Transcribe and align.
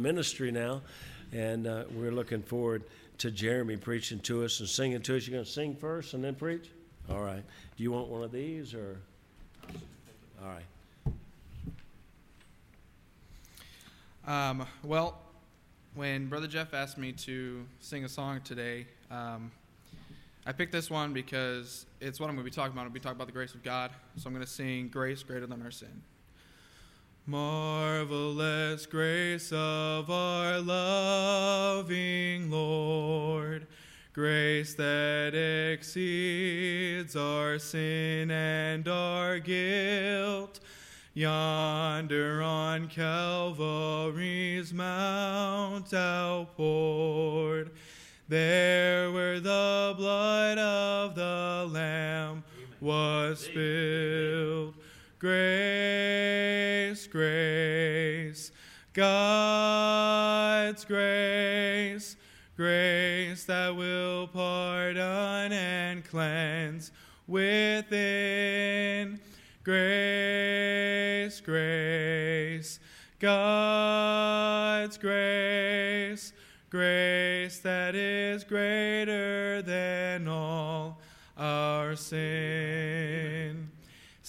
ministry 0.00 0.52
now, 0.52 0.80
and 1.32 1.66
uh, 1.66 1.82
we're 1.90 2.12
looking 2.12 2.40
forward 2.40 2.84
to 3.18 3.32
Jeremy 3.32 3.76
preaching 3.76 4.20
to 4.20 4.44
us 4.44 4.60
and 4.60 4.68
singing 4.68 5.02
to 5.02 5.16
us. 5.16 5.26
You're 5.26 5.34
going 5.34 5.44
to 5.44 5.50
sing 5.50 5.74
first 5.74 6.14
and 6.14 6.22
then 6.22 6.36
preach? 6.36 6.70
All 7.10 7.20
right. 7.20 7.42
Do 7.76 7.82
you 7.82 7.90
want 7.90 8.06
one 8.06 8.22
of 8.22 8.30
these 8.30 8.74
or? 8.74 9.00
All 10.40 10.48
right. 10.48 10.62
Um, 14.24 14.66
well, 14.84 15.18
when 15.94 16.28
Brother 16.28 16.46
Jeff 16.46 16.74
asked 16.74 16.96
me 16.96 17.10
to 17.12 17.66
sing 17.80 18.04
a 18.04 18.08
song 18.08 18.40
today, 18.44 18.86
um, 19.10 19.50
I 20.46 20.52
picked 20.52 20.70
this 20.70 20.90
one 20.90 21.12
because 21.12 21.86
it's 22.00 22.20
what 22.20 22.30
I'm 22.30 22.36
going 22.36 22.46
to 22.46 22.50
be 22.52 22.54
talking 22.54 22.72
about. 22.72 22.86
I'm 22.86 22.92
be 22.92 23.00
talking 23.00 23.16
about 23.16 23.26
the 23.26 23.32
grace 23.32 23.54
of 23.54 23.64
God. 23.64 23.90
So 24.16 24.28
I'm 24.28 24.32
going 24.32 24.46
to 24.46 24.50
sing 24.50 24.86
Grace 24.88 25.24
Greater 25.24 25.48
Than 25.48 25.60
Our 25.60 25.72
Sin. 25.72 26.02
Marvelous 27.28 28.86
grace 28.86 29.52
of 29.52 30.10
our 30.10 30.60
loving 30.62 32.50
Lord, 32.50 33.66
grace 34.14 34.72
that 34.76 35.34
exceeds 35.34 37.14
our 37.16 37.58
sin 37.58 38.30
and 38.30 38.88
our 38.88 39.40
guilt. 39.40 40.60
Yonder 41.12 42.40
on 42.40 42.88
Calvary's 42.88 44.72
mount 44.72 45.92
outpoured, 45.92 47.72
there 48.26 49.12
where 49.12 49.38
the 49.38 49.92
blood 49.98 50.56
of 50.56 51.14
the 51.14 51.68
Lamb 51.70 52.42
was 52.80 53.40
spilled. 53.40 54.77
Grace, 55.20 57.08
grace, 57.08 58.52
God's 58.92 60.84
grace, 60.84 62.14
grace 62.56 63.44
that 63.46 63.74
will 63.74 64.28
pardon 64.28 65.52
and 65.52 66.04
cleanse 66.04 66.92
within. 67.26 69.18
Grace, 69.64 71.40
grace, 71.40 72.78
God's 73.18 74.98
grace, 74.98 76.32
grace 76.70 77.58
that 77.58 77.96
is 77.96 78.44
greater 78.44 79.62
than 79.62 80.28
all 80.28 81.00
our 81.36 81.96
sin. 81.96 82.97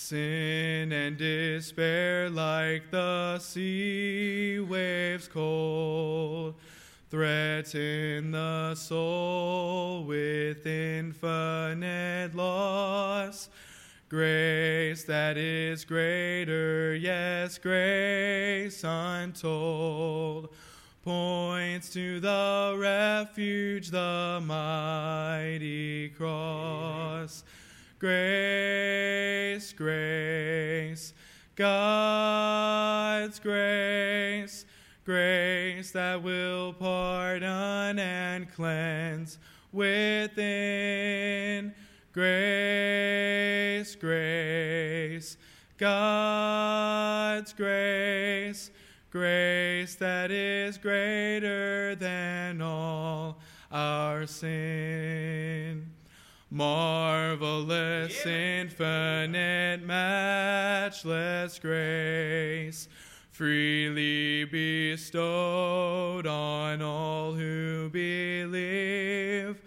Sin 0.10 0.92
and 0.92 1.18
despair, 1.18 2.32
like 2.32 2.90
the 2.90 3.38
sea 3.38 4.60
waves 4.60 5.28
cold, 5.28 6.56
threaten 7.12 8.32
the 8.32 8.74
soul 8.74 10.04
with 10.06 10.66
infinite 10.66 12.34
loss. 12.34 13.50
Grace 14.10 15.04
that 15.04 15.38
is 15.38 15.86
greater, 15.86 16.96
yes, 16.96 17.60
grace 17.60 18.84
untold, 18.84 20.50
points 21.04 21.94
to 21.94 22.20
the 22.20 22.76
refuge, 22.80 23.92
the 23.92 24.42
mighty 24.44 26.10
cross. 26.10 27.44
Grace, 28.00 29.74
grace, 29.74 31.14
God's 31.58 33.40
grace, 33.40 34.66
grace 35.04 35.92
that 35.92 36.24
will 36.24 36.72
pardon 36.72 38.00
and 38.00 38.50
cleanse 38.54 39.38
within. 39.74 41.74
Grace, 42.14 43.96
grace, 43.96 45.36
God's 45.78 47.52
grace, 47.52 48.72
grace 49.12 49.96
that 49.96 50.32
is 50.32 50.78
greater 50.78 51.96
than 51.96 52.62
all 52.62 53.40
our 53.74 54.26
sin. 54.26 55.59
Marvelous, 56.52 58.26
infinite, 58.26 59.86
matchless 59.86 61.60
grace, 61.60 62.88
freely 63.32 64.46
bestowed 64.46 66.26
on 66.26 66.82
all 66.82 67.34
who 67.34 67.88
believe. 67.92 69.62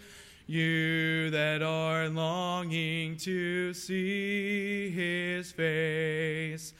You 0.45 1.29
that 1.29 1.61
are 1.61 2.09
longing 2.09 3.15
to 3.19 3.73
see 3.73 4.89
his 4.91 5.53
face, 5.53 6.73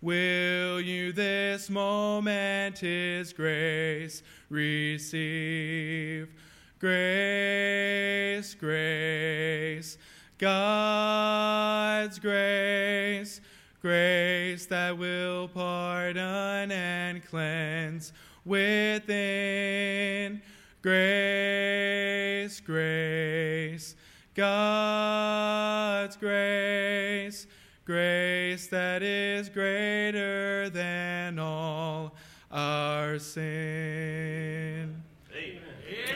will 0.00 0.80
you 0.80 1.10
this 1.10 1.68
moment 1.68 2.78
his 2.78 3.32
grace 3.32 4.22
receive? 4.48 6.32
Grace, 6.80 8.54
grace, 8.54 9.98
God's 10.38 12.20
grace, 12.20 13.40
grace 13.82 14.66
that 14.66 14.96
will 14.96 15.48
pardon 15.48 16.70
and 16.70 17.26
cleanse 17.26 18.12
within. 18.44 20.40
Grace, 20.80 22.60
grace, 22.60 23.96
God's 24.36 26.16
grace, 26.16 27.48
grace 27.84 28.68
that 28.68 29.02
is 29.02 29.48
greater 29.48 30.70
than 30.70 31.40
all 31.40 32.14
our 32.52 33.18
sin. 33.18 35.02
Amen. 35.34 35.60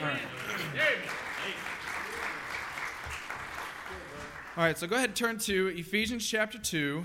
All 0.01 0.07
right. 0.07 0.21
All 4.55 4.63
right, 4.63 4.77
so 4.77 4.87
go 4.87 4.97
ahead 4.97 5.09
and 5.09 5.17
turn 5.17 5.39
to 5.39 5.69
Ephesians 5.69 6.29
chapter 6.29 6.59
2. 6.59 7.03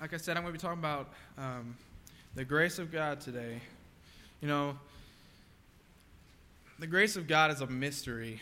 Like 0.00 0.14
I 0.14 0.16
said, 0.18 0.36
I'm 0.36 0.44
going 0.44 0.54
to 0.54 0.56
be 0.56 0.62
talking 0.62 0.78
about 0.78 1.08
um, 1.36 1.76
the 2.36 2.44
grace 2.44 2.78
of 2.78 2.92
God 2.92 3.20
today. 3.20 3.60
You 4.40 4.46
know, 4.46 4.78
the 6.78 6.86
grace 6.86 7.16
of 7.16 7.26
God 7.26 7.50
is 7.50 7.60
a 7.60 7.66
mystery. 7.66 8.40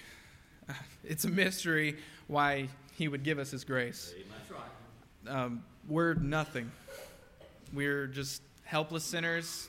It's 1.05 1.25
a 1.25 1.31
mystery 1.31 1.97
why 2.27 2.69
He 2.99 3.09
would 3.09 3.23
give 3.23 3.39
us 3.39 3.51
His 3.51 3.65
grace. 3.65 4.13
Um, 5.27 5.65
we're 5.89 6.13
nothing. 6.15 6.71
We're 7.73 8.09
just 8.09 8.43
helpless 8.65 9.05
sinners, 9.05 9.69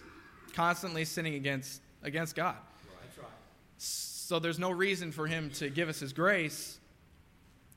constantly 0.53 1.05
sinning 1.05 1.35
against 1.35 1.81
against 2.03 2.35
God. 2.35 2.57
So 4.27 4.39
there's 4.39 4.59
no 4.59 4.71
reason 4.71 5.13
for 5.13 5.25
Him 5.25 5.51
to 5.51 5.69
give 5.69 5.87
us 5.87 6.01
His 6.01 6.11
grace, 6.11 6.79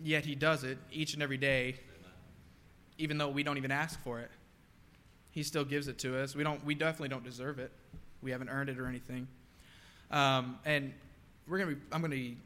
yet 0.02 0.24
He 0.24 0.34
does 0.34 0.64
it 0.64 0.78
each 0.90 1.14
and 1.14 1.22
every 1.22 1.36
day, 1.36 1.76
even 2.98 3.18
though 3.18 3.28
we 3.28 3.44
don't 3.44 3.56
even 3.56 3.70
ask 3.70 4.02
for 4.02 4.18
it. 4.18 4.32
He 5.30 5.44
still 5.44 5.64
gives 5.64 5.86
it 5.86 5.96
to 5.98 6.20
us. 6.20 6.34
We 6.34 6.42
don't. 6.42 6.64
We 6.64 6.74
definitely 6.74 7.10
don't 7.10 7.22
deserve 7.22 7.60
it. 7.60 7.70
We 8.20 8.32
haven't 8.32 8.48
earned 8.48 8.68
it 8.68 8.80
or 8.80 8.88
anything. 8.88 9.28
Um, 10.10 10.58
and 10.64 10.92
we're 11.46 11.58
gonna 11.58 11.76
be, 11.76 11.80
I'm 11.92 12.00
going 12.00 12.10
to 12.10 12.16
be 12.16 12.36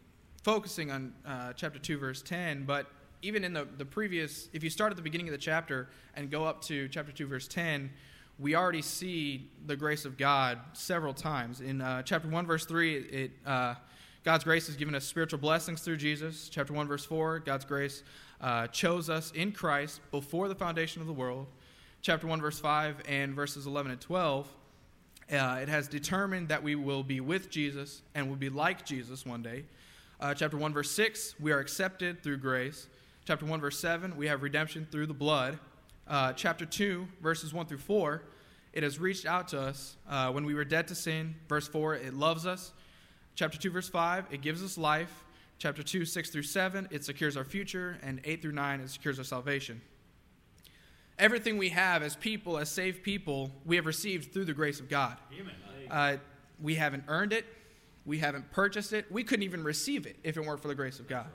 focusing 0.43 0.91
on 0.91 1.15
uh, 1.27 1.55
chapter 1.55 1.79
2, 1.79 1.97
verse 1.97 2.21
10. 2.21 2.67
But 2.67 2.89
even 3.23 3.43
in 3.43 3.55
the, 3.55 3.67
the 3.79 3.87
previous, 3.87 4.51
if 4.53 4.63
you 4.63 4.69
start 4.69 4.93
at 4.93 4.97
the 4.97 5.03
beginning 5.03 5.29
of 5.29 5.33
the 5.33 5.39
chapter 5.39 5.89
and 6.15 6.31
go 6.31 6.45
up 6.45 6.61
to 6.65 6.89
chapter 6.89 7.11
2, 7.11 7.27
verse 7.27 7.49
10, 7.49 7.91
we 8.39 8.55
already 8.55 8.83
see 8.83 9.49
the 9.65 9.77
grace 9.77 10.05
of 10.05 10.19
God 10.19 10.59
several 10.75 11.15
times. 11.15 11.63
In 11.63 11.81
uh, 11.81 12.03
chapter 12.03 12.29
1, 12.29 12.45
verse 12.45 12.67
3, 12.67 12.97
it, 12.97 13.31
uh, 13.47 13.77
God's 14.25 14.45
grace 14.45 14.67
has 14.67 14.77
given 14.77 14.95
us 14.95 15.05
spiritual 15.05 15.39
blessings 15.39 15.83
through 15.83 15.99
Jesus. 15.99 16.49
Chapter 16.49 16.73
1, 16.73 16.89
verse 16.89 17.05
4, 17.05 17.41
God's 17.41 17.65
grace 17.65 18.03
uh, 18.41 18.67
chose 18.69 19.09
us 19.09 19.31
in 19.33 19.53
Christ 19.53 20.01
before 20.11 20.49
the 20.49 20.55
foundation 20.55 21.01
of 21.03 21.07
the 21.07 21.13
world. 21.13 21.47
Chapter 22.03 22.27
1, 22.27 22.41
verse 22.41 22.59
5, 22.59 23.03
and 23.07 23.35
verses 23.35 23.67
11 23.67 23.93
and 23.93 24.01
12 24.01 24.49
uh, 25.33 25.59
it 25.63 25.69
has 25.69 25.89
determined 25.89 26.49
that 26.49 26.63
we 26.63 26.75
will 26.75 27.03
be 27.03 27.21
with 27.21 27.51
Jesus 27.51 28.03
and 28.15 28.29
will 28.29 28.37
be 28.37 28.51
like 28.51 28.85
Jesus 28.85 29.25
one 29.25 29.43
day. 29.43 29.65
Uh, 30.21 30.35
chapter 30.35 30.57
1, 30.57 30.73
verse 30.73 30.91
6, 30.91 31.35
we 31.41 31.53
are 31.53 31.59
accepted 31.59 32.23
through 32.23 32.37
grace. 32.37 32.89
Chapter 33.27 33.47
1, 33.47 33.61
verse 33.61 33.79
7, 33.79 34.17
we 34.17 34.27
have 34.27 34.43
redemption 34.43 34.87
through 34.91 35.07
the 35.07 35.15
blood. 35.15 35.59
Uh, 36.07 36.33
chapter 36.35 36.67
2, 36.67 37.09
verses 37.23 37.55
1 37.55 37.67
through 37.67 37.79
4, 37.79 38.23
it 38.75 38.83
has 38.83 38.99
reached 38.99 39.25
out 39.25 39.49
to 39.49 39.61
us 39.61 39.97
uh, 40.09 40.31
when 40.31 40.45
we 40.45 40.55
were 40.55 40.65
dead 40.65 40.89
to 40.89 40.95
sin. 40.95 41.35
Verse 41.49 41.67
4, 41.69 41.95
it 41.95 42.15
loves 42.15 42.47
us. 42.47 42.73
Chapter 43.35 43.59
2, 43.59 43.71
verse 43.71 43.89
5, 43.89 44.27
it 44.31 44.43
gives 44.43 44.63
us 44.63 44.79
life. 44.79 45.25
Chapter 45.59 45.83
2, 45.83 46.05
6 46.05 46.31
through 46.31 46.43
7, 46.43 46.89
it 46.91 47.05
secures 47.05 47.37
our 47.37 47.45
future. 47.45 47.99
And 48.03 48.21
8 48.25 48.43
through 48.43 48.53
9, 48.53 48.81
it 48.81 48.91
secures 48.91 49.19
our 49.19 49.25
salvation. 49.25 49.81
Everything 51.19 51.59
we 51.59 51.69
have 51.71 52.03
as 52.03 52.17
people, 52.17 52.59
as 52.59 52.69
saved 52.69 53.03
people, 53.03 53.51
we 53.65 53.77
have 53.77 53.87
received 53.87 54.33
through 54.33 54.45
the 54.47 54.55
grace 54.55 54.81
of 54.81 54.89
God. 54.89 55.17
Uh, 55.91 56.17
we 56.61 56.75
haven't 56.75 57.05
earned 57.09 57.33
it. 57.33 57.45
We 58.05 58.19
haven't 58.19 58.51
purchased 58.51 58.93
it. 58.93 59.11
We 59.11 59.25
couldn't 59.25 59.45
even 59.45 59.65
receive 59.65 60.07
it 60.07 60.17
if 60.23 60.37
it 60.37 60.45
weren't 60.45 60.61
for 60.61 60.69
the 60.69 60.75
grace 60.75 60.99
of 61.01 61.09
God. 61.09 61.27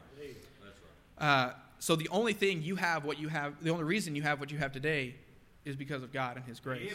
Uh, 1.18 1.52
so 1.80 1.96
the 1.96 2.10
only 2.10 2.34
thing 2.34 2.62
you 2.62 2.76
have, 2.76 3.06
what 3.06 3.20
you 3.20 3.30
have, 3.30 3.62
the 3.64 3.70
only 3.72 3.86
reason 3.86 4.16
you 4.16 4.22
have 4.22 4.40
what 4.40 4.52
you 4.52 4.58
have 4.58 4.72
today, 4.72 5.16
is 5.66 5.76
because 5.76 6.04
of 6.04 6.12
God 6.12 6.38
and 6.38 6.46
His 6.46 6.60
grace. 6.60 6.94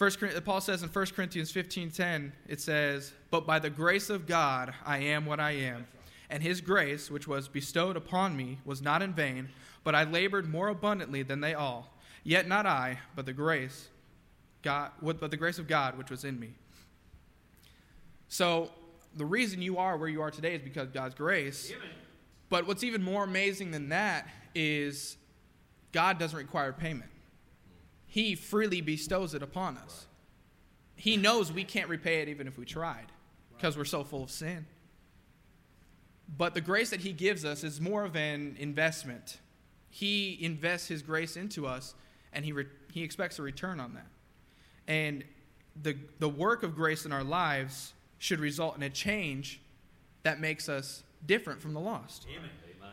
First, 0.00 0.18
Paul 0.46 0.62
says 0.62 0.82
in 0.82 0.88
1 0.88 1.14
Corinthians 1.14 1.52
15:10, 1.52 2.32
it 2.48 2.58
says, 2.58 3.12
"But 3.30 3.46
by 3.46 3.58
the 3.58 3.68
grace 3.68 4.08
of 4.08 4.26
God 4.26 4.72
I 4.82 4.96
am 4.96 5.26
what 5.26 5.40
I 5.40 5.50
am, 5.50 5.86
and 6.30 6.42
His 6.42 6.62
grace, 6.62 7.10
which 7.10 7.28
was 7.28 7.48
bestowed 7.48 7.98
upon 7.98 8.34
me, 8.34 8.60
was 8.64 8.80
not 8.80 9.02
in 9.02 9.12
vain, 9.12 9.50
but 9.84 9.94
I 9.94 10.04
labored 10.04 10.48
more 10.48 10.68
abundantly 10.68 11.22
than 11.22 11.42
they 11.42 11.52
all. 11.52 12.00
Yet 12.24 12.48
not 12.48 12.64
I, 12.64 13.00
but 13.14 13.26
the 13.26 13.34
grace, 13.34 13.90
God, 14.62 14.92
but 15.02 15.30
the 15.30 15.36
grace 15.36 15.58
of 15.58 15.68
God 15.68 15.98
which 15.98 16.08
was 16.08 16.24
in 16.24 16.40
me." 16.40 16.54
So 18.28 18.72
the 19.14 19.26
reason 19.26 19.60
you 19.60 19.76
are 19.76 19.98
where 19.98 20.08
you 20.08 20.22
are 20.22 20.30
today 20.30 20.54
is 20.54 20.62
because 20.62 20.84
of 20.84 20.94
God's 20.94 21.14
grace. 21.14 21.70
Amen. 21.70 21.90
But 22.48 22.66
what's 22.66 22.84
even 22.84 23.02
more 23.02 23.24
amazing 23.24 23.70
than 23.70 23.90
that 23.90 24.26
is 24.54 25.18
God 25.92 26.18
doesn't 26.18 26.38
require 26.38 26.72
payment. 26.72 27.09
He 28.10 28.34
freely 28.34 28.80
bestows 28.80 29.34
it 29.34 29.42
upon 29.42 29.78
us. 29.78 30.06
He 30.96 31.16
knows 31.16 31.52
we 31.52 31.62
can't 31.62 31.88
repay 31.88 32.20
it 32.20 32.28
even 32.28 32.48
if 32.48 32.58
we 32.58 32.64
tried 32.64 33.06
because 33.56 33.78
we're 33.78 33.84
so 33.84 34.02
full 34.02 34.24
of 34.24 34.32
sin. 34.32 34.66
But 36.36 36.54
the 36.54 36.60
grace 36.60 36.90
that 36.90 37.00
He 37.00 37.12
gives 37.12 37.44
us 37.44 37.62
is 37.62 37.80
more 37.80 38.02
of 38.02 38.16
an 38.16 38.56
investment. 38.58 39.38
He 39.90 40.36
invests 40.40 40.88
His 40.88 41.02
grace 41.02 41.36
into 41.36 41.68
us 41.68 41.94
and 42.32 42.44
He, 42.44 42.50
re- 42.50 42.66
he 42.92 43.04
expects 43.04 43.38
a 43.38 43.42
return 43.42 43.78
on 43.78 43.94
that. 43.94 44.08
And 44.88 45.22
the, 45.80 45.96
the 46.18 46.28
work 46.28 46.64
of 46.64 46.74
grace 46.74 47.06
in 47.06 47.12
our 47.12 47.24
lives 47.24 47.92
should 48.18 48.40
result 48.40 48.76
in 48.76 48.82
a 48.82 48.90
change 48.90 49.60
that 50.24 50.40
makes 50.40 50.68
us 50.68 51.04
different 51.24 51.62
from 51.62 51.74
the 51.74 51.80
lost. 51.80 52.26
Amen. 52.28 52.50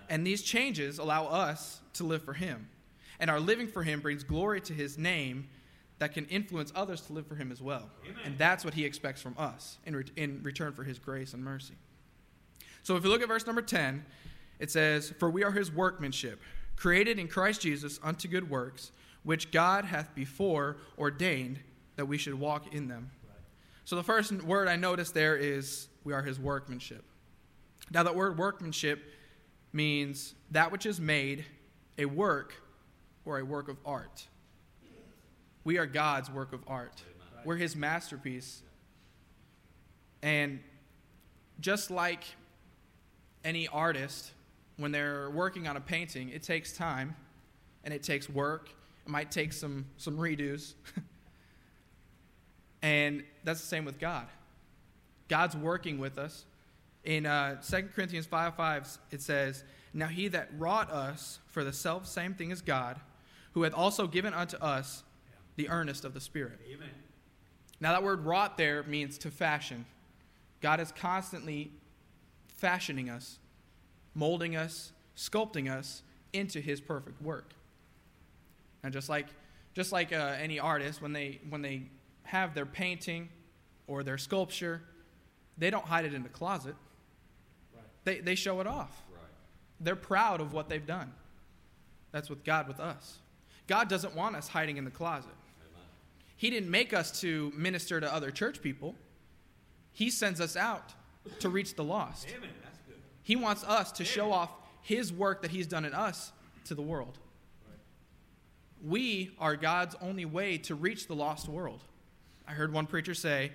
And 0.09 0.25
these 0.25 0.43
changes 0.43 0.99
allow 0.99 1.25
us 1.25 1.81
to 1.93 2.03
live 2.03 2.21
for 2.21 2.33
Him. 2.33 2.69
And 3.19 3.29
our 3.29 3.39
living 3.39 3.67
for 3.67 3.83
Him 3.83 3.99
brings 3.99 4.23
glory 4.23 4.61
to 4.61 4.73
His 4.73 4.97
name 4.97 5.47
that 5.99 6.13
can 6.13 6.25
influence 6.25 6.71
others 6.75 7.01
to 7.01 7.13
live 7.13 7.25
for 7.25 7.35
Him 7.35 7.51
as 7.51 7.61
well. 7.61 7.89
Amen. 8.03 8.15
And 8.23 8.37
that's 8.37 8.63
what 8.63 8.73
He 8.73 8.85
expects 8.85 9.21
from 9.21 9.35
us 9.37 9.77
in, 9.85 9.95
re- 9.95 10.05
in 10.15 10.41
return 10.43 10.73
for 10.73 10.83
His 10.83 10.99
grace 10.99 11.33
and 11.33 11.43
mercy. 11.43 11.73
So 12.83 12.95
if 12.95 13.03
you 13.03 13.09
look 13.09 13.21
at 13.21 13.27
verse 13.27 13.45
number 13.45 13.61
10, 13.61 14.05
it 14.59 14.71
says, 14.71 15.13
For 15.19 15.29
we 15.29 15.43
are 15.43 15.51
His 15.51 15.71
workmanship, 15.71 16.39
created 16.75 17.19
in 17.19 17.27
Christ 17.27 17.61
Jesus 17.61 17.99
unto 18.03 18.27
good 18.27 18.49
works, 18.49 18.91
which 19.23 19.51
God 19.51 19.85
hath 19.85 20.13
before 20.13 20.77
ordained 20.97 21.59
that 21.95 22.05
we 22.05 22.17
should 22.17 22.35
walk 22.35 22.73
in 22.73 22.87
them. 22.87 23.09
Right. 23.27 23.35
So 23.85 23.95
the 23.95 24.03
first 24.03 24.31
word 24.43 24.67
I 24.67 24.75
noticed 24.75 25.13
there 25.13 25.35
is, 25.35 25.87
We 26.03 26.13
are 26.13 26.21
His 26.21 26.39
workmanship. 26.39 27.03
Now, 27.89 28.03
that 28.03 28.15
word 28.15 28.37
workmanship 28.37 29.03
means 29.73 30.35
that 30.51 30.71
which 30.71 30.85
is 30.85 30.99
made 30.99 31.45
a 31.97 32.05
work 32.05 32.53
or 33.27 33.39
a 33.39 33.45
work 33.45 33.67
of 33.67 33.77
art. 33.85 34.27
We 35.63 35.77
are 35.77 35.85
God's 35.85 36.31
work 36.31 36.53
of 36.53 36.61
art, 36.67 37.03
we're 37.43 37.57
His 37.57 37.75
masterpiece. 37.75 38.63
And 40.23 40.59
just 41.59 41.91
like 41.91 42.23
any 43.43 43.67
artist, 43.67 44.31
when 44.77 44.91
they're 44.91 45.29
working 45.29 45.67
on 45.67 45.77
a 45.77 45.81
painting, 45.81 46.29
it 46.29 46.41
takes 46.41 46.71
time 46.71 47.15
and 47.83 47.93
it 47.93 48.01
takes 48.01 48.27
work. 48.29 48.69
It 49.05 49.09
might 49.09 49.29
take 49.29 49.53
some, 49.53 49.85
some 49.97 50.17
redos. 50.17 50.73
and 52.81 53.23
that's 53.43 53.61
the 53.61 53.67
same 53.67 53.85
with 53.85 53.99
God. 53.99 54.25
God's 55.27 55.55
working 55.55 55.99
with 55.99 56.17
us 56.17 56.45
in 57.07 57.25
uh, 57.25 57.61
2 57.61 57.89
Corinthians 57.95 58.25
5 58.25 58.55
5, 58.55 58.97
it 59.11 59.21
says, 59.21 59.63
Now 59.93 60.07
he 60.07 60.27
that 60.27 60.49
wrought 60.57 60.91
us 60.91 61.39
for 61.47 61.63
the 61.63 61.71
self 61.71 62.05
same 62.05 62.33
thing 62.33 62.51
as 62.51 62.61
God, 62.61 62.99
who 63.57 63.63
hath 63.63 63.73
also 63.73 64.05
given 64.05 64.35
unto 64.35 64.55
us 64.57 65.03
the 65.55 65.67
earnest 65.69 66.05
of 66.05 66.13
the 66.13 66.21
Spirit. 66.21 66.59
Amen. 66.71 66.91
Now, 67.79 67.93
that 67.93 68.03
word 68.03 68.23
wrought 68.23 68.55
there 68.55 68.83
means 68.83 69.17
to 69.17 69.31
fashion. 69.31 69.87
God 70.61 70.79
is 70.79 70.91
constantly 70.91 71.71
fashioning 72.55 73.09
us, 73.09 73.39
molding 74.13 74.55
us, 74.55 74.91
sculpting 75.15 75.71
us 75.71 76.03
into 76.33 76.61
his 76.61 76.79
perfect 76.79 77.19
work. 77.19 77.55
And 78.83 78.93
just 78.93 79.09
like, 79.09 79.25
just 79.73 79.91
like 79.91 80.13
uh, 80.13 80.35
any 80.39 80.59
artist, 80.59 81.01
when 81.01 81.13
they, 81.13 81.39
when 81.49 81.63
they 81.63 81.89
have 82.25 82.53
their 82.53 82.67
painting 82.67 83.27
or 83.87 84.03
their 84.03 84.19
sculpture, 84.19 84.83
they 85.57 85.71
don't 85.71 85.85
hide 85.85 86.05
it 86.05 86.13
in 86.13 86.21
the 86.21 86.29
closet. 86.29 86.75
They, 88.03 88.19
they 88.19 88.35
show 88.35 88.61
it 88.61 88.67
off. 88.67 89.01
Right. 89.11 89.21
They're 89.79 89.95
proud 89.95 90.41
of 90.41 90.53
what 90.53 90.69
they've 90.69 90.85
done. 90.85 91.11
That's 92.11 92.29
with 92.29 92.43
God 92.43 92.67
with 92.67 92.79
us. 92.79 93.17
God 93.67 93.89
doesn't 93.89 94.15
want 94.15 94.35
us 94.35 94.47
hiding 94.47 94.77
in 94.77 94.85
the 94.85 94.91
closet. 94.91 95.31
He 96.37 96.49
didn't 96.49 96.69
make 96.69 96.93
us 96.93 97.19
to 97.21 97.51
minister 97.55 97.99
to 97.99 98.13
other 98.13 98.31
church 98.31 98.61
people. 98.61 98.95
He 99.91 100.09
sends 100.09 100.39
us 100.39 100.55
out 100.55 100.93
to 101.39 101.49
reach 101.49 101.75
the 101.75 101.83
lost. 101.83 102.27
Amen. 102.35 102.49
He 103.23 103.35
wants 103.35 103.63
us 103.63 103.91
to 103.93 104.03
Amen. 104.03 104.13
show 104.13 104.31
off 104.31 104.51
His 104.81 105.11
work 105.11 105.41
that 105.41 105.51
He's 105.51 105.67
done 105.67 105.83
in 105.83 105.93
us 105.93 106.31
to 106.65 106.75
the 106.75 106.81
world. 106.81 107.17
Right. 107.67 107.79
We 108.89 109.31
are 109.39 109.55
God's 109.55 109.95
only 110.01 110.23
way 110.25 110.57
to 110.59 110.75
reach 110.75 111.07
the 111.07 111.15
lost 111.15 111.49
world. 111.49 111.83
I 112.47 112.51
heard 112.51 112.71
one 112.71 112.85
preacher 112.85 113.13
say, 113.13 113.51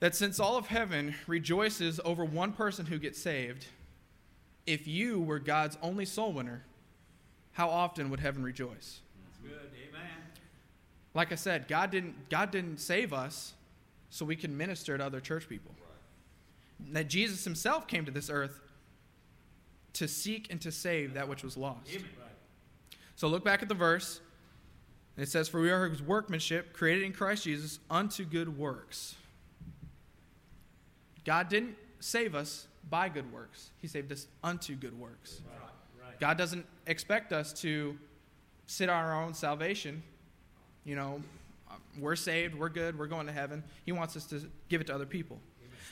that 0.00 0.16
since 0.16 0.40
all 0.40 0.56
of 0.56 0.66
heaven 0.66 1.14
rejoices 1.26 2.00
over 2.04 2.24
one 2.24 2.52
person 2.52 2.86
who 2.86 2.98
gets 2.98 3.20
saved, 3.20 3.66
if 4.66 4.88
you 4.88 5.20
were 5.20 5.38
God's 5.38 5.78
only 5.82 6.04
soul 6.04 6.32
winner, 6.32 6.64
how 7.52 7.68
often 7.68 8.10
would 8.10 8.20
heaven 8.20 8.42
rejoice? 8.42 9.00
That's 9.44 9.54
good. 9.54 9.70
Amen. 9.88 10.10
Like 11.14 11.32
I 11.32 11.34
said, 11.36 11.68
God 11.68 11.90
didn't, 11.90 12.28
God 12.28 12.50
didn't 12.50 12.78
save 12.78 13.12
us 13.12 13.54
so 14.10 14.24
we 14.24 14.36
can 14.36 14.56
minister 14.56 14.96
to 14.98 15.04
other 15.04 15.20
church 15.20 15.48
people. 15.48 15.72
Right. 15.78 16.94
That 16.94 17.08
Jesus 17.08 17.44
himself 17.44 17.86
came 17.86 18.04
to 18.04 18.10
this 18.10 18.30
earth 18.30 18.60
to 19.94 20.08
seek 20.08 20.50
and 20.50 20.60
to 20.60 20.72
save 20.72 21.14
that 21.14 21.28
which 21.28 21.44
was 21.44 21.56
lost. 21.56 21.88
So 23.16 23.28
look 23.28 23.44
back 23.44 23.62
at 23.62 23.68
the 23.68 23.74
verse. 23.74 24.20
It 25.16 25.28
says, 25.28 25.48
For 25.48 25.60
we 25.60 25.70
are 25.70 25.88
his 25.88 26.02
workmanship, 26.02 26.72
created 26.72 27.04
in 27.04 27.12
Christ 27.12 27.44
Jesus 27.44 27.78
unto 27.88 28.24
good 28.24 28.58
works 28.58 29.14
God 31.24 31.48
didn't 31.48 31.76
save 32.00 32.34
us 32.34 32.66
by 32.90 33.08
good 33.08 33.32
works, 33.32 33.70
He 33.80 33.88
saved 33.88 34.12
us 34.12 34.26
unto 34.42 34.74
good 34.74 34.98
works. 34.98 35.40
Right. 36.00 36.20
God 36.20 36.36
doesn't 36.36 36.66
expect 36.86 37.32
us 37.32 37.52
to 37.62 37.98
sit 38.66 38.88
on 38.88 39.04
our 39.04 39.22
own 39.22 39.34
salvation. 39.34 40.02
You 40.84 40.96
know, 40.96 41.22
we're 41.98 42.16
saved, 42.16 42.54
we're 42.54 42.68
good, 42.68 42.98
we're 42.98 43.06
going 43.06 43.26
to 43.26 43.32
heaven. 43.32 43.64
He 43.84 43.92
wants 43.92 44.16
us 44.16 44.26
to 44.26 44.42
give 44.68 44.80
it 44.80 44.86
to 44.88 44.94
other 44.94 45.06
people. 45.06 45.40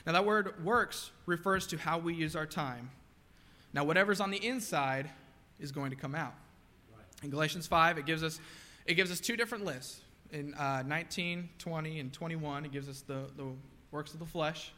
Now, 0.06 0.12
that 0.12 0.24
word 0.24 0.64
works 0.64 1.10
refers 1.26 1.66
to 1.68 1.76
how 1.76 1.98
we 1.98 2.14
use 2.14 2.34
our 2.34 2.46
time. 2.46 2.90
Now, 3.72 3.84
whatever's 3.84 4.20
on 4.20 4.30
the 4.30 4.44
inside 4.44 5.08
is 5.60 5.70
going 5.70 5.90
to 5.90 5.96
come 5.96 6.14
out. 6.14 6.34
In 7.22 7.30
Galatians 7.30 7.66
5, 7.66 7.98
it 7.98 8.06
gives 8.06 8.22
us, 8.22 8.40
it 8.84 8.94
gives 8.94 9.12
us 9.12 9.20
two 9.20 9.36
different 9.36 9.64
lists. 9.64 10.00
In 10.32 10.54
uh, 10.54 10.82
19, 10.86 11.48
20, 11.58 12.00
and 12.00 12.12
21, 12.12 12.64
it 12.64 12.72
gives 12.72 12.88
us 12.88 13.02
the, 13.02 13.30
the 13.36 13.46
works 13.92 14.12
of 14.12 14.18
the 14.18 14.26
flesh 14.26 14.72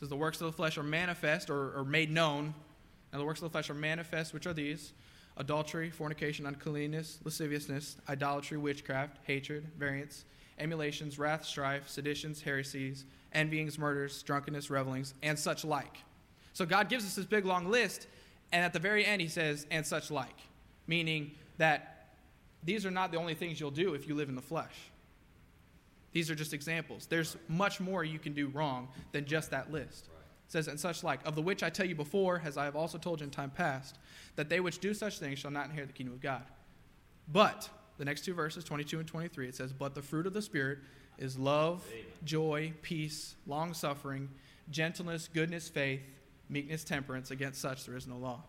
says 0.00 0.08
the 0.08 0.16
works 0.16 0.40
of 0.40 0.46
the 0.46 0.52
flesh 0.52 0.78
are 0.78 0.82
manifest 0.82 1.50
or, 1.50 1.78
or 1.78 1.84
made 1.84 2.10
known. 2.10 2.54
Now 3.12 3.18
the 3.18 3.24
works 3.24 3.40
of 3.40 3.44
the 3.44 3.50
flesh 3.50 3.68
are 3.68 3.74
manifest, 3.74 4.32
which 4.32 4.46
are 4.46 4.54
these 4.54 4.92
adultery, 5.40 5.90
fornication, 5.90 6.44
uncleanness, 6.44 7.18
lasciviousness, 7.24 7.96
idolatry, 8.10 8.58
witchcraft, 8.58 9.16
hatred, 9.22 9.66
variance, 9.78 10.26
emulations, 10.58 11.18
wrath, 11.18 11.46
strife, 11.46 11.88
seditions, 11.88 12.42
heresies, 12.42 13.06
envyings, 13.34 13.78
murders, 13.78 14.22
drunkenness, 14.22 14.68
revelings, 14.68 15.14
and 15.22 15.38
such 15.38 15.64
like. 15.64 15.96
So 16.52 16.66
God 16.66 16.90
gives 16.90 17.06
us 17.06 17.14
this 17.14 17.24
big 17.24 17.46
long 17.46 17.70
list, 17.70 18.06
and 18.52 18.62
at 18.62 18.74
the 18.74 18.78
very 18.78 19.04
end 19.04 19.22
he 19.22 19.28
says, 19.28 19.66
and 19.70 19.84
such 19.84 20.10
like, 20.10 20.36
meaning 20.86 21.30
that 21.56 22.08
these 22.62 22.84
are 22.84 22.90
not 22.90 23.10
the 23.10 23.16
only 23.16 23.34
things 23.34 23.58
you'll 23.58 23.70
do 23.70 23.94
if 23.94 24.06
you 24.06 24.14
live 24.14 24.28
in 24.28 24.34
the 24.36 24.42
flesh. 24.42 24.74
These 26.12 26.30
are 26.30 26.34
just 26.34 26.52
examples. 26.52 27.06
There's 27.06 27.36
much 27.48 27.80
more 27.80 28.04
you 28.04 28.18
can 28.18 28.34
do 28.34 28.48
wrong 28.48 28.88
than 29.12 29.24
just 29.24 29.52
that 29.52 29.72
list. 29.72 30.06
Says, 30.50 30.66
and 30.66 30.80
such 30.80 31.04
like, 31.04 31.24
of 31.24 31.36
the 31.36 31.42
which 31.42 31.62
I 31.62 31.70
tell 31.70 31.86
you 31.86 31.94
before, 31.94 32.42
as 32.44 32.56
I 32.56 32.64
have 32.64 32.74
also 32.74 32.98
told 32.98 33.20
you 33.20 33.24
in 33.24 33.30
time 33.30 33.50
past, 33.50 33.98
that 34.34 34.48
they 34.48 34.58
which 34.58 34.80
do 34.80 34.92
such 34.92 35.20
things 35.20 35.38
shall 35.38 35.52
not 35.52 35.66
inherit 35.66 35.88
the 35.88 35.92
kingdom 35.92 36.12
of 36.12 36.20
God. 36.20 36.42
But, 37.32 37.68
the 37.98 38.04
next 38.04 38.24
two 38.24 38.34
verses, 38.34 38.64
22 38.64 38.98
and 38.98 39.06
23, 39.06 39.46
it 39.46 39.54
says, 39.54 39.72
But 39.72 39.94
the 39.94 40.02
fruit 40.02 40.26
of 40.26 40.34
the 40.34 40.42
Spirit 40.42 40.80
is 41.18 41.38
love, 41.38 41.84
joy, 42.24 42.72
peace, 42.82 43.36
long 43.46 43.74
suffering, 43.74 44.28
gentleness, 44.70 45.28
goodness, 45.32 45.68
faith, 45.68 46.00
meekness, 46.48 46.82
temperance. 46.82 47.30
Against 47.30 47.60
such 47.60 47.86
there 47.86 47.96
is 47.96 48.08
no 48.08 48.16
law. 48.16 48.42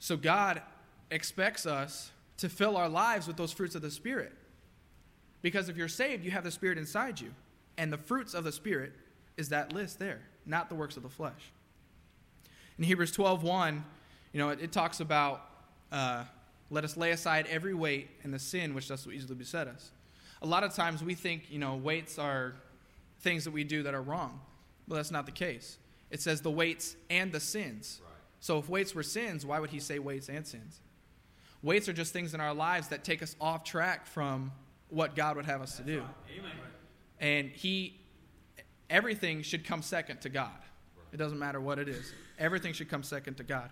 So 0.00 0.16
God 0.16 0.60
expects 1.12 1.66
us 1.66 2.10
to 2.38 2.48
fill 2.48 2.76
our 2.76 2.88
lives 2.88 3.28
with 3.28 3.36
those 3.36 3.52
fruits 3.52 3.76
of 3.76 3.82
the 3.82 3.92
Spirit. 3.92 4.32
Because 5.40 5.68
if 5.68 5.76
you're 5.76 5.86
saved, 5.86 6.24
you 6.24 6.32
have 6.32 6.42
the 6.42 6.50
Spirit 6.50 6.78
inside 6.78 7.20
you. 7.20 7.32
And 7.76 7.92
the 7.92 7.98
fruits 7.98 8.34
of 8.34 8.42
the 8.42 8.50
Spirit 8.50 8.92
is 9.36 9.50
that 9.50 9.72
list 9.72 10.00
there, 10.00 10.22
not 10.48 10.68
the 10.68 10.74
works 10.74 10.96
of 10.96 11.02
the 11.02 11.08
flesh. 11.08 11.52
In 12.78 12.84
Hebrews 12.84 13.12
12 13.12 13.42
1, 13.42 13.84
you 14.32 14.40
know, 14.40 14.48
it, 14.50 14.60
it 14.60 14.72
talks 14.72 15.00
about 15.00 15.42
uh, 15.92 16.24
let 16.70 16.84
us 16.84 16.96
lay 16.96 17.12
aside 17.12 17.46
every 17.48 17.74
weight 17.74 18.08
and 18.22 18.32
the 18.32 18.38
sin 18.38 18.74
which 18.74 18.88
does 18.88 19.00
so 19.00 19.10
easily 19.10 19.34
beset 19.34 19.68
us. 19.68 19.90
A 20.42 20.46
lot 20.46 20.64
of 20.64 20.74
times 20.74 21.02
we 21.02 21.14
think, 21.14 21.50
you 21.50 21.58
know, 21.58 21.76
weights 21.76 22.18
are 22.18 22.54
things 23.20 23.44
that 23.44 23.50
we 23.50 23.64
do 23.64 23.82
that 23.82 23.94
are 23.94 24.02
wrong. 24.02 24.40
Well, 24.86 24.96
that's 24.96 25.10
not 25.10 25.26
the 25.26 25.32
case. 25.32 25.78
It 26.10 26.20
says 26.20 26.40
the 26.40 26.50
weights 26.50 26.96
and 27.10 27.32
the 27.32 27.40
sins. 27.40 28.00
Right. 28.02 28.12
So 28.40 28.58
if 28.58 28.68
weights 28.68 28.94
were 28.94 29.02
sins, 29.02 29.44
why 29.44 29.58
would 29.58 29.70
he 29.70 29.80
say 29.80 29.98
weights 29.98 30.28
and 30.28 30.46
sins? 30.46 30.80
Weights 31.62 31.88
are 31.88 31.92
just 31.92 32.12
things 32.12 32.34
in 32.34 32.40
our 32.40 32.54
lives 32.54 32.88
that 32.88 33.02
take 33.02 33.22
us 33.22 33.34
off 33.40 33.64
track 33.64 34.06
from 34.06 34.52
what 34.90 35.16
God 35.16 35.36
would 35.36 35.46
have 35.46 35.60
us 35.60 35.76
to 35.76 35.82
do. 35.82 36.00
Right. 36.00 36.08
And 37.20 37.50
he 37.50 37.98
everything 38.90 39.42
should 39.42 39.64
come 39.64 39.82
second 39.82 40.20
to 40.22 40.28
God. 40.28 40.56
It 41.12 41.16
doesn't 41.16 41.38
matter 41.38 41.60
what 41.60 41.78
it 41.78 41.88
is. 41.88 42.12
Everything 42.38 42.72
should 42.72 42.88
come 42.88 43.02
second 43.02 43.36
to 43.36 43.42
God. 43.42 43.70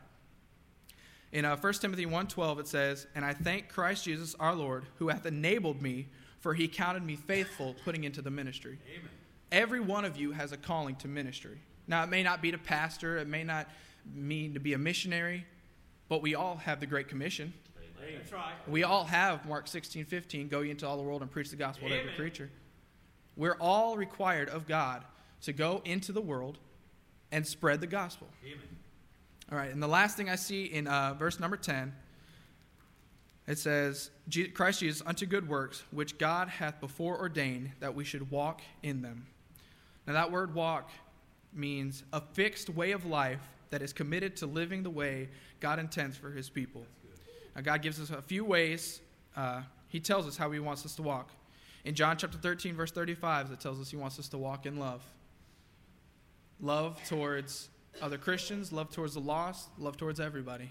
In 1.32 1.44
uh, 1.44 1.56
1 1.56 1.73
Timothy 1.75 2.06
1:12 2.06 2.61
it 2.61 2.68
says, 2.68 3.06
"And 3.14 3.25
I 3.25 3.35
thank 3.35 3.68
Christ 3.68 4.04
Jesus 4.04 4.35
our 4.37 4.54
Lord, 4.54 4.87
who 4.96 5.08
hath 5.08 5.26
enabled 5.26 5.82
me, 5.82 6.08
for 6.40 6.54
he 6.54 6.68
counted 6.68 7.04
me 7.04 7.16
faithful 7.16 7.75
putting 7.85 8.04
into 8.04 8.23
the 8.23 8.30
ministry." 8.30 8.78
Amen. 8.88 9.11
Every 9.52 9.80
one 9.80 10.04
of 10.04 10.16
you 10.16 10.32
has 10.32 10.52
a 10.52 10.56
calling 10.56 10.96
to 10.96 11.08
ministry. 11.08 11.58
Now 11.87 12.02
it 12.04 12.08
may 12.08 12.23
not 12.23 12.42
be 12.42 12.50
to 12.52 12.58
pastor, 12.58 13.18
it 13.18 13.28
may 13.28 13.44
not 13.44 13.68
mean 14.14 14.54
to 14.54 14.61
be 14.61 14.73
a 14.73 14.78
missionary, 14.78 15.44
but 16.08 16.23
we 16.23 16.35
all 16.35 16.56
have 16.56 16.80
the 16.80 16.87
great 16.87 17.08
commission. 17.08 17.52
That's 18.16 18.32
right. 18.32 18.54
We 18.68 18.85
all 18.85 19.04
have 19.04 19.46
Mark 19.46 19.66
16, 19.66 20.04
15, 20.04 20.49
go 20.49 20.61
ye 20.61 20.70
into 20.70 20.87
all 20.87 20.96
the 20.96 21.02
world 21.02 21.23
and 21.23 21.30
preach 21.30 21.50
the 21.50 21.56
gospel 21.56 21.88
to 21.88 21.99
every 21.99 22.12
creature. 22.12 22.50
We're 23.37 23.57
all 23.61 23.97
required 23.97 24.49
of 24.49 24.66
God 24.66 25.05
to 25.43 25.52
go 25.52 25.83
into 25.85 26.12
the 26.12 26.21
world 26.21 26.59
and 27.31 27.47
spread 27.47 27.81
the 27.81 27.87
gospel. 27.87 28.28
Amen. 28.45 28.59
All 29.50 29.59
right, 29.59 29.71
and 29.71 29.83
the 29.83 29.87
last 29.87 30.16
thing 30.16 30.28
I 30.28 30.37
see 30.37 30.64
in 30.64 30.88
uh, 30.88 31.14
verse 31.14 31.38
number 31.38 31.57
10, 31.57 31.93
it 33.47 33.59
says, 33.59 34.11
Christ 34.55 34.81
Jesus 34.81 35.02
unto 35.07 35.25
good 35.25 35.49
works, 35.49 35.85
which 35.93 36.19
God 36.19 36.49
hath 36.49 36.81
before 36.81 37.16
ordained 37.19 37.71
that 37.78 37.95
we 37.95 38.02
should 38.02 38.31
walk 38.31 38.61
in 38.83 39.02
them. 39.02 39.26
Now, 40.07 40.14
that 40.14 40.33
word 40.33 40.55
walk 40.55 40.90
means 41.52 42.02
a 42.12 42.21
fixed 42.21 42.71
way 42.71 42.90
of 42.93 43.05
life 43.07 43.40
that 43.71 43.83
is 43.83 43.93
committed 43.93 44.37
to 44.37 44.47
living 44.47 44.83
the 44.83 44.90
way 44.90 45.28
God 45.61 45.78
intends 45.78 46.16
for 46.16 46.31
his 46.31 46.50
people. 46.50 46.85
Now, 47.55 47.62
God 47.62 47.83
gives 47.83 48.00
us 48.00 48.11
a 48.11 48.23
few 48.23 48.45
ways. 48.45 49.00
Uh, 49.37 49.62
he 49.88 50.00
tells 50.00 50.26
us 50.26 50.37
how 50.37 50.50
he 50.50 50.59
wants 50.59 50.85
us 50.85 50.97
to 50.97 51.02
walk. 51.02 51.31
In 51.87 51.95
John 51.95 52.16
chapter 52.16 52.37
13, 52.37 52.75
verse 52.75 52.90
35, 52.90 53.52
it 53.52 53.61
tells 53.61 53.81
us 53.81 53.93
he 53.93 53.97
wants 53.97 54.19
us 54.19 54.26
to 54.31 54.38
walk 54.38 54.66
in 54.66 54.76
love. 54.76 55.05
Love 56.61 57.00
towards 57.07 57.69
other 58.02 58.19
Christians, 58.19 58.73
love 58.73 58.90
towards 58.90 59.14
the 59.14 59.21
lost, 59.21 59.69
love 59.78 59.97
towards 59.97 60.19
everybody. 60.19 60.69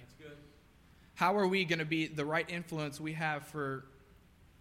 How 1.13 1.38
are 1.38 1.48
we 1.48 1.63
going 1.63 1.79
to 1.79 1.86
be 1.86 2.07
the 2.07 2.25
right 2.25 2.48
influence 2.50 3.00
we 3.00 3.13
have 3.13 3.48
for, 3.48 3.86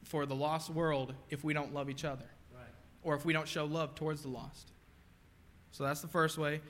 for 0.04 0.26
the 0.26 0.37
lost 0.37 0.70
world 0.70 1.12
if 1.28 1.42
we 1.42 1.54
don't 1.54 1.75
love 1.75 1.90
each 1.90 2.04
other? 2.04 2.26
Right. 2.54 2.62
Or 3.02 3.16
if 3.16 3.25
we 3.25 3.32
don't 3.32 3.49
show 3.49 3.64
love 3.64 3.96
towards 3.96 4.23
the 4.23 4.28
lost? 4.28 4.70
So 5.73 5.82
that's 5.82 6.02
the 6.02 6.08
first 6.08 6.38
way. 6.38 6.61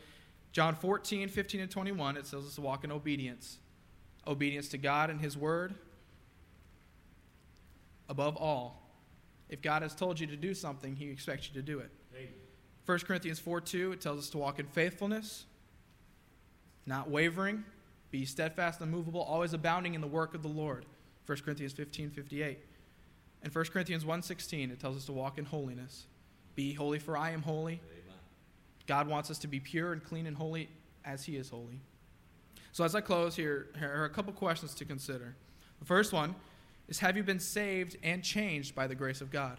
John 0.53 0.77
14, 0.77 1.29
15, 1.29 1.61
and 1.61 1.71
21, 1.71 2.17
it 2.17 2.25
tells 2.25 2.47
us 2.47 2.55
to 2.55 2.63
walk 2.63 2.85
in 2.85 2.91
obedience. 2.91 3.59
Obedience 4.27 4.69
to 4.69 4.79
God 4.79 5.11
and 5.11 5.21
His 5.21 5.37
Word 5.37 5.75
above 8.09 8.39
all. 8.39 8.84
If 9.55 9.63
God 9.63 9.83
has 9.83 9.95
told 9.95 10.19
you 10.19 10.27
to 10.27 10.35
do 10.35 10.53
something, 10.53 10.97
He 10.97 11.09
expects 11.11 11.47
you 11.47 11.55
to 11.55 11.63
do 11.63 11.79
it. 11.79 11.89
Amen. 12.13 12.29
1 12.87 12.99
Corinthians 12.99 13.39
4 13.39 13.61
2, 13.61 13.93
it 13.93 14.01
tells 14.01 14.19
us 14.19 14.29
to 14.31 14.39
walk 14.39 14.59
in 14.59 14.67
faithfulness, 14.67 15.45
not 16.87 17.09
wavering, 17.09 17.63
be 18.11 18.25
steadfast 18.25 18.81
and 18.81 18.93
immovable, 18.93 19.21
always 19.21 19.53
abounding 19.53 19.95
in 19.95 20.01
the 20.01 20.09
work 20.09 20.35
of 20.35 20.43
the 20.43 20.49
Lord. 20.49 20.87
1 21.27 21.39
Corinthians 21.45 21.73
15 21.73 22.11
58. 22.11 22.59
And 23.45 23.55
1 23.55 23.65
Corinthians 23.67 24.05
1 24.05 24.23
16, 24.23 24.73
it 24.73 24.81
tells 24.81 24.97
us 24.97 25.05
to 25.05 25.13
walk 25.13 25.39
in 25.39 25.45
holiness. 25.45 26.07
Be 26.57 26.73
holy, 26.73 26.99
for 26.99 27.17
I 27.17 27.31
am 27.31 27.43
holy. 27.43 27.75
Amen. 27.75 28.19
God 28.89 29.07
wants 29.07 29.31
us 29.31 29.39
to 29.39 29.47
be 29.47 29.61
pure 29.61 29.93
and 29.93 30.03
clean 30.03 30.27
and 30.27 30.37
holy 30.37 30.69
as 31.05 31.27
He 31.27 31.37
is 31.37 31.49
holy. 31.49 31.79
So, 32.73 32.83
as 32.83 32.97
I 32.97 33.01
close 33.01 33.37
here, 33.37 33.69
here 33.79 33.95
are 33.95 34.05
a 34.05 34.11
couple 34.11 34.33
questions 34.33 34.75
to 34.75 34.85
consider. 34.85 35.37
The 35.79 35.85
first 35.85 36.13
one 36.13 36.35
is 36.89 36.99
Have 36.99 37.17
you 37.17 37.23
been 37.23 37.41
saved 37.41 37.97
and 38.03 38.23
changed 38.23 38.75
by 38.75 38.87
the 38.87 38.95
grace 38.95 39.21
of 39.21 39.31
God? 39.31 39.59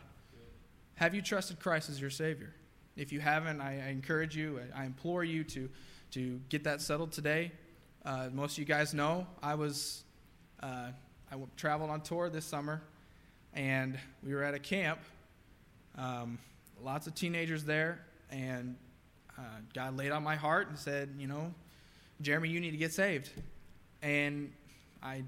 Have 0.96 1.14
you 1.14 1.22
trusted 1.22 1.60
Christ 1.60 1.90
as 1.90 2.00
your 2.00 2.10
Savior? 2.10 2.54
If 2.96 3.12
you 3.12 3.20
haven't, 3.20 3.60
I, 3.60 3.84
I 3.86 3.90
encourage 3.90 4.36
you, 4.36 4.62
I, 4.74 4.84
I, 4.84 4.86
implore 4.86 5.24
you 5.24 5.44
to, 5.44 5.70
to 6.12 6.40
get 6.48 6.64
that 6.64 6.82
settled 6.82 7.12
today. 7.12 7.52
Uh, 8.06 8.30
most 8.32 8.54
of 8.54 8.60
you 8.60 8.66
guys 8.66 8.94
know 8.94 9.28
I 9.44 9.56
was 9.56 10.04
uh, 10.64 10.92
I 11.32 11.36
traveled 11.58 11.90
on 11.90 12.02
tour 12.02 12.30
this 12.30 12.46
summer, 12.46 12.82
and 13.54 14.00
we 14.24 14.34
were 14.34 14.44
at 14.44 14.54
a 14.54 14.60
camp. 14.60 15.00
Um, 15.98 16.40
lots 16.82 17.08
of 17.08 17.16
teenagers 17.16 17.64
there, 17.64 18.00
and 18.30 18.76
uh, 19.38 19.42
God 19.74 19.98
laid 19.98 20.12
on 20.12 20.24
my 20.24 20.36
heart 20.36 20.70
and 20.70 20.78
said, 20.78 21.16
you 21.18 21.28
know, 21.28 21.54
Jeremy, 22.22 22.50
you 22.50 22.60
need 22.60 22.72
to 22.72 22.78
get 22.78 22.94
saved. 22.94 23.30
And 24.02 24.54
I 25.04 25.24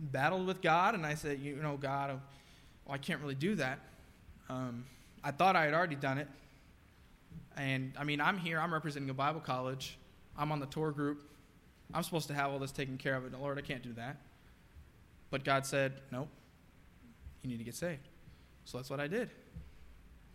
battled 0.00 0.46
with 0.46 0.62
God, 0.62 0.94
and 0.94 1.04
I 1.04 1.14
said, 1.14 1.38
you 1.40 1.56
know, 1.56 1.76
God, 1.76 2.10
well, 2.10 2.94
I 2.94 2.98
can't 2.98 3.20
really 3.20 3.34
do 3.34 3.54
that. 3.56 3.78
Um, 4.48 4.84
I 5.22 5.30
thought 5.30 5.54
I 5.54 5.64
had 5.64 5.74
already 5.74 5.96
done 5.96 6.18
it, 6.18 6.28
and 7.56 7.92
I 7.98 8.04
mean, 8.04 8.20
I'm 8.20 8.38
here, 8.38 8.58
I'm 8.58 8.72
representing 8.72 9.10
a 9.10 9.14
Bible 9.14 9.40
college, 9.40 9.98
I'm 10.36 10.50
on 10.50 10.60
the 10.60 10.66
tour 10.66 10.90
group. 10.90 11.22
I'm 11.92 12.02
supposed 12.02 12.28
to 12.28 12.34
have 12.34 12.50
all 12.52 12.58
this 12.58 12.72
taken 12.72 12.96
care 12.96 13.16
of. 13.16 13.24
And 13.24 13.34
Lord, 13.40 13.58
I 13.58 13.62
can't 13.62 13.82
do 13.82 13.92
that. 13.94 14.16
But 15.30 15.44
God 15.44 15.66
said, 15.66 15.92
Nope, 16.10 16.28
you 17.42 17.50
need 17.50 17.58
to 17.58 17.64
get 17.64 17.74
saved. 17.74 18.08
So 18.64 18.78
that's 18.78 18.90
what 18.90 19.00
I 19.00 19.06
did. 19.06 19.30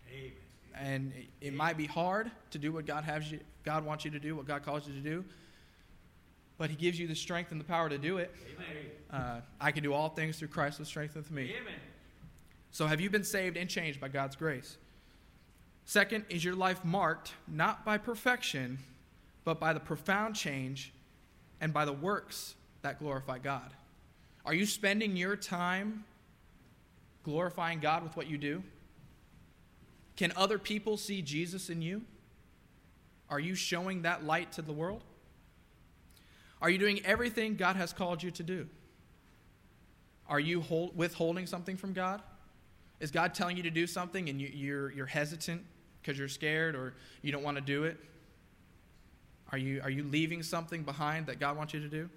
Amen. 0.10 0.32
And 0.78 1.14
it, 1.16 1.48
it 1.48 1.54
might 1.54 1.78
be 1.78 1.86
hard 1.86 2.30
to 2.52 2.58
do 2.58 2.74
what 2.74 2.86
God 2.86 3.06
has 3.06 3.32
you, 3.32 3.40
God 3.64 3.86
wants 3.86 4.04
you 4.04 4.12
to 4.12 4.20
do, 4.20 4.36
what 4.36 4.46
God 4.46 4.64
calls 4.64 4.88
you 4.88 4.94
to 4.94 5.00
do. 5.00 5.24
But 6.58 6.70
He 6.70 6.76
gives 6.76 7.00
you 7.00 7.08
the 7.08 7.16
strength 7.16 7.52
and 7.52 7.60
the 7.60 7.66
power 7.66 7.90
to 7.90 7.98
do 7.98 8.18
it. 8.18 8.34
Uh, 9.12 9.42
I 9.60 9.72
can 9.72 9.84
do 9.84 9.94
all 9.94 10.10
things 10.10 10.38
through 10.38 10.50
Christ 10.50 10.78
who 10.78 10.86
strengtheneth 10.86 11.32
me. 11.32 11.54
Amen. 11.62 11.80
So 12.72 12.88
have 12.88 13.00
you 13.00 13.10
been 13.10 13.24
saved 13.24 13.56
and 13.56 13.70
changed 13.70 14.02
by 14.02 14.10
God's 14.10 14.36
grace? 14.36 14.78
Second, 15.86 16.26
is 16.30 16.44
your 16.44 16.56
life 16.56 16.84
marked 16.84 17.34
not 17.48 17.86
by 17.86 17.98
perfection, 17.98 18.80
but 19.44 19.60
by 19.60 19.72
the 19.72 19.80
profound 19.80 20.36
change 20.36 20.92
and 21.62 21.72
by 21.72 21.86
the 21.86 21.94
works 21.94 22.56
that 22.82 23.00
glorify 23.00 23.38
God? 23.38 23.72
Are 24.46 24.54
you 24.54 24.66
spending 24.66 25.16
your 25.16 25.36
time 25.36 26.04
glorifying 27.24 27.80
God 27.80 28.04
with 28.04 28.18
what 28.18 28.28
you 28.28 28.38
do? 28.38 28.64
Can 30.16 30.32
other 30.36 30.58
people 30.58 30.98
see 30.98 31.22
Jesus 31.22 31.70
in 31.70 31.82
you? 31.82 32.02
Are 33.30 33.40
you 33.40 33.56
showing 33.56 34.04
that 34.04 34.26
light 34.26 34.52
to 34.54 34.62
the 34.62 34.74
world? 34.74 35.04
Are 36.66 36.70
you 36.72 36.80
doing 36.80 37.00
everything 37.06 37.58
God 37.58 37.76
has 37.76 37.94
called 37.94 38.24
you 38.24 38.32
to 38.32 38.42
do? 38.42 38.68
Are 40.28 40.40
you 40.40 40.62
hold, 40.62 40.98
withholding 40.98 41.46
something 41.46 41.78
from 41.78 41.94
God? 41.94 42.24
Is 43.00 43.12
God 43.12 43.36
telling 43.36 43.56
you 43.56 43.62
to 43.62 43.70
do 43.70 43.86
something 43.86 44.30
and 44.30 44.42
you, 44.42 44.50
you're, 44.52 44.92
you're 44.92 45.06
hesitant 45.06 45.64
because 46.02 46.18
you're 46.18 46.28
scared 46.28 46.74
or 46.74 46.96
you 47.22 47.32
don't 47.32 47.44
want 47.44 47.58
to 47.58 47.62
do 47.62 47.84
it? 47.84 48.00
Are 49.52 49.60
you, 49.60 49.80
are 49.84 49.92
you 49.92 50.06
leaving 50.06 50.42
something 50.42 50.82
behind 50.82 51.28
that 51.28 51.40
God 51.40 51.56
wants 51.56 51.76
you 51.76 51.82
to 51.82 51.88
do? 51.88 52.10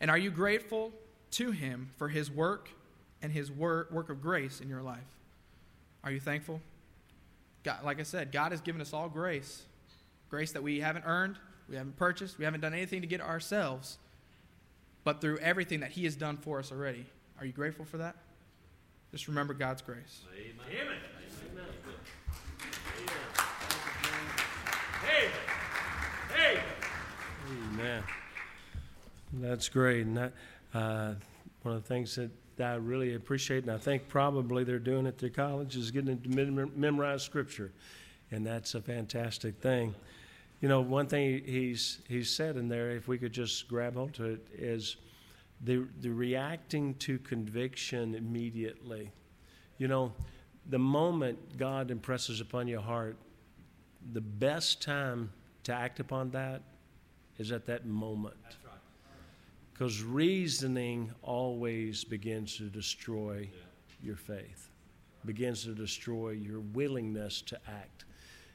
And 0.00 0.12
are 0.12 0.18
you 0.18 0.30
grateful 0.30 0.92
to 1.32 1.50
Him 1.50 1.90
for 1.96 2.08
His 2.08 2.30
work 2.30 2.68
and 3.20 3.32
His 3.32 3.50
work, 3.50 3.90
work 3.90 4.10
of 4.10 4.22
grace 4.22 4.60
in 4.60 4.68
your 4.68 4.82
life? 4.82 5.18
Are 6.04 6.12
you 6.12 6.20
thankful? 6.20 6.60
God, 7.64 7.82
like 7.84 7.98
I 7.98 8.04
said, 8.04 8.30
God 8.30 8.52
has 8.52 8.60
given 8.60 8.80
us 8.80 8.92
all 8.92 9.08
grace 9.08 9.64
grace 10.30 10.52
that 10.52 10.62
we 10.62 10.78
haven't 10.78 11.04
earned, 11.04 11.36
we 11.72 11.78
haven't 11.78 11.96
purchased, 11.96 12.38
we 12.38 12.44
haven't 12.44 12.60
done 12.60 12.74
anything 12.74 13.00
to 13.00 13.06
get 13.06 13.20
ourselves, 13.20 13.98
but 15.02 15.20
through 15.20 15.38
everything 15.38 15.80
that 15.80 15.90
He 15.90 16.04
has 16.04 16.14
done 16.14 16.36
for 16.36 16.60
us 16.60 16.70
already. 16.70 17.06
Are 17.40 17.46
you 17.46 17.52
grateful 17.52 17.84
for 17.84 17.96
that? 17.96 18.14
Just 19.10 19.26
remember 19.26 19.54
God's 19.54 19.82
grace. 19.82 20.20
Amen. 20.36 20.66
Amen. 20.70 20.96
Amen. 27.72 28.02
That's 29.34 29.68
great. 29.68 30.06
And 30.06 30.16
that, 30.16 30.32
uh, 30.74 31.14
one 31.62 31.74
of 31.74 31.82
the 31.82 31.88
things 31.88 32.14
that 32.16 32.30
I 32.60 32.74
really 32.74 33.14
appreciate, 33.14 33.64
and 33.64 33.72
I 33.72 33.78
think 33.78 34.08
probably 34.08 34.62
they're 34.64 34.78
doing 34.78 35.06
at 35.06 35.18
their 35.18 35.30
college, 35.30 35.76
is 35.76 35.90
getting 35.90 36.20
to 36.20 36.68
memorize 36.76 37.22
Scripture. 37.22 37.72
And 38.30 38.46
that's 38.46 38.74
a 38.74 38.80
fantastic 38.80 39.56
thing. 39.56 39.94
You 40.62 40.68
know, 40.68 40.80
one 40.80 41.08
thing 41.08 41.42
he's, 41.44 41.98
he's 42.08 42.30
said 42.30 42.56
in 42.56 42.68
there, 42.68 42.92
if 42.92 43.08
we 43.08 43.18
could 43.18 43.32
just 43.32 43.66
grab 43.66 43.94
hold 43.94 44.14
to 44.14 44.26
it, 44.26 44.46
is 44.54 44.96
the, 45.64 45.88
the 46.00 46.08
reacting 46.08 46.94
to 47.00 47.18
conviction 47.18 48.14
immediately. 48.14 49.10
You 49.78 49.88
know, 49.88 50.12
the 50.70 50.78
moment 50.78 51.58
God 51.58 51.90
impresses 51.90 52.40
upon 52.40 52.68
your 52.68 52.80
heart, 52.80 53.16
the 54.12 54.20
best 54.20 54.80
time 54.80 55.32
to 55.64 55.72
act 55.72 55.98
upon 55.98 56.30
that 56.30 56.62
is 57.38 57.50
at 57.50 57.66
that 57.66 57.84
moment. 57.84 58.36
Because 59.72 60.00
reasoning 60.00 61.10
always 61.22 62.04
begins 62.04 62.56
to 62.58 62.64
destroy 62.64 63.48
yeah. 63.52 63.58
your 64.00 64.16
faith, 64.16 64.68
begins 65.24 65.64
to 65.64 65.74
destroy 65.74 66.30
your 66.30 66.60
willingness 66.60 67.42
to 67.42 67.58
act. 67.66 68.04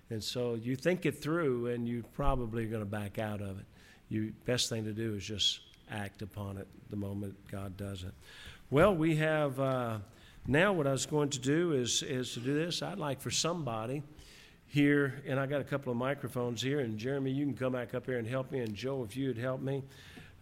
And 0.09 0.23
so 0.23 0.55
you 0.55 0.75
think 0.75 1.05
it 1.05 1.21
through, 1.21 1.67
and 1.67 1.87
you 1.87 2.03
probably 2.13 2.63
are 2.63 2.69
going 2.69 2.81
to 2.81 2.85
back 2.85 3.19
out 3.19 3.41
of 3.41 3.59
it. 3.59 3.65
You 4.09 4.33
best 4.45 4.69
thing 4.69 4.85
to 4.85 4.93
do 4.93 5.15
is 5.15 5.25
just 5.25 5.59
act 5.91 6.21
upon 6.21 6.57
it 6.57 6.67
the 6.89 6.95
moment 6.95 7.35
God 7.51 7.75
does 7.75 8.03
it. 8.03 8.13
Well, 8.69 8.95
we 8.95 9.15
have 9.17 9.59
uh, 9.59 9.97
now. 10.45 10.71
What 10.73 10.87
I 10.87 10.91
was 10.91 11.05
going 11.05 11.29
to 11.29 11.39
do 11.39 11.73
is 11.73 12.03
is 12.03 12.33
to 12.33 12.39
do 12.39 12.53
this. 12.53 12.81
I'd 12.81 12.97
like 12.97 13.19
for 13.19 13.31
somebody 13.31 14.01
here, 14.67 15.21
and 15.27 15.39
I 15.39 15.45
got 15.45 15.59
a 15.61 15.65
couple 15.65 15.91
of 15.91 15.97
microphones 15.97 16.61
here. 16.61 16.79
And 16.79 16.97
Jeremy, 16.97 17.31
you 17.31 17.45
can 17.45 17.55
come 17.55 17.73
back 17.73 17.93
up 17.93 18.05
here 18.05 18.17
and 18.17 18.27
help 18.27 18.51
me. 18.51 18.59
And 18.59 18.73
Joe, 18.73 19.03
if 19.03 19.17
you'd 19.17 19.37
help 19.37 19.61
me, 19.61 19.83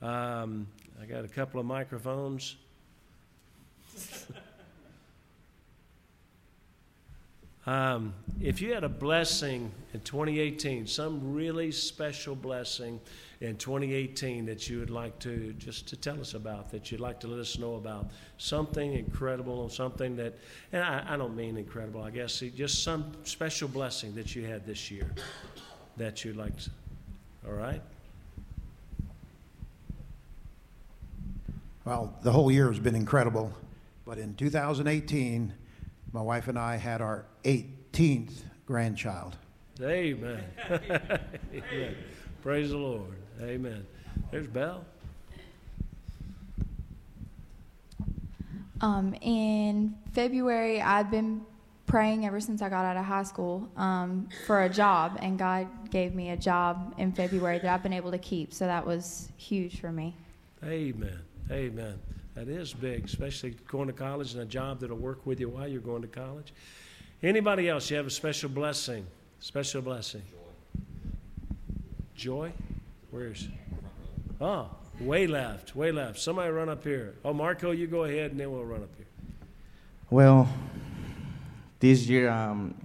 um, 0.01 0.67
I 1.01 1.05
got 1.05 1.25
a 1.25 1.27
couple 1.27 1.59
of 1.59 1.65
microphones. 1.65 2.57
Um, 7.67 8.13
if 8.39 8.61
you 8.61 8.73
had 8.73 8.83
a 8.83 8.89
blessing 8.89 9.71
in 9.93 9.99
2018, 10.01 10.85
some 10.85 11.33
really 11.33 11.71
special 11.71 12.35
blessing 12.35 12.99
in 13.41 13.57
2018 13.57 14.45
that 14.45 14.69
you 14.69 14.79
would 14.79 14.91
like 14.91 15.17
to 15.19 15.51
just 15.53 15.87
to 15.87 15.97
tell 15.97 16.19
us 16.21 16.35
about, 16.35 16.69
that 16.69 16.91
you'd 16.91 17.01
like 17.01 17.19
to 17.21 17.27
let 17.27 17.39
us 17.39 17.57
know 17.57 17.75
about, 17.75 18.11
something 18.37 18.93
incredible, 18.93 19.67
something 19.69 20.15
that, 20.15 20.37
and 20.73 20.83
I, 20.83 21.05
I 21.09 21.17
don't 21.17 21.35
mean 21.35 21.57
incredible, 21.57 22.03
I 22.03 22.11
guess, 22.11 22.39
just 22.39 22.83
some 22.83 23.11
special 23.23 23.67
blessing 23.67 24.13
that 24.13 24.35
you 24.35 24.45
had 24.45 24.65
this 24.67 24.91
year 24.91 25.09
that 25.97 26.23
you'd 26.23 26.37
like 26.37 26.55
to, 26.59 26.69
all 27.47 27.53
right? 27.53 27.81
Well, 31.83 32.15
the 32.21 32.31
whole 32.31 32.51
year 32.51 32.67
has 32.67 32.79
been 32.79 32.95
incredible, 32.95 33.51
but 34.05 34.19
in 34.19 34.35
2018, 34.35 35.51
my 36.13 36.21
wife 36.21 36.47
and 36.47 36.57
I 36.57 36.77
had 36.77 37.01
our 37.01 37.25
18th 37.45 38.41
grandchild. 38.65 39.37
Amen. 39.81 40.43
Amen. 40.69 41.95
Praise 42.41 42.71
the 42.71 42.77
Lord. 42.77 43.15
Amen. 43.41 43.85
There's 44.31 44.47
Belle. 44.47 44.83
Um, 48.81 49.15
in 49.21 49.95
February, 50.13 50.81
I've 50.81 51.09
been 51.09 51.45
praying 51.85 52.25
ever 52.25 52.39
since 52.39 52.61
I 52.61 52.69
got 52.69 52.83
out 52.83 52.97
of 52.97 53.05
high 53.05 53.23
school 53.23 53.69
um, 53.77 54.27
for 54.45 54.63
a 54.63 54.69
job, 54.69 55.17
and 55.21 55.37
God 55.37 55.67
gave 55.91 56.15
me 56.15 56.31
a 56.31 56.37
job 56.37 56.93
in 56.97 57.11
February 57.11 57.59
that 57.59 57.71
I've 57.71 57.83
been 57.83 57.93
able 57.93 58.11
to 58.11 58.17
keep. 58.17 58.53
So 58.53 58.65
that 58.65 58.85
was 58.85 59.29
huge 59.37 59.79
for 59.79 59.91
me. 59.91 60.15
Amen. 60.63 61.19
Amen. 61.51 61.99
That 62.33 62.49
is 62.49 62.73
big, 62.73 63.05
especially 63.05 63.55
going 63.67 63.87
to 63.87 63.93
college 63.93 64.33
and 64.33 64.41
a 64.41 64.45
job 64.45 64.79
that'll 64.79 64.97
work 64.97 65.25
with 65.25 65.39
you 65.39 65.49
while 65.49 65.67
you're 65.67 65.79
going 65.79 66.01
to 66.01 66.07
college. 66.07 66.53
Anybody 67.23 67.69
else? 67.69 67.89
You 67.89 67.97
have 67.97 68.07
a 68.07 68.11
special 68.11 68.49
blessing. 68.49 69.05
Special 69.39 69.81
blessing. 69.81 70.21
Joy? 72.15 72.51
Where's? 73.11 73.47
Oh, 74.39 74.69
way 74.99 75.27
left, 75.27 75.75
way 75.75 75.91
left. 75.91 76.19
Somebody 76.19 76.51
run 76.51 76.69
up 76.69 76.83
here. 76.83 77.15
Oh, 77.23 77.33
Marco, 77.33 77.71
you 77.71 77.87
go 77.87 78.03
ahead, 78.03 78.31
and 78.31 78.39
then 78.39 78.51
we'll 78.51 78.63
run 78.63 78.83
up 78.83 78.89
here. 78.97 79.05
Well, 80.09 80.49
this 81.79 82.07
year 82.07 82.29
um, 82.29 82.75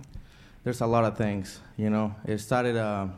there's 0.64 0.80
a 0.80 0.86
lot 0.86 1.04
of 1.04 1.16
things. 1.16 1.60
You 1.76 1.90
know, 1.90 2.14
it 2.24 2.38
started, 2.38 2.76
uh, 2.76 3.08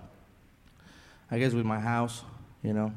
I 1.31 1.39
guess, 1.39 1.53
with 1.53 1.67
my 1.67 1.81
house. 1.81 2.23
You 2.63 2.73
know, 2.73 2.93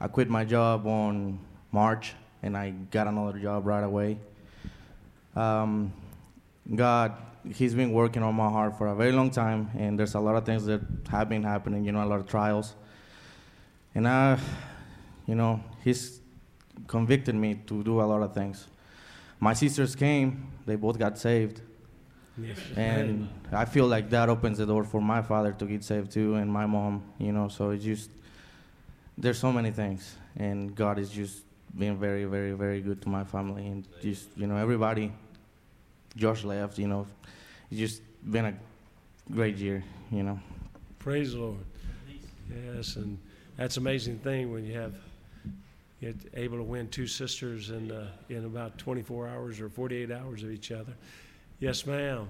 I 0.00 0.08
quit 0.08 0.28
my 0.28 0.44
job 0.44 0.86
on 0.86 1.38
March 1.72 2.14
and 2.42 2.56
I 2.56 2.70
got 2.70 3.06
another 3.06 3.38
job 3.38 3.66
right 3.66 3.84
away. 3.84 4.18
Um, 5.34 5.92
God, 6.74 7.14
He's 7.54 7.74
been 7.74 7.92
working 7.92 8.22
on 8.22 8.34
my 8.34 8.48
heart 8.48 8.76
for 8.76 8.88
a 8.88 8.94
very 8.94 9.12
long 9.12 9.30
time, 9.30 9.70
and 9.78 9.98
there's 9.98 10.14
a 10.14 10.20
lot 10.20 10.36
of 10.36 10.44
things 10.44 10.64
that 10.66 10.80
have 11.08 11.28
been 11.28 11.42
happening, 11.42 11.84
you 11.84 11.92
know, 11.92 12.02
a 12.02 12.06
lot 12.06 12.20
of 12.20 12.26
trials. 12.26 12.74
And 13.94 14.06
I, 14.08 14.38
you 15.26 15.34
know, 15.34 15.62
He's 15.84 16.20
convicted 16.86 17.34
me 17.34 17.54
to 17.66 17.82
do 17.82 18.00
a 18.00 18.04
lot 18.04 18.22
of 18.22 18.34
things. 18.34 18.66
My 19.38 19.54
sisters 19.54 19.94
came, 19.94 20.50
they 20.66 20.76
both 20.76 20.98
got 20.98 21.18
saved. 21.18 21.60
Yes. 22.38 22.58
And 22.76 23.28
I 23.52 23.64
feel 23.64 23.86
like 23.86 24.10
that 24.10 24.28
opens 24.28 24.58
the 24.58 24.66
door 24.66 24.84
for 24.84 25.00
my 25.00 25.22
father 25.22 25.52
to 25.52 25.64
get 25.64 25.84
saved 25.84 26.10
too, 26.12 26.34
and 26.34 26.52
my 26.52 26.66
mom, 26.66 27.02
you 27.18 27.32
know, 27.32 27.48
so 27.48 27.70
it's 27.70 27.84
just, 27.84 28.10
there's 29.16 29.38
so 29.38 29.52
many 29.52 29.70
things, 29.70 30.16
and 30.36 30.74
God 30.74 30.98
is 30.98 31.10
just 31.10 31.46
being 31.76 31.96
very, 31.98 32.24
very, 32.24 32.52
very 32.52 32.80
good 32.80 33.02
to 33.02 33.08
my 33.08 33.24
family 33.24 33.66
and 33.66 33.86
just 34.02 34.28
you 34.36 34.46
know 34.46 34.56
everybody. 34.56 35.12
Josh 36.16 36.44
left, 36.44 36.78
you 36.78 36.88
know, 36.88 37.06
it's 37.70 37.80
just 37.80 38.02
been 38.30 38.46
a 38.46 38.54
great 39.32 39.56
year, 39.56 39.84
you 40.10 40.22
know. 40.22 40.38
Praise 40.98 41.32
the 41.32 41.40
Lord. 41.40 41.58
Yes, 42.74 42.96
and 42.96 43.18
that's 43.56 43.76
an 43.76 43.82
amazing 43.82 44.18
thing 44.18 44.52
when 44.52 44.64
you 44.64 44.78
have 44.78 44.94
you're 46.00 46.12
able 46.34 46.58
to 46.58 46.62
win 46.62 46.88
two 46.88 47.06
sisters 47.06 47.70
in 47.70 47.90
uh, 47.90 48.08
in 48.28 48.44
about 48.44 48.78
24 48.78 49.28
hours 49.28 49.60
or 49.60 49.68
48 49.68 50.10
hours 50.10 50.42
of 50.42 50.50
each 50.50 50.70
other. 50.70 50.92
Yes, 51.58 51.86
ma'am. 51.86 52.28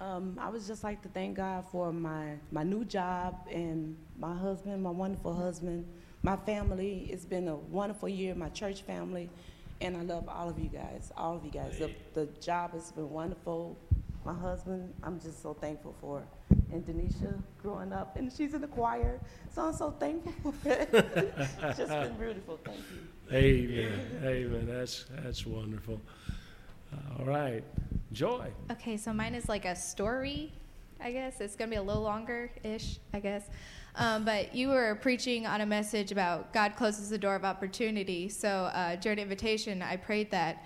Um, 0.00 0.38
I 0.40 0.50
would 0.50 0.64
just 0.64 0.84
like 0.84 1.02
to 1.02 1.08
thank 1.08 1.36
God 1.36 1.64
for 1.70 1.92
my 1.92 2.34
my 2.52 2.62
new 2.62 2.84
job 2.84 3.46
and 3.50 3.96
my 4.18 4.34
husband, 4.34 4.82
my 4.82 4.90
wonderful 4.90 5.34
husband 5.34 5.86
my 6.26 6.36
family. 6.36 7.08
It's 7.08 7.24
been 7.24 7.46
a 7.46 7.54
wonderful 7.54 8.08
year, 8.08 8.34
my 8.34 8.48
church 8.48 8.82
family, 8.82 9.30
and 9.80 9.96
I 9.96 10.02
love 10.02 10.28
all 10.28 10.48
of 10.48 10.58
you 10.58 10.68
guys, 10.68 11.12
all 11.16 11.36
of 11.36 11.44
you 11.44 11.52
guys. 11.52 11.78
The, 11.78 11.90
the 12.14 12.26
job 12.40 12.72
has 12.72 12.90
been 12.90 13.08
wonderful. 13.08 13.76
My 14.26 14.34
husband, 14.34 14.92
I'm 15.04 15.20
just 15.20 15.40
so 15.40 15.54
thankful 15.54 15.94
for. 16.00 16.26
And 16.72 16.84
Denisha 16.84 17.40
growing 17.62 17.92
up, 17.92 18.16
and 18.16 18.32
she's 18.32 18.54
in 18.54 18.60
the 18.60 18.66
choir, 18.66 19.20
so 19.54 19.66
I'm 19.66 19.72
so 19.72 19.92
thankful 19.92 20.50
for 20.50 20.68
it. 20.68 20.88
it's 20.92 21.78
just 21.78 21.88
been 21.88 22.14
beautiful. 22.14 22.58
Thank 22.64 22.80
you. 23.30 23.36
Amen. 23.36 24.22
Amen. 24.24 24.66
That's 24.66 25.04
that's 25.22 25.46
wonderful. 25.46 26.00
All 27.16 27.24
right, 27.24 27.62
Joy. 28.10 28.50
Okay, 28.72 28.96
so 28.96 29.12
mine 29.12 29.36
is 29.36 29.48
like 29.48 29.64
a 29.64 29.76
story. 29.76 30.52
I 31.00 31.12
guess 31.12 31.40
it's 31.40 31.54
gonna 31.54 31.70
be 31.70 31.76
a 31.76 31.82
little 31.82 32.02
longer 32.02 32.50
ish. 32.64 32.98
I 33.14 33.20
guess. 33.20 33.48
Um, 33.94 34.24
but 34.24 34.52
you 34.52 34.70
were 34.70 34.96
preaching 34.96 35.46
on 35.46 35.60
a 35.60 35.66
message 35.66 36.10
about 36.10 36.52
God 36.52 36.74
closes 36.74 37.10
the 37.10 37.18
door 37.18 37.36
of 37.36 37.44
opportunity. 37.44 38.28
So 38.28 38.48
uh, 38.48 38.96
during 38.96 39.20
invitation, 39.20 39.82
I 39.82 39.96
prayed 39.96 40.32
that. 40.32 40.64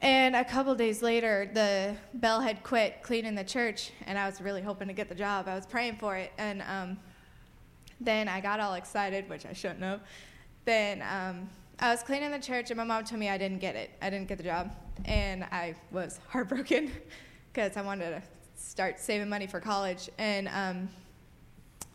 And 0.00 0.36
a 0.36 0.44
couple 0.44 0.74
days 0.76 1.02
later, 1.02 1.50
the 1.52 1.96
bell 2.14 2.40
had 2.40 2.62
quit 2.62 3.02
cleaning 3.02 3.34
the 3.34 3.42
church, 3.42 3.90
and 4.06 4.16
I 4.16 4.26
was 4.26 4.40
really 4.40 4.62
hoping 4.62 4.86
to 4.88 4.94
get 4.94 5.08
the 5.08 5.14
job. 5.14 5.48
I 5.48 5.56
was 5.56 5.66
praying 5.66 5.96
for 5.96 6.16
it. 6.16 6.32
And 6.38 6.62
um, 6.62 6.98
then 8.00 8.28
I 8.28 8.40
got 8.40 8.60
all 8.60 8.74
excited, 8.74 9.28
which 9.28 9.44
I 9.44 9.52
shouldn't 9.52 9.82
have. 9.82 10.00
Then 10.64 11.02
um, 11.02 11.48
I 11.80 11.90
was 11.90 12.04
cleaning 12.04 12.30
the 12.30 12.38
church, 12.38 12.70
and 12.70 12.76
my 12.76 12.84
mom 12.84 13.04
told 13.04 13.18
me 13.18 13.28
I 13.28 13.38
didn't 13.38 13.58
get 13.58 13.74
it. 13.74 13.90
I 14.00 14.08
didn't 14.08 14.28
get 14.28 14.38
the 14.38 14.44
job. 14.44 14.70
And 15.04 15.42
I 15.44 15.74
was 15.90 16.20
heartbroken 16.28 16.92
because 17.52 17.76
I 17.76 17.82
wanted 17.82 18.10
to 18.10 18.22
start 18.54 19.00
saving 19.00 19.28
money 19.28 19.48
for 19.48 19.58
college. 19.58 20.10
And 20.18 20.48
um, 20.48 20.88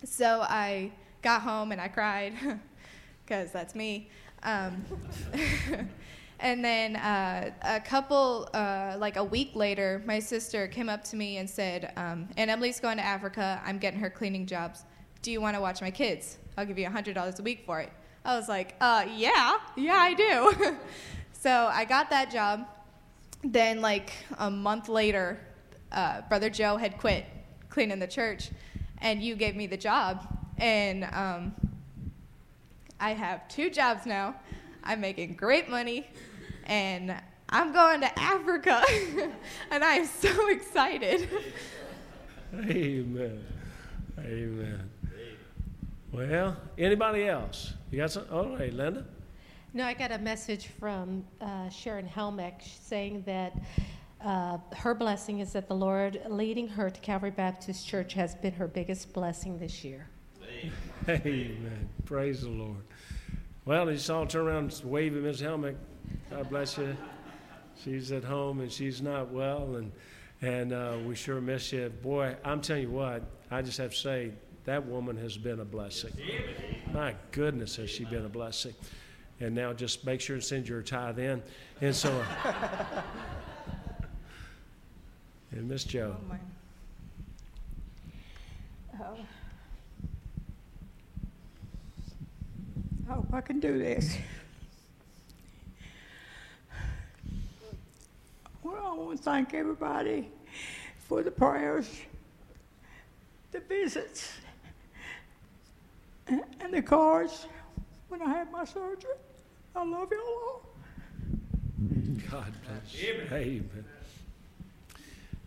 so 0.04 0.42
I 0.42 0.92
got 1.22 1.42
home 1.42 1.72
and 1.72 1.80
I 1.80 1.88
cried 1.88 2.34
because 3.26 3.54
that's 3.54 3.76
me. 3.76 4.10
And 6.40 6.64
then 6.64 6.96
uh, 6.98 7.52
a 7.62 7.80
couple, 7.80 8.50
uh, 8.54 8.96
like 8.98 9.16
a 9.16 9.24
week 9.24 9.52
later, 9.56 10.02
my 10.06 10.20
sister 10.20 10.68
came 10.68 10.90
up 10.90 11.04
to 11.06 11.16
me 11.16 11.38
and 11.38 11.50
said, 11.50 11.94
um, 11.96 12.28
"And 12.38 12.50
Emily's 12.50 12.80
going 12.80 12.98
to 12.98 13.06
Africa. 13.06 13.62
I'm 13.66 13.78
getting 13.78 14.00
her 14.00 14.10
cleaning 14.10 14.46
jobs. 14.46 14.84
Do 15.22 15.32
you 15.32 15.40
want 15.40 15.56
to 15.56 15.62
watch 15.62 15.82
my 15.82 15.92
kids? 15.92 16.38
I'll 16.58 16.66
give 16.66 16.78
you 16.78 16.88
$100 16.88 17.40
a 17.40 17.44
week 17.44 17.64
for 17.66 17.80
it." 17.80 17.92
I 18.26 18.38
was 18.38 18.50
like, 18.50 18.76
uh, 18.82 19.06
"Yeah, 19.16 19.58
yeah, 19.76 19.96
I 19.96 20.14
do." 20.14 20.78
so 21.34 21.70
I 21.72 21.86
got 21.86 22.10
that 22.10 22.32
job. 22.32 22.68
Then, 23.44 23.82
like 23.82 24.12
a 24.38 24.50
month 24.50 24.90
later, 24.90 25.40
uh, 25.92 26.22
Brother 26.30 26.50
Joe 26.50 26.78
had 26.78 26.98
quit 26.98 27.26
cleaning 27.70 28.00
the 28.00 28.08
church 28.08 28.52
and 29.04 29.22
you 29.22 29.36
gave 29.36 29.56
me 29.56 29.68
the 29.68 29.78
job. 29.78 30.26
And 30.58 31.04
um, 31.04 31.54
I 33.00 33.12
have 33.14 33.48
two 33.48 33.70
jobs 33.70 34.06
now. 34.06 34.36
I'm 34.84 35.02
making 35.02 35.36
great 35.36 35.70
money, 35.70 36.08
and 36.66 37.16
I'm 37.50 37.72
going 37.72 38.02
to 38.02 38.20
Africa, 38.20 38.84
and 39.72 39.84
I 39.84 39.96
am 39.96 40.06
so 40.06 40.50
excited. 40.50 41.30
Amen. 42.54 43.44
Amen. 44.20 44.90
Well, 46.12 46.58
anybody 46.78 47.28
else? 47.28 47.74
You 47.90 48.00
got 48.00 48.12
some? 48.12 48.26
All 48.32 48.56
right, 48.56 48.72
Linda. 48.74 49.06
No, 49.74 49.86
I 49.86 49.94
got 49.94 50.12
a 50.12 50.20
message 50.20 50.68
from 50.68 51.26
uh, 51.42 51.70
Sharon 51.70 52.08
Helmick 52.08 52.62
saying 52.62 53.24
that 53.26 53.56
uh, 54.24 54.60
her 54.76 54.94
blessing 54.94 55.40
is 55.40 55.54
that 55.54 55.68
the 55.68 55.76
Lord 55.76 56.22
leading 56.30 56.68
her 56.68 56.90
to 56.90 57.00
Calvary 57.02 57.32
Baptist 57.32 57.88
Church 57.88 58.14
has 58.14 58.36
been 58.36 58.54
her 58.54 58.68
biggest 58.68 59.12
blessing 59.14 59.58
this 59.58 59.84
year. 59.84 60.08
Amen. 61.10 61.90
Praise 62.06 62.42
the 62.42 62.50
Lord. 62.50 62.84
Well, 63.66 63.90
you 63.90 63.98
saw 63.98 64.26
turn 64.26 64.48
around 64.48 64.74
and 64.74 64.92
wave 64.92 65.16
at 65.16 65.24
Miss. 65.24 65.78
God 66.30 66.50
bless 66.50 66.78
you. 66.78 66.98
She's 67.82 68.12
at 68.12 68.24
home 68.24 68.60
and 68.60 68.70
she's 68.70 69.02
not 69.02 69.32
well, 69.32 69.78
and 69.78 69.92
and 70.42 70.74
uh, 70.74 70.98
we 71.08 71.16
sure 71.16 71.40
miss 71.40 71.72
you. 71.72 71.88
Boy, 72.02 72.36
I'm 72.44 72.60
telling 72.60 72.84
you 72.84 72.92
what, 72.92 73.24
I 73.50 73.62
just 73.62 73.78
have 73.78 73.92
to 73.92 73.98
say 73.98 74.32
that 74.66 74.86
woman 74.86 75.16
has 75.16 75.38
been 75.38 75.62
a 75.62 75.66
blessing. 75.66 76.12
My 76.94 77.16
goodness, 77.32 77.78
has 77.78 77.90
she 77.90 78.04
been 78.04 78.26
a 78.26 78.30
blessing. 78.30 78.74
And 79.40 79.56
now 79.56 79.72
just 79.72 80.06
make 80.06 80.20
sure 80.20 80.36
to 80.36 80.42
send 80.42 80.68
your 80.68 80.82
tithe 80.82 81.20
in. 81.20 81.42
And 81.80 81.96
so, 81.96 82.24
and 85.52 85.68
Miss 85.70 85.86
Joe. 85.86 86.18
Oh. 89.02 89.16
I 93.10 93.14
hope 93.14 93.34
I 93.34 93.42
can 93.42 93.60
do 93.60 93.78
this. 93.78 94.18
Well, 98.64 98.76
I 98.76 98.94
want 98.96 99.18
to 99.18 99.24
thank 99.24 99.54
everybody 99.54 100.30
for 101.08 101.22
the 101.22 101.32
prayers, 101.32 101.90
the 103.52 103.60
visits, 103.60 104.32
and, 106.28 106.44
the 106.72 106.82
cards 106.82 107.46
when 108.08 108.22
I 108.22 108.30
had 108.30 108.52
my 108.52 108.66
surgery. 108.66 109.12
I 109.76 109.84
love 109.84 110.10
y'all 110.12 110.20
all. 110.22 110.62
God 112.32 112.54
bless 112.66 113.02
you. 113.02 113.22
Amen. 113.32 113.86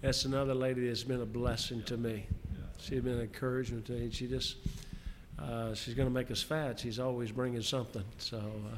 That's 0.02 0.24
another 0.24 0.54
lady 0.54 0.86
that's 0.86 1.02
been 1.02 1.22
a 1.22 1.26
blessing 1.26 1.82
to 1.84 1.96
me. 1.96 2.26
She's 2.78 3.00
been 3.00 3.14
an 3.14 3.22
encouragement 3.22 3.86
to 3.86 3.92
me. 3.92 4.10
She 4.12 4.26
just, 4.26 4.56
uh, 5.38 5.74
she's 5.74 5.94
going 5.94 6.08
to 6.08 6.14
make 6.14 6.30
us 6.30 6.42
fat. 6.42 6.80
She's 6.80 6.98
always 6.98 7.30
bringing 7.30 7.62
something. 7.62 8.04
So, 8.18 8.38
uh, 8.38 8.76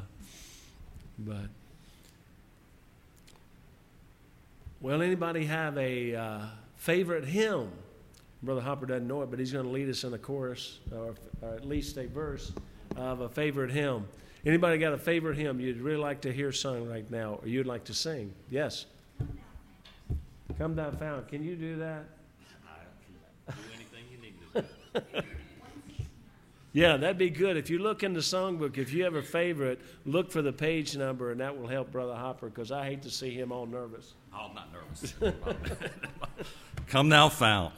but, 1.21 1.49
well, 4.81 5.03
anybody 5.03 5.45
have 5.47 5.77
a 5.79 6.15
uh, 6.15 6.41
favorite 6.77 7.25
hymn? 7.25 7.71
Brother 8.43 8.61
Hopper 8.61 8.87
doesn't 8.87 9.07
know 9.07 9.23
it, 9.23 9.31
but 9.31 9.39
he's 9.39 9.53
going 9.53 9.65
to 9.65 9.71
lead 9.71 9.89
us 9.89 10.05
in 10.05 10.15
a 10.15 10.19
chorus, 10.19 10.79
or, 10.93 11.15
or 11.43 11.55
at 11.55 11.67
least 11.67 11.97
a 11.97 12.07
verse 12.07 12.53
of 12.97 13.21
a 13.21 13.29
favorite 13.29 13.71
hymn. 13.71 14.07
Anybody 14.47 14.79
got 14.79 14.93
a 14.93 14.99
favorite 14.99 15.37
hymn 15.37 15.61
you'd 15.61 15.81
really 15.81 15.99
like 15.99 16.21
to 16.23 16.33
hear 16.33 16.53
sung 16.53 16.89
right 16.89 17.09
now, 17.11 17.41
or 17.43 17.49
you'd 17.49 17.67
like 17.67 17.85
to 17.85 17.95
sing? 17.95 18.33
Yes. 18.51 18.87
Come 20.57 20.75
down, 20.75 20.97
fountain. 20.97 21.25
Can 21.29 21.45
you 21.45 21.57
do 21.57 21.77
that? 21.77 22.05
I 22.69 23.55
can 23.55 23.57
do 23.57 23.69
anything 23.75 24.05
you 24.11 24.19
need 24.19 24.35
to 24.55 25.23
do. 25.23 25.29
Yeah, 26.79 26.97
that'd 26.97 27.19
be 27.19 27.29
good. 27.29 27.57
If 27.57 27.71
you 27.71 27.81
look 27.81 28.05
in 28.05 28.13
the 28.13 28.21
songbook, 28.21 28.79
if 28.79 28.93
you 28.93 29.03
have 29.03 29.17
a 29.17 29.23
favorite, 29.23 29.81
look 30.07 30.31
for 30.31 30.43
the 30.43 30.53
page 30.53 30.97
number, 30.97 31.33
and 31.33 31.41
that 31.41 31.59
will 31.59 31.67
help 31.67 31.91
Brother 31.91 32.15
Hopper 32.15 32.49
because 32.49 32.71
I 32.71 32.85
hate 32.85 33.03
to 33.03 33.11
see 33.11 33.31
him 33.31 33.51
all 33.51 33.67
nervous. 33.67 34.15
Oh, 34.31 34.51
I'm 34.51 34.55
not 34.55 34.69
nervous. 34.73 35.15
Come 36.87 37.09
now, 37.09 37.29
fount. 37.29 37.73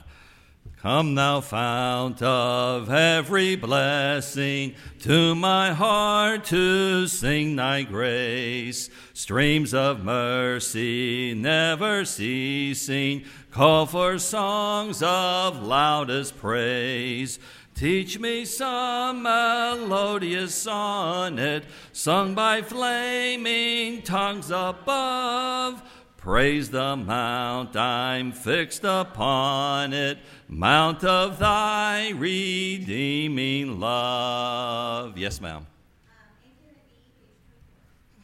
Come 0.82 1.14
thou 1.14 1.40
fount 1.40 2.22
of 2.22 2.90
every 2.90 3.54
blessing, 3.54 4.74
to 5.00 5.34
my 5.34 5.72
heart 5.72 6.44
to 6.46 7.06
sing 7.06 7.56
thy 7.56 7.82
grace. 7.82 8.90
Streams 9.12 9.72
of 9.72 10.02
mercy 10.02 11.34
never 11.34 12.04
ceasing, 12.04 13.24
call 13.50 13.86
for 13.86 14.18
songs 14.18 15.02
of 15.02 15.62
loudest 15.62 16.36
praise. 16.38 17.38
Teach 17.80 18.18
me 18.18 18.44
some 18.44 19.22
melodious 19.22 20.54
sonnet, 20.54 21.64
sung 21.92 22.34
by 22.34 22.60
flaming 22.60 24.02
tongues 24.02 24.50
above. 24.50 25.82
Praise 26.18 26.68
the 26.68 26.94
mount 26.94 27.74
I'm 27.76 28.32
fixed 28.32 28.84
upon 28.84 29.94
it, 29.94 30.18
mount 30.46 31.04
of 31.04 31.38
thy 31.38 32.10
redeeming 32.10 33.80
love. 33.80 35.16
Yes, 35.16 35.40
ma'am. 35.40 35.66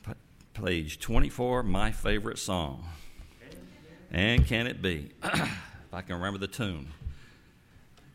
P- 0.04 0.12
Page 0.52 1.00
24, 1.00 1.62
my 1.62 1.92
favorite 1.92 2.38
song. 2.38 2.84
And 4.10 4.46
can 4.46 4.66
it 4.66 4.82
be? 4.82 5.12
if 5.24 5.94
I 5.94 6.02
can 6.02 6.16
remember 6.16 6.38
the 6.38 6.46
tune. 6.46 6.92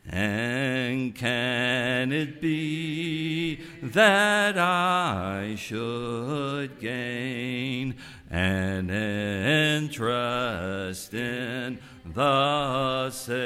And 0.09 1.13
can 1.13 2.11
it 2.11 2.41
be 2.41 3.59
that 3.81 4.57
I 4.57 5.53
should 5.57 6.79
gain 6.79 7.95
an 8.29 8.89
interest 8.89 11.13
in 11.13 11.79
the 12.03 13.11
Savior's 13.11 13.43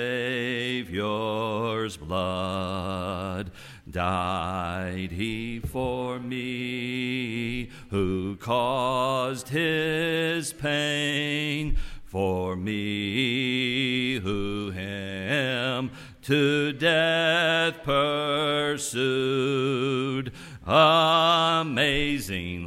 blood? 1.97 3.51
Died 3.89 5.11
he 5.11 5.59
for 5.59 6.19
me 6.19 7.69
who 7.89 8.37
caused 8.37 9.49
his 9.49 10.53
pain? 10.53 11.75
For 12.05 12.55
me 12.55 14.19
who 14.19 14.71
him 14.71 15.91
to 16.25 16.73
death 16.73 17.81
pursued. 17.83 18.95
Amazing 20.65 21.93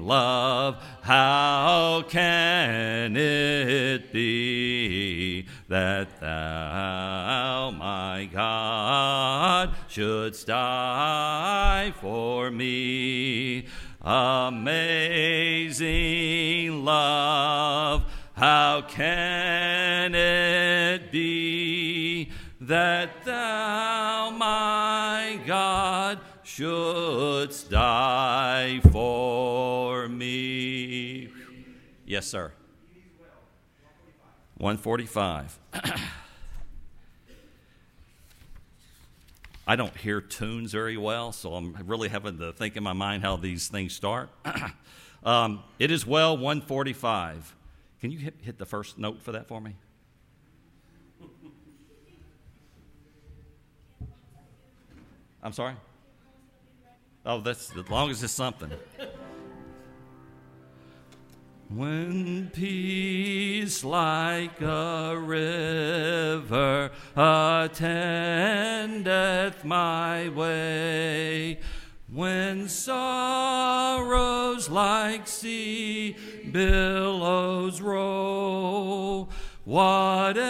love, 0.06 0.80
how 1.02 2.04
can 2.08 3.16
it 3.16 4.12
be 4.12 5.44
that 5.66 6.20
thou, 6.20 7.72
my 7.72 8.28
God, 8.32 9.74
shouldst 9.88 10.46
die 10.46 11.92
for 12.00 12.52
me? 12.52 13.66
Amazing 14.00 14.84
love, 16.84 18.04
how 18.34 18.82
can 18.82 20.14
it 20.14 21.10
be 21.10 22.30
that 22.60 23.17
shouldst 26.58 27.70
die 27.70 28.80
for 28.90 30.08
me? 30.08 31.28
Yes, 32.04 32.26
sir. 32.26 32.52
145. 34.56 35.56
I 39.68 39.76
don't 39.76 39.96
hear 39.98 40.20
tunes 40.20 40.72
very 40.72 40.96
well, 40.96 41.30
so 41.30 41.54
I'm 41.54 41.76
really 41.86 42.08
having 42.08 42.38
to 42.38 42.52
think 42.52 42.76
in 42.76 42.82
my 42.82 42.92
mind 42.92 43.22
how 43.22 43.36
these 43.36 43.68
things 43.68 43.92
start. 43.92 44.28
um, 45.22 45.62
it 45.78 45.92
is 45.92 46.04
well 46.04 46.36
145. 46.36 47.54
Can 48.00 48.10
you 48.10 48.18
hit, 48.18 48.34
hit 48.42 48.58
the 48.58 48.66
first 48.66 48.98
note 48.98 49.22
for 49.22 49.30
that 49.30 49.46
for 49.46 49.60
me? 49.60 49.76
I'm 55.40 55.52
sorry? 55.52 55.76
Oh, 57.26 57.40
that's 57.40 57.76
as 57.76 57.90
long 57.90 58.10
as 58.10 58.22
it's 58.22 58.32
something. 58.32 58.70
When 61.68 62.50
peace 62.54 63.82
like 63.84 64.62
a 64.62 65.18
river 65.18 66.90
attendeth 67.14 67.84
my 69.64 70.30
way, 70.30 71.60
when 72.10 72.68
sorrows 72.68 74.70
like 74.70 75.28
sea 75.28 76.16
billows 76.50 77.82
roll, 77.82 79.28
whatever 79.66 80.40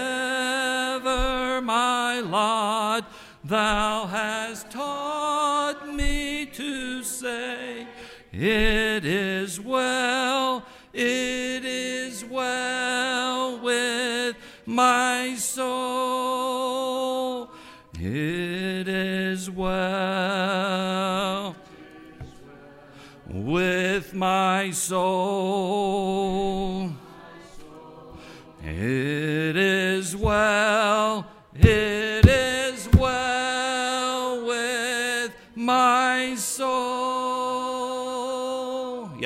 my 1.60 2.20
lot, 2.20 3.10
thou 3.42 4.06
hast 4.06 4.70
taught 4.70 5.84
me 5.84 5.87
to 6.58 7.02
say, 7.04 7.86
It 8.32 9.04
is 9.04 9.60
well, 9.60 10.64
it 10.92 11.64
is 11.64 12.24
well 12.24 13.60
with 13.60 14.34
my 14.66 15.36
soul. 15.36 16.58
It 17.94 18.88
is 18.88 19.48
well 19.48 20.34
with 23.28 24.12
my 24.14 24.72
soul. 24.72 26.67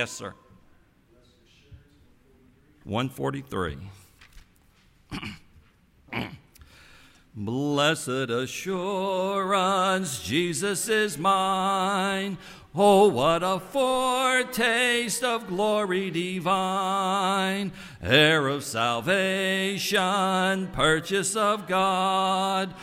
Yes, 0.03 0.11
sir. 0.11 0.35
143. 2.83 3.79
Blessed 7.37 8.09
assurance, 8.09 10.21
Jesus 10.21 10.89
is 10.89 11.17
mine. 11.17 12.37
Oh, 12.75 13.11
what 13.11 13.45
a 13.45 13.61
foretaste 13.61 15.23
of 15.23 15.47
glory 15.47 16.11
divine, 16.11 17.71
heir 18.03 18.49
of 18.49 18.65
salvation, 18.65 20.01
purchase 20.73 21.37
of 21.37 21.69
God, 21.69 22.75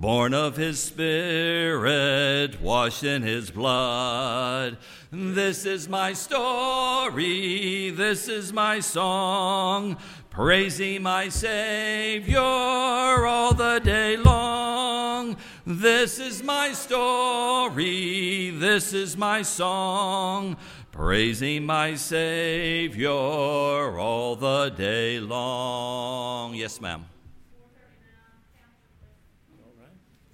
born 0.00 0.32
of 0.32 0.56
his 0.56 0.78
Spirit, 0.80 2.60
washed 2.62 3.02
in 3.02 3.22
his 3.22 3.50
blood. 3.50 4.76
This 5.10 5.66
is 5.66 5.88
my 5.88 6.12
story, 6.12 7.90
this 7.90 8.28
is 8.28 8.52
my 8.52 8.78
song, 8.78 9.96
praising 10.30 11.02
my 11.02 11.28
Savior 11.28 12.38
all 12.38 13.52
the 13.54 13.80
day 13.82 14.16
long. 14.16 15.36
This 15.66 16.20
is 16.20 16.44
my 16.44 16.72
story, 16.74 18.50
this 18.50 18.92
is 18.92 19.16
my 19.16 19.42
song, 19.42 20.56
praising 20.92 21.66
my 21.66 21.96
Savior 21.96 23.10
all 23.10 24.36
the 24.36 24.68
day 24.68 25.18
long. 25.18 26.54
Yes, 26.54 26.80
ma'am. 26.80 27.04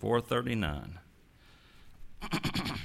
439. 0.05 0.99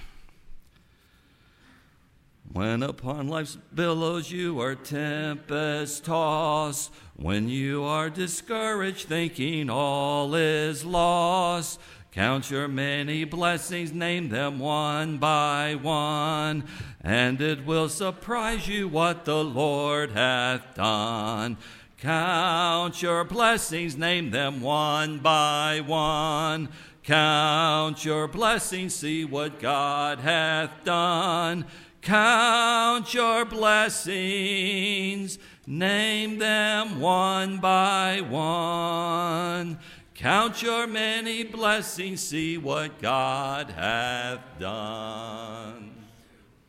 When 2.51 2.82
upon 2.82 3.27
life's 3.27 3.58
billows 3.75 4.32
you 4.32 4.60
are 4.60 4.73
tempest 4.73 6.05
tossed, 6.05 6.91
when 7.15 7.47
you 7.47 7.84
are 7.84 8.10
discouraged, 8.10 9.08
thinking 9.08 9.69
all 9.69 10.34
is 10.34 10.84
lost, 10.84 11.79
count 12.12 12.49
your 12.49 12.67
many 12.67 13.23
blessings, 13.23 13.93
name 13.93 14.29
them 14.29 14.58
one 14.58 15.19
by 15.19 15.75
one, 15.75 16.63
and 17.01 17.39
it 17.39 17.67
will 17.67 17.88
surprise 17.88 18.67
you 18.67 18.88
what 18.88 19.25
the 19.25 19.43
Lord 19.43 20.12
hath 20.12 20.73
done. 20.73 21.58
Count 21.99 23.01
your 23.01 23.25
blessings, 23.25 23.97
name 23.97 24.32
them 24.32 24.62
one 24.62 25.19
by 25.19 25.82
one. 25.86 26.69
Count 27.10 28.06
your 28.06 28.28
blessings, 28.28 28.93
see 28.93 29.26
what 29.26 29.60
God 29.60 30.19
hath 30.19 30.84
done. 30.84 31.65
Count 32.04 33.12
your 33.15 33.45
blessings, 33.45 35.39
name 35.65 36.38
them 36.38 37.00
one 37.00 37.58
by 37.58 38.22
one. 38.22 39.80
Count 40.13 40.62
your 40.62 40.86
many 40.86 41.43
blessings, 41.43 42.22
see 42.22 42.60
what 42.60 43.02
God 43.02 43.72
hath 43.72 44.41
done. 44.60 45.95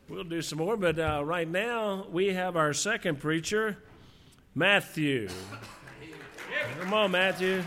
We'll 0.09 0.23
do 0.23 0.41
some 0.41 0.57
more, 0.57 0.75
but 0.75 0.97
uh, 0.97 1.21
right 1.23 1.47
now 1.47 2.07
we 2.09 2.33
have 2.33 2.55
our 2.55 2.73
second 2.73 3.19
preacher, 3.19 3.77
Matthew. 4.55 5.29
Come 6.79 6.95
on, 6.95 7.11
Matthew. 7.11 7.63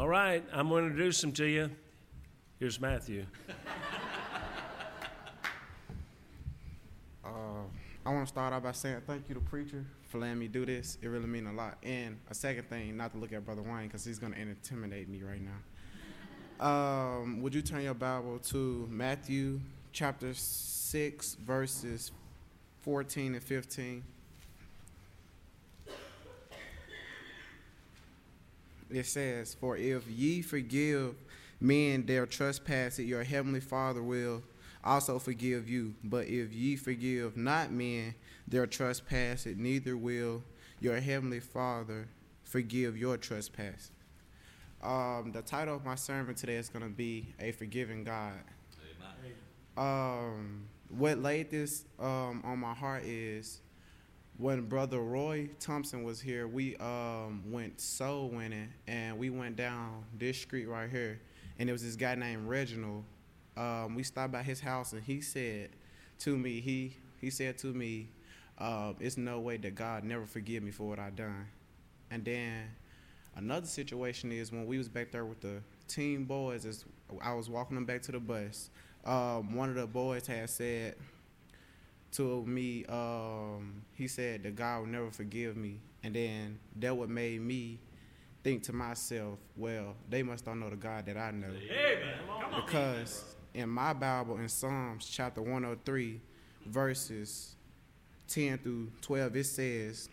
All 0.00 0.08
right, 0.08 0.42
I'm 0.50 0.70
going 0.70 0.84
to 0.84 0.90
introduce 0.92 1.22
him 1.22 1.30
to 1.32 1.44
you. 1.44 1.70
Here's 2.58 2.80
Matthew. 2.80 3.26
Uh, 7.22 7.28
I 8.06 8.10
want 8.10 8.26
to 8.26 8.32
start 8.32 8.54
out 8.54 8.62
by 8.62 8.72
saying 8.72 9.02
thank 9.06 9.28
you 9.28 9.34
to 9.34 9.42
preacher 9.42 9.84
for 10.08 10.16
letting 10.16 10.38
me 10.38 10.48
do 10.48 10.64
this. 10.64 10.96
It 11.02 11.08
really 11.08 11.26
means 11.26 11.48
a 11.48 11.52
lot. 11.52 11.76
And 11.82 12.16
a 12.30 12.34
second 12.34 12.70
thing, 12.70 12.96
not 12.96 13.12
to 13.12 13.18
look 13.18 13.34
at 13.34 13.44
Brother 13.44 13.60
Wayne 13.60 13.88
because 13.88 14.02
he's 14.02 14.18
going 14.18 14.32
to 14.32 14.40
intimidate 14.40 15.10
me 15.10 15.20
right 15.22 15.42
now. 16.58 16.66
Um, 16.66 17.42
would 17.42 17.54
you 17.54 17.60
turn 17.60 17.82
your 17.82 17.92
Bible 17.92 18.38
to 18.38 18.88
Matthew 18.90 19.60
chapter 19.92 20.32
6, 20.32 21.34
verses 21.44 22.10
14 22.80 23.34
and 23.34 23.42
15? 23.42 24.02
It 28.90 29.06
says, 29.06 29.54
For 29.54 29.76
if 29.76 30.06
ye 30.08 30.42
forgive 30.42 31.14
men 31.60 32.06
their 32.06 32.26
trespasses, 32.26 33.04
your 33.04 33.22
heavenly 33.22 33.60
Father 33.60 34.02
will 34.02 34.42
also 34.82 35.18
forgive 35.18 35.68
you. 35.68 35.94
But 36.02 36.26
if 36.26 36.52
ye 36.52 36.76
forgive 36.76 37.36
not 37.36 37.70
men 37.70 38.14
their 38.48 38.66
trespasses, 38.66 39.56
neither 39.56 39.96
will 39.96 40.42
your 40.80 40.98
heavenly 40.98 41.40
Father 41.40 42.08
forgive 42.44 42.96
your 42.96 43.16
trespass. 43.16 43.90
Um, 44.82 45.30
the 45.32 45.42
title 45.42 45.76
of 45.76 45.84
my 45.84 45.94
sermon 45.94 46.34
today 46.34 46.56
is 46.56 46.70
going 46.70 46.84
to 46.84 46.90
be 46.90 47.34
A 47.38 47.52
Forgiving 47.52 48.02
God. 48.02 48.32
Um, 49.76 50.62
what 50.88 51.18
laid 51.18 51.50
this 51.50 51.84
um, 51.98 52.42
on 52.44 52.58
my 52.58 52.72
heart 52.72 53.04
is 53.04 53.60
when 54.40 54.62
Brother 54.62 55.00
Roy 55.00 55.50
Thompson 55.60 56.02
was 56.02 56.18
here, 56.18 56.48
we 56.48 56.74
um, 56.76 57.42
went 57.46 57.78
soul 57.78 58.30
winning 58.30 58.72
and 58.88 59.18
we 59.18 59.28
went 59.28 59.56
down 59.56 60.04
this 60.16 60.40
street 60.40 60.66
right 60.66 60.88
here. 60.88 61.20
And 61.58 61.68
there 61.68 61.74
was 61.74 61.82
this 61.82 61.94
guy 61.94 62.14
named 62.14 62.48
Reginald. 62.48 63.04
Um, 63.56 63.94
we 63.94 64.02
stopped 64.02 64.32
by 64.32 64.42
his 64.42 64.58
house 64.58 64.94
and 64.94 65.02
he 65.02 65.20
said 65.20 65.70
to 66.20 66.38
me, 66.38 66.60
he, 66.60 66.96
he 67.20 67.28
said 67.28 67.58
to 67.58 67.66
me, 67.66 68.08
uh, 68.56 68.94
it's 68.98 69.18
no 69.18 69.40
way 69.40 69.58
that 69.58 69.74
God 69.74 70.04
never 70.04 70.24
forgive 70.24 70.62
me 70.62 70.70
for 70.70 70.88
what 70.88 70.98
I 70.98 71.10
done. 71.10 71.46
And 72.10 72.24
then 72.24 72.64
another 73.36 73.66
situation 73.66 74.32
is 74.32 74.50
when 74.50 74.66
we 74.66 74.78
was 74.78 74.88
back 74.88 75.12
there 75.12 75.26
with 75.26 75.42
the 75.42 75.60
team 75.86 76.24
boys, 76.24 76.64
as 76.64 76.86
I 77.22 77.34
was 77.34 77.50
walking 77.50 77.74
them 77.74 77.84
back 77.84 78.00
to 78.02 78.12
the 78.12 78.20
bus, 78.20 78.70
um, 79.04 79.54
one 79.54 79.68
of 79.68 79.74
the 79.74 79.86
boys 79.86 80.26
had 80.26 80.48
said, 80.48 80.96
to 82.12 82.44
me, 82.46 82.84
um, 82.86 83.82
he 83.94 84.08
said 84.08 84.42
that 84.42 84.56
God 84.56 84.80
will 84.80 84.86
never 84.86 85.10
forgive 85.10 85.56
me. 85.56 85.78
And 86.02 86.14
then 86.14 86.58
that 86.76 86.96
what 86.96 87.08
made 87.08 87.40
me 87.40 87.78
think 88.42 88.62
to 88.64 88.72
myself, 88.72 89.38
well, 89.56 89.94
they 90.08 90.22
must 90.22 90.44
don't 90.44 90.60
know 90.60 90.70
the 90.70 90.76
God 90.76 91.06
that 91.06 91.16
I 91.16 91.30
know. 91.30 91.52
Because 92.64 93.36
in 93.54 93.68
my 93.68 93.92
Bible, 93.92 94.38
in 94.38 94.48
Psalms 94.48 95.08
chapter 95.08 95.42
103, 95.42 96.20
verses 96.66 97.54
10 98.28 98.58
through 98.58 98.90
12, 99.02 99.36
it 99.36 99.44
says, 99.44 100.08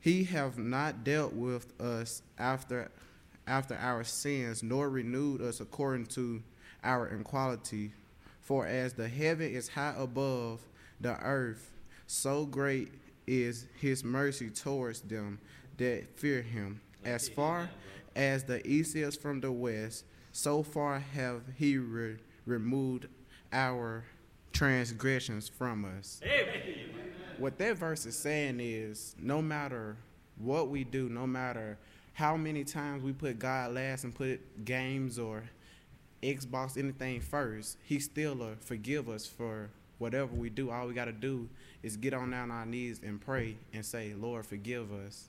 He 0.00 0.24
have 0.24 0.58
not 0.58 1.04
dealt 1.04 1.32
with 1.32 1.80
us 1.80 2.22
after 2.38 2.90
after 3.46 3.76
our 3.76 4.02
sins, 4.02 4.62
nor 4.62 4.90
renewed 4.90 5.40
us 5.40 5.60
according 5.60 6.06
to 6.06 6.42
our 6.82 7.08
inequality. 7.08 7.92
For 8.46 8.64
as 8.64 8.92
the 8.92 9.08
heaven 9.08 9.50
is 9.50 9.68
high 9.68 9.96
above 9.98 10.60
the 11.00 11.18
earth, 11.20 11.72
so 12.06 12.46
great 12.46 12.92
is 13.26 13.66
his 13.80 14.04
mercy 14.04 14.50
towards 14.50 15.00
them 15.00 15.40
that 15.78 16.16
fear 16.16 16.42
him. 16.42 16.80
As 17.04 17.28
far 17.28 17.68
as 18.14 18.44
the 18.44 18.64
east 18.64 18.94
is 18.94 19.16
from 19.16 19.40
the 19.40 19.50
west, 19.50 20.04
so 20.30 20.62
far 20.62 21.00
have 21.00 21.42
he 21.56 21.76
re- 21.76 22.18
removed 22.44 23.08
our 23.52 24.04
transgressions 24.52 25.48
from 25.48 25.84
us. 25.98 26.20
What 27.38 27.58
that 27.58 27.76
verse 27.76 28.06
is 28.06 28.16
saying 28.16 28.60
is 28.60 29.16
no 29.18 29.42
matter 29.42 29.96
what 30.38 30.68
we 30.68 30.84
do, 30.84 31.08
no 31.08 31.26
matter 31.26 31.78
how 32.12 32.36
many 32.36 32.62
times 32.62 33.02
we 33.02 33.12
put 33.12 33.40
God 33.40 33.74
last 33.74 34.04
and 34.04 34.14
put 34.14 34.64
games 34.64 35.18
or 35.18 35.42
Xbox 36.22 36.76
anything 36.76 37.20
first, 37.20 37.78
he 37.84 37.98
still 37.98 38.42
uh, 38.42 38.48
forgive 38.60 39.08
us 39.08 39.26
for 39.26 39.70
whatever 39.98 40.34
we 40.34 40.50
do. 40.50 40.70
All 40.70 40.86
we 40.86 40.94
got 40.94 41.06
to 41.06 41.12
do 41.12 41.48
is 41.82 41.96
get 41.96 42.14
on 42.14 42.30
down 42.30 42.50
our 42.50 42.66
knees 42.66 43.00
and 43.04 43.20
pray 43.20 43.56
and 43.72 43.84
say, 43.84 44.14
Lord, 44.14 44.46
forgive 44.46 44.92
us. 44.92 45.26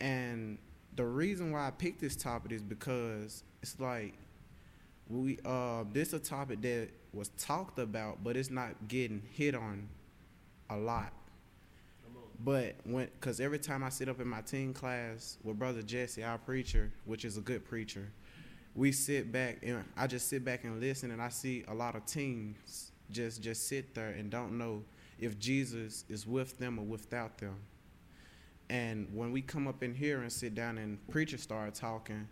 And 0.00 0.58
the 0.96 1.04
reason 1.04 1.52
why 1.52 1.66
I 1.66 1.70
picked 1.70 2.00
this 2.00 2.16
topic 2.16 2.52
is 2.52 2.62
because 2.62 3.42
it's 3.62 3.78
like 3.80 4.14
we 5.08 5.38
uh 5.44 5.84
this 5.92 6.12
a 6.12 6.18
topic 6.18 6.60
that 6.62 6.88
was 7.12 7.30
talked 7.38 7.78
about, 7.78 8.22
but 8.22 8.36
it's 8.36 8.50
not 8.50 8.88
getting 8.88 9.22
hit 9.32 9.54
on 9.54 9.88
a 10.70 10.76
lot. 10.76 11.12
But 12.44 12.76
when, 12.84 13.08
cause 13.20 13.40
every 13.40 13.58
time 13.58 13.82
I 13.82 13.88
sit 13.88 14.08
up 14.08 14.20
in 14.20 14.28
my 14.28 14.42
teen 14.42 14.72
class 14.72 15.38
with 15.42 15.58
Brother 15.58 15.82
Jesse, 15.82 16.22
our 16.22 16.38
preacher, 16.38 16.92
which 17.04 17.24
is 17.24 17.36
a 17.36 17.40
good 17.40 17.64
preacher, 17.64 18.12
we 18.78 18.92
sit 18.92 19.32
back 19.32 19.58
and 19.64 19.84
I 19.96 20.06
just 20.06 20.28
sit 20.28 20.44
back 20.44 20.62
and 20.62 20.78
listen, 20.80 21.10
and 21.10 21.20
I 21.20 21.30
see 21.30 21.64
a 21.66 21.74
lot 21.74 21.96
of 21.96 22.06
teens 22.06 22.92
just 23.10 23.42
just 23.42 23.66
sit 23.66 23.92
there 23.94 24.10
and 24.10 24.30
don't 24.30 24.56
know 24.56 24.84
if 25.18 25.36
Jesus 25.38 26.04
is 26.08 26.26
with 26.26 26.58
them 26.58 26.78
or 26.78 26.84
without 26.84 27.38
them. 27.38 27.56
And 28.70 29.08
when 29.12 29.32
we 29.32 29.42
come 29.42 29.66
up 29.66 29.82
in 29.82 29.94
here 29.94 30.20
and 30.20 30.30
sit 30.30 30.54
down 30.54 30.78
and 30.78 30.98
preacher 31.08 31.38
start 31.38 31.74
talking, 31.74 32.28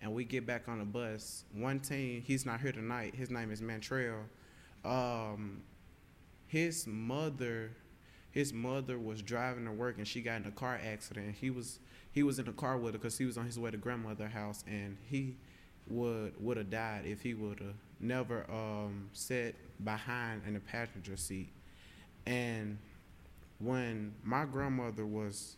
and 0.00 0.14
we 0.14 0.24
get 0.24 0.46
back 0.46 0.66
on 0.66 0.78
the 0.78 0.84
bus, 0.84 1.44
one 1.52 1.78
teen, 1.78 2.22
he's 2.22 2.46
not 2.46 2.60
here 2.60 2.72
tonight. 2.72 3.14
His 3.14 3.30
name 3.30 3.50
is 3.50 3.60
Mantrell. 3.60 4.22
Um, 4.84 5.62
his 6.46 6.86
mother, 6.86 7.70
his 8.30 8.52
mother 8.52 8.98
was 8.98 9.20
driving 9.20 9.66
to 9.66 9.72
work 9.72 9.98
and 9.98 10.08
she 10.08 10.22
got 10.22 10.40
in 10.40 10.46
a 10.46 10.52
car 10.52 10.80
accident. 10.82 11.34
He 11.38 11.50
was 11.50 11.80
he 12.10 12.22
was 12.22 12.38
in 12.38 12.46
the 12.46 12.52
car 12.52 12.78
with 12.78 12.94
her 12.94 12.98
because 12.98 13.18
he 13.18 13.26
was 13.26 13.36
on 13.36 13.44
his 13.44 13.58
way 13.58 13.70
to 13.70 13.76
grandmother's 13.76 14.32
house 14.32 14.64
and 14.66 14.96
he 15.02 15.36
would 15.88 16.32
would 16.40 16.56
have 16.56 16.70
died 16.70 17.02
if 17.04 17.20
he 17.20 17.34
would 17.34 17.58
have 17.60 17.74
never 18.00 18.44
um, 18.50 19.08
sat 19.12 19.54
behind 19.84 20.42
in 20.46 20.54
the 20.54 20.60
passenger 20.60 21.16
seat. 21.16 21.50
And 22.26 22.78
when 23.58 24.14
my 24.22 24.44
grandmother 24.44 25.06
was 25.06 25.56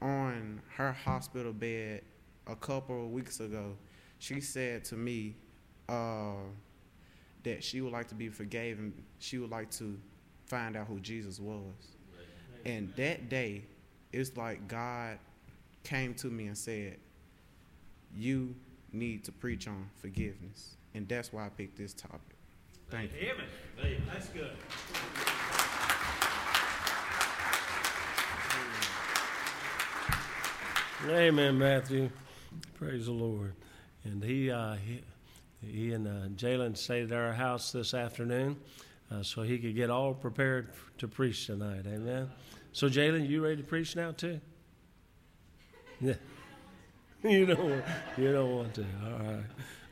on 0.00 0.60
her 0.76 0.92
hospital 0.92 1.52
bed 1.52 2.02
a 2.46 2.56
couple 2.56 3.04
of 3.04 3.10
weeks 3.10 3.40
ago, 3.40 3.76
she 4.18 4.40
said 4.40 4.84
to 4.86 4.96
me 4.96 5.36
uh, 5.88 6.32
that 7.44 7.62
she 7.62 7.80
would 7.80 7.92
like 7.92 8.08
to 8.08 8.14
be 8.14 8.28
forgiven. 8.28 8.92
She 9.18 9.38
would 9.38 9.50
like 9.50 9.70
to 9.72 9.98
find 10.46 10.76
out 10.76 10.86
who 10.86 10.98
Jesus 11.00 11.38
was. 11.38 11.62
And 12.64 12.92
that 12.96 13.28
day, 13.28 13.64
it's 14.12 14.36
like 14.36 14.66
God 14.66 15.18
came 15.84 16.14
to 16.14 16.26
me 16.28 16.46
and 16.46 16.58
said, 16.58 16.96
You 18.14 18.54
need 18.92 19.24
to 19.24 19.32
preach 19.32 19.68
on 19.68 19.90
forgiveness. 20.00 20.76
And 20.94 21.08
that's 21.08 21.32
why 21.32 21.46
I 21.46 21.48
picked 21.48 21.76
this 21.76 21.92
topic. 21.94 22.36
Thank 22.90 23.12
you. 23.12 23.28
Amen. 23.28 24.02
That's 24.06 24.28
good. 24.28 24.50
Amen, 31.06 31.58
Matthew. 31.58 32.10
Praise 32.74 33.06
the 33.06 33.12
Lord. 33.12 33.54
And 34.04 34.22
he, 34.22 34.50
uh, 34.50 34.74
he, 34.74 35.02
he 35.60 35.92
and 35.92 36.08
uh, 36.08 36.28
Jalen 36.34 36.76
stayed 36.76 37.12
at 37.12 37.16
our 37.16 37.32
house 37.32 37.72
this 37.72 37.94
afternoon 37.94 38.56
uh, 39.10 39.22
so 39.22 39.42
he 39.42 39.58
could 39.58 39.76
get 39.76 39.90
all 39.90 40.14
prepared 40.14 40.70
to 40.98 41.06
preach 41.06 41.46
tonight. 41.46 41.84
Amen. 41.86 42.28
So, 42.72 42.88
Jalen, 42.88 43.28
you 43.28 43.44
ready 43.44 43.58
to 43.58 43.62
preach 43.62 43.96
now, 43.96 44.12
too? 44.12 44.40
Yeah. 46.00 46.14
you 47.24 47.46
don't, 47.46 47.82
you 48.16 48.32
don't 48.32 48.54
want 48.54 48.74
to. 48.74 48.86
All 49.04 49.18
right. 49.18 49.44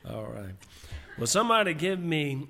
All 0.09 0.25
right. 0.27 0.55
Well, 1.17 1.27
somebody 1.27 1.73
give 1.73 1.99
me 1.99 2.47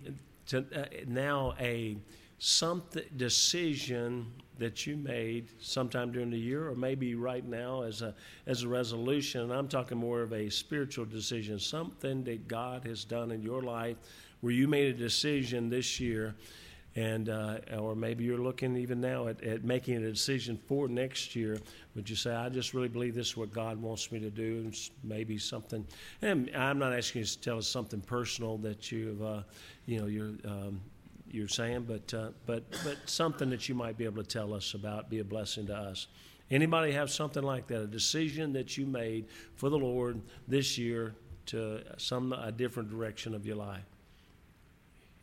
to, 0.47 0.65
uh, 0.75 0.85
now 1.07 1.55
a 1.59 1.97
something 2.37 3.03
decision 3.15 4.31
that 4.59 4.85
you 4.85 4.95
made 4.95 5.49
sometime 5.59 6.11
during 6.11 6.29
the 6.29 6.37
year 6.37 6.67
or 6.67 6.75
maybe 6.75 7.15
right 7.15 7.45
now 7.45 7.81
as 7.81 8.01
a 8.01 8.13
as 8.45 8.63
a 8.63 8.67
resolution 8.67 9.41
and 9.41 9.53
I'm 9.53 9.67
talking 9.67 9.97
more 9.97 10.21
of 10.21 10.33
a 10.33 10.49
spiritual 10.49 11.05
decision 11.05 11.59
something 11.59 12.23
that 12.25 12.47
God 12.47 12.85
has 12.85 13.03
done 13.03 13.31
in 13.31 13.41
your 13.41 13.63
life 13.63 13.97
where 14.41 14.53
you 14.53 14.67
made 14.67 14.93
a 14.93 14.97
decision 14.97 15.69
this 15.69 15.99
year 15.99 16.35
and 16.97 17.29
uh, 17.29 17.60
or 17.77 17.95
maybe 17.95 18.23
you're 18.23 18.39
looking 18.39 18.75
even 18.75 18.99
now 18.99 19.27
at, 19.27 19.41
at 19.43 19.63
making 19.63 19.97
a 19.97 20.12
decision 20.12 20.60
for 20.67 20.88
next 20.88 21.36
year. 21.36 21.60
Would 21.95 22.10
you 22.10 22.15
say 22.15 22.33
i 22.33 22.49
just 22.49 22.73
really 22.73 22.89
believe 22.89 23.15
this 23.15 23.27
is 23.27 23.38
what 23.38 23.53
god 23.53 23.81
wants 23.81 24.12
me 24.12 24.19
to 24.19 24.29
do 24.29 24.63
and 24.65 24.89
maybe 25.03 25.38
something 25.38 25.86
and 26.21 26.49
i'm 26.55 26.77
not 26.77 26.93
asking 26.93 27.21
you 27.21 27.25
to 27.25 27.39
tell 27.39 27.57
us 27.57 27.67
something 27.67 28.01
personal 28.01 28.57
that 28.60 28.91
you've 28.91 29.21
uh, 29.23 29.41
you 29.86 29.99
know 29.99 30.05
you're 30.05 30.33
um, 30.45 30.79
you're 31.31 31.47
saying 31.47 31.83
but 31.88 32.13
uh, 32.13 32.29
but 32.45 32.63
but 32.83 32.97
something 33.05 33.49
that 33.49 33.67
you 33.69 33.75
might 33.75 33.97
be 33.97 34.05
able 34.05 34.23
to 34.23 34.29
tell 34.29 34.53
us 34.53 34.73
about 34.73 35.10
be 35.10 35.19
a 35.19 35.23
blessing 35.23 35.67
to 35.67 35.75
us. 35.75 36.07
Anybody 36.49 36.93
have 36.93 37.12
something 37.12 37.43
like 37.43 37.67
that 37.67 37.81
a 37.81 37.88
decision 37.88 38.53
that 38.53 38.77
you 38.77 38.86
made 38.86 39.25
for 39.55 39.69
the 39.69 39.77
lord 39.77 40.21
this 40.47 40.77
year 40.77 41.13
to 41.47 41.81
some 41.97 42.33
a 42.33 42.51
different 42.51 42.89
direction 42.89 43.36
of 43.36 43.45
your 43.45 43.57
life? 43.57 43.86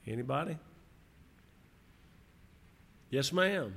Anybody 0.07 0.59
Yes, 3.15 3.33
ma'am. 3.33 3.73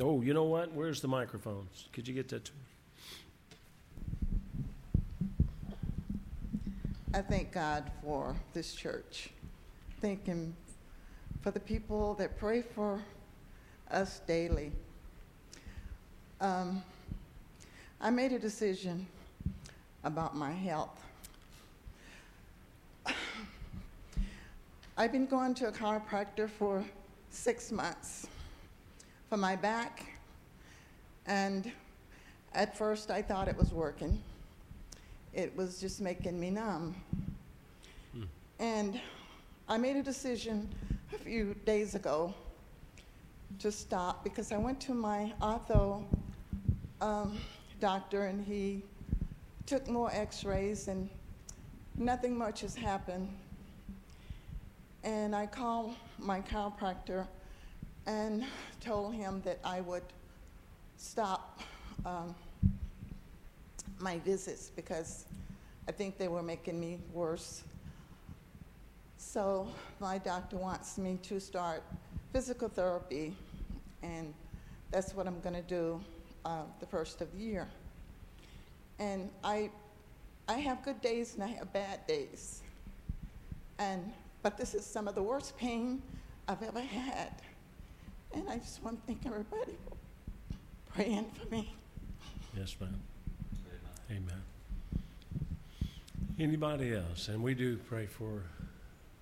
Oh, 0.00 0.22
you 0.22 0.32
know 0.32 0.44
what? 0.44 0.72
Where's 0.72 1.00
the 1.00 1.08
microphones? 1.08 1.88
Could 1.92 2.06
you 2.06 2.14
get 2.14 2.28
that 2.28 2.44
to 2.44 2.52
me? 2.52 2.60
I 7.12 7.20
thank 7.20 7.50
God 7.50 7.90
for 8.04 8.36
this 8.54 8.76
church. 8.76 9.30
Thank 10.00 10.24
Him 10.24 10.54
for 11.40 11.50
the 11.50 11.58
people 11.58 12.14
that 12.14 12.38
pray 12.38 12.62
for 12.62 13.02
us 13.90 14.20
daily. 14.24 14.70
Um, 16.40 16.84
I 18.00 18.10
made 18.10 18.30
a 18.30 18.38
decision 18.38 19.04
about 20.04 20.36
my 20.36 20.52
health. 20.52 21.02
I've 24.96 25.10
been 25.10 25.26
going 25.26 25.54
to 25.56 25.66
a 25.66 25.72
chiropractor 25.72 26.48
for 26.48 26.84
six 27.36 27.70
months 27.70 28.26
for 29.28 29.36
my 29.36 29.54
back. 29.54 30.06
And 31.26 31.70
at 32.54 32.76
first, 32.76 33.10
I 33.10 33.20
thought 33.22 33.46
it 33.46 33.56
was 33.56 33.72
working. 33.72 34.20
It 35.34 35.54
was 35.56 35.78
just 35.78 36.00
making 36.00 36.40
me 36.40 36.50
numb. 36.50 36.96
Hmm. 38.12 38.22
And 38.58 39.00
I 39.68 39.76
made 39.76 39.96
a 39.96 40.02
decision 40.02 40.68
a 41.14 41.18
few 41.18 41.54
days 41.64 41.94
ago 41.94 42.32
to 43.58 43.70
stop 43.70 44.24
because 44.24 44.50
I 44.50 44.56
went 44.56 44.80
to 44.80 44.94
my 44.94 45.32
ortho 45.40 46.02
um, 47.00 47.38
doctor 47.80 48.24
and 48.26 48.44
he 48.44 48.82
took 49.66 49.88
more 49.88 50.10
x 50.12 50.44
rays 50.44 50.88
and 50.88 51.08
nothing 51.96 52.36
much 52.36 52.60
has 52.62 52.74
happened 52.74 53.28
and 55.06 55.36
I 55.36 55.46
called 55.46 55.94
my 56.18 56.40
chiropractor 56.40 57.28
and 58.06 58.44
told 58.80 59.14
him 59.14 59.40
that 59.44 59.60
I 59.64 59.80
would 59.80 60.02
stop 60.96 61.60
um, 62.04 62.34
my 64.00 64.18
visits 64.18 64.72
because 64.74 65.26
I 65.88 65.92
think 65.92 66.18
they 66.18 66.26
were 66.26 66.42
making 66.42 66.80
me 66.80 66.98
worse. 67.12 67.62
So 69.16 69.68
my 70.00 70.18
doctor 70.18 70.56
wants 70.56 70.98
me 70.98 71.20
to 71.22 71.38
start 71.38 71.84
physical 72.32 72.68
therapy, 72.68 73.32
and 74.02 74.34
that's 74.90 75.14
what 75.14 75.28
I'm 75.28 75.38
going 75.40 75.54
to 75.54 75.62
do 75.62 76.00
uh, 76.44 76.62
the 76.80 76.86
first 76.86 77.20
of 77.20 77.32
the 77.32 77.38
year. 77.38 77.68
And 78.98 79.30
I, 79.44 79.70
I 80.48 80.54
have 80.54 80.84
good 80.84 81.00
days 81.00 81.34
and 81.34 81.44
I 81.44 81.48
have 81.48 81.72
bad 81.72 82.04
days. 82.08 82.62
And 83.78 84.12
but 84.46 84.56
this 84.56 84.76
is 84.76 84.86
some 84.86 85.08
of 85.08 85.16
the 85.16 85.22
worst 85.24 85.56
pain 85.56 86.00
I've 86.46 86.62
ever 86.62 86.80
had. 86.80 87.32
And 88.32 88.48
I 88.48 88.58
just 88.58 88.80
want 88.80 89.00
to 89.00 89.04
thank 89.04 89.26
everybody 89.26 89.72
for 89.88 89.96
praying 90.94 91.26
for 91.32 91.52
me. 91.52 91.74
Yes, 92.56 92.76
ma'am. 92.80 92.94
Amen. 94.08 94.42
Anybody 96.38 96.94
else? 96.94 97.26
And 97.26 97.42
we 97.42 97.54
do 97.54 97.76
pray 97.88 98.06
for 98.06 98.44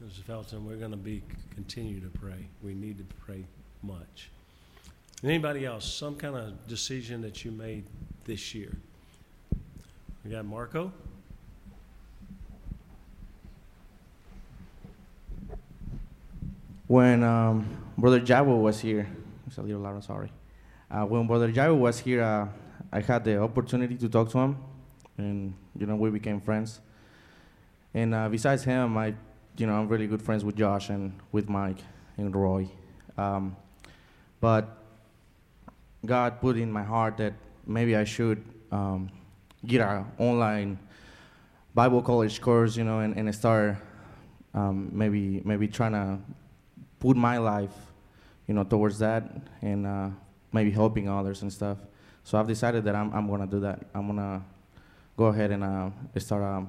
Mrs. 0.04 0.24
Felton. 0.24 0.66
We're 0.66 0.76
going 0.76 0.90
to 0.90 0.98
be 0.98 1.22
continue 1.54 2.00
to 2.00 2.18
pray. 2.18 2.46
We 2.62 2.74
need 2.74 2.98
to 2.98 3.04
pray 3.24 3.46
much. 3.82 4.28
Anybody 5.22 5.64
else? 5.64 5.90
Some 5.90 6.16
kind 6.16 6.36
of 6.36 6.68
decision 6.68 7.22
that 7.22 7.46
you 7.46 7.50
made 7.50 7.86
this 8.26 8.54
year? 8.54 8.76
We 10.22 10.32
got 10.32 10.44
Marco. 10.44 10.92
When 16.86 17.22
um, 17.22 17.66
Brother 17.96 18.20
Jabo 18.20 18.60
was 18.60 18.80
here, 18.80 19.08
it's 19.46 19.58
a 19.58 19.62
little 19.62 19.80
loud, 19.80 19.94
I'm 19.94 20.02
sorry. 20.02 20.32
Uh, 20.90 21.04
when 21.04 21.26
Brother 21.26 21.50
Jabo 21.50 21.76
was 21.76 21.98
here, 21.98 22.22
uh, 22.22 22.48
I 22.92 23.00
had 23.00 23.24
the 23.24 23.40
opportunity 23.40 23.96
to 23.96 24.08
talk 24.08 24.30
to 24.30 24.38
him, 24.38 24.56
and 25.18 25.54
you 25.78 25.86
know 25.86 25.96
we 25.96 26.10
became 26.10 26.40
friends. 26.40 26.80
And 27.94 28.14
uh, 28.14 28.28
besides 28.28 28.64
him, 28.64 28.96
I, 28.98 29.14
you 29.56 29.66
know, 29.66 29.74
I'm 29.74 29.88
really 29.88 30.06
good 30.06 30.20
friends 30.20 30.44
with 30.44 30.56
Josh 30.56 30.90
and 30.90 31.18
with 31.32 31.48
Mike 31.48 31.78
and 32.16 32.34
Roy. 32.34 32.68
Um, 33.16 33.56
but 34.40 34.76
God 36.04 36.40
put 36.40 36.56
in 36.56 36.70
my 36.70 36.82
heart 36.82 37.16
that 37.18 37.32
maybe 37.66 37.96
I 37.96 38.04
should 38.04 38.44
um, 38.70 39.10
get 39.64 39.80
an 39.80 40.04
online 40.18 40.78
Bible 41.74 42.02
college 42.02 42.40
course, 42.40 42.76
you 42.76 42.84
know, 42.84 42.98
and, 42.98 43.16
and 43.16 43.34
start 43.34 43.76
um, 44.52 44.90
maybe 44.92 45.40
maybe 45.44 45.66
trying 45.66 45.92
to 45.92 46.18
put 47.04 47.18
my 47.18 47.36
life, 47.36 47.76
you 48.48 48.54
know, 48.54 48.64
towards 48.64 48.98
that 48.98 49.22
and 49.60 49.86
uh, 49.86 50.08
maybe 50.54 50.70
helping 50.70 51.06
others 51.06 51.42
and 51.42 51.52
stuff. 51.52 51.76
So 52.22 52.38
I've 52.38 52.48
decided 52.48 52.84
that 52.84 52.94
I'm, 52.94 53.12
I'm 53.12 53.28
gonna 53.28 53.46
do 53.46 53.60
that. 53.60 53.84
I'm 53.94 54.06
gonna 54.06 54.42
go 55.14 55.26
ahead 55.26 55.50
and 55.50 55.62
uh, 55.62 55.90
start 56.16 56.42
a 56.42 56.66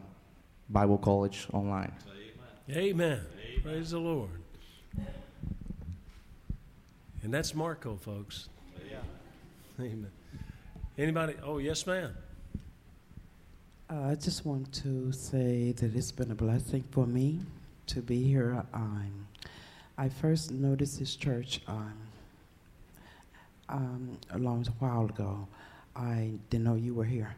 Bible 0.70 0.98
College 0.98 1.48
online. 1.54 1.94
Amen. 2.70 3.22
Praise 3.64 3.92
the 3.92 4.00
Lord. 4.00 4.30
And 7.24 7.34
that's 7.34 7.56
Marco, 7.56 7.96
folks. 7.96 8.50
Amen. 9.80 10.12
Anybody? 10.98 11.36
Oh, 11.44 11.60
yes, 11.60 11.88
ma'am. 11.88 12.14
Uh, 13.90 14.10
I 14.12 14.16
just 14.16 14.46
want 14.46 14.74
to 14.84 15.12
say 15.14 15.72
that 15.72 15.96
it's 15.96 16.12
been 16.12 16.32
a 16.32 16.36
blessing 16.36 16.84
for 16.92 17.06
me 17.06 17.40
to 17.88 18.02
be 18.02 18.24
here. 18.24 18.64
Um, 18.74 19.28
I 19.98 20.10
first 20.10 20.52
noticed 20.52 21.00
this 21.00 21.16
church 21.16 21.62
um, 21.70 21.94
um, 23.70 24.18
a 24.32 24.38
long 24.38 24.66
while 24.80 25.06
ago. 25.06 25.48
I 25.96 26.34
didn't 26.50 26.66
know 26.66 26.76
you 26.76 26.94
were 26.94 27.06
here. 27.06 27.34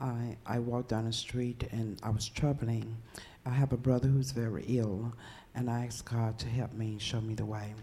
I, 0.00 0.36
I 0.46 0.60
walked 0.60 0.88
down 0.88 1.04
the 1.04 1.12
street 1.12 1.68
and 1.72 2.00
I 2.02 2.08
was 2.08 2.26
troubling. 2.26 2.96
I 3.44 3.50
have 3.50 3.74
a 3.74 3.76
brother 3.76 4.08
who's 4.08 4.30
very 4.30 4.64
ill, 4.66 5.12
and 5.54 5.68
I 5.68 5.84
asked 5.84 6.06
God 6.06 6.38
to 6.38 6.48
help 6.48 6.72
me, 6.72 6.92
and 6.92 7.02
show 7.02 7.20
me 7.20 7.34
the 7.34 7.44
way. 7.44 7.74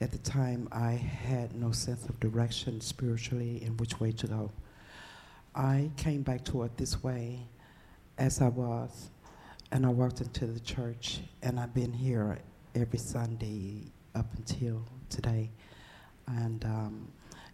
At 0.00 0.12
the 0.12 0.18
time, 0.18 0.66
I 0.72 0.92
had 0.92 1.54
no 1.54 1.72
sense 1.72 2.06
of 2.06 2.18
direction 2.18 2.80
spiritually 2.80 3.62
in 3.62 3.76
which 3.76 4.00
way 4.00 4.12
to 4.12 4.26
go. 4.26 4.50
I 5.54 5.90
came 5.98 6.22
back 6.22 6.42
toward 6.42 6.74
this 6.78 7.02
way 7.02 7.40
as 8.16 8.40
I 8.40 8.48
was, 8.48 9.10
and 9.72 9.84
I 9.84 9.90
walked 9.90 10.22
into 10.22 10.46
the 10.46 10.60
church, 10.60 11.20
and 11.42 11.60
I've 11.60 11.74
been 11.74 11.92
here 11.92 12.38
every 12.76 12.98
Sunday 12.98 13.84
up 14.14 14.26
until 14.36 14.82
today. 15.08 15.50
And 16.26 16.64
um, 16.64 17.08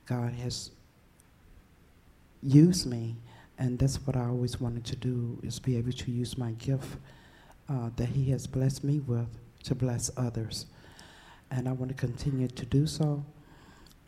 God 0.06 0.32
has 0.32 0.70
used 2.42 2.86
me, 2.86 3.16
and 3.58 3.78
that's 3.78 3.96
what 4.06 4.16
I 4.16 4.26
always 4.26 4.60
wanted 4.60 4.84
to 4.86 4.96
do, 4.96 5.38
is 5.42 5.58
be 5.58 5.76
able 5.76 5.92
to 5.92 6.10
use 6.10 6.36
my 6.36 6.52
gift 6.52 6.96
uh, 7.68 7.90
that 7.96 8.08
he 8.08 8.30
has 8.30 8.46
blessed 8.46 8.82
me 8.84 9.00
with 9.00 9.28
to 9.64 9.74
bless 9.74 10.10
others. 10.16 10.66
And 11.50 11.68
I 11.68 11.72
want 11.72 11.90
to 11.90 11.96
continue 11.96 12.48
to 12.48 12.66
do 12.66 12.86
so. 12.86 13.24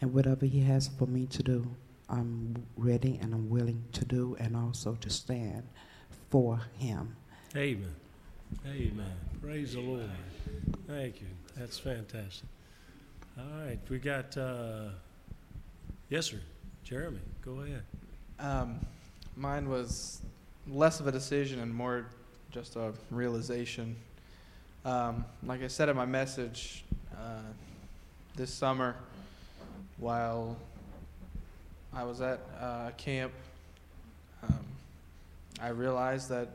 And 0.00 0.12
whatever 0.12 0.46
he 0.46 0.60
has 0.60 0.90
for 0.98 1.06
me 1.06 1.26
to 1.26 1.42
do, 1.42 1.66
I'm 2.08 2.66
ready 2.76 3.18
and 3.22 3.32
I'm 3.32 3.48
willing 3.48 3.84
to 3.92 4.04
do 4.04 4.36
and 4.40 4.56
also 4.56 4.96
to 5.00 5.10
stand 5.10 5.62
for 6.30 6.60
him. 6.78 7.16
Amen. 7.56 7.94
Amen. 8.66 9.12
Praise 9.42 9.74
the 9.74 9.80
Lord. 9.80 10.08
Thank 10.86 11.20
you. 11.20 11.26
That's 11.56 11.78
fantastic. 11.78 12.48
All 13.38 13.66
right, 13.66 13.78
we 13.88 13.98
got, 13.98 14.36
uh, 14.36 14.88
yes, 16.08 16.26
sir. 16.26 16.40
Jeremy, 16.84 17.20
go 17.44 17.60
ahead. 17.60 17.82
Um, 18.38 18.80
mine 19.36 19.68
was 19.68 20.20
less 20.68 21.00
of 21.00 21.06
a 21.06 21.12
decision 21.12 21.60
and 21.60 21.74
more 21.74 22.06
just 22.50 22.76
a 22.76 22.92
realization. 23.10 23.96
Um, 24.84 25.24
like 25.44 25.62
I 25.62 25.68
said 25.68 25.88
in 25.88 25.96
my 25.96 26.06
message, 26.06 26.84
uh, 27.16 27.40
this 28.36 28.52
summer, 28.52 28.96
while 29.98 30.56
I 31.92 32.04
was 32.04 32.20
at 32.20 32.40
uh, 32.60 32.90
camp, 32.96 33.32
um, 34.42 34.64
I 35.60 35.68
realized 35.68 36.28
that 36.30 36.48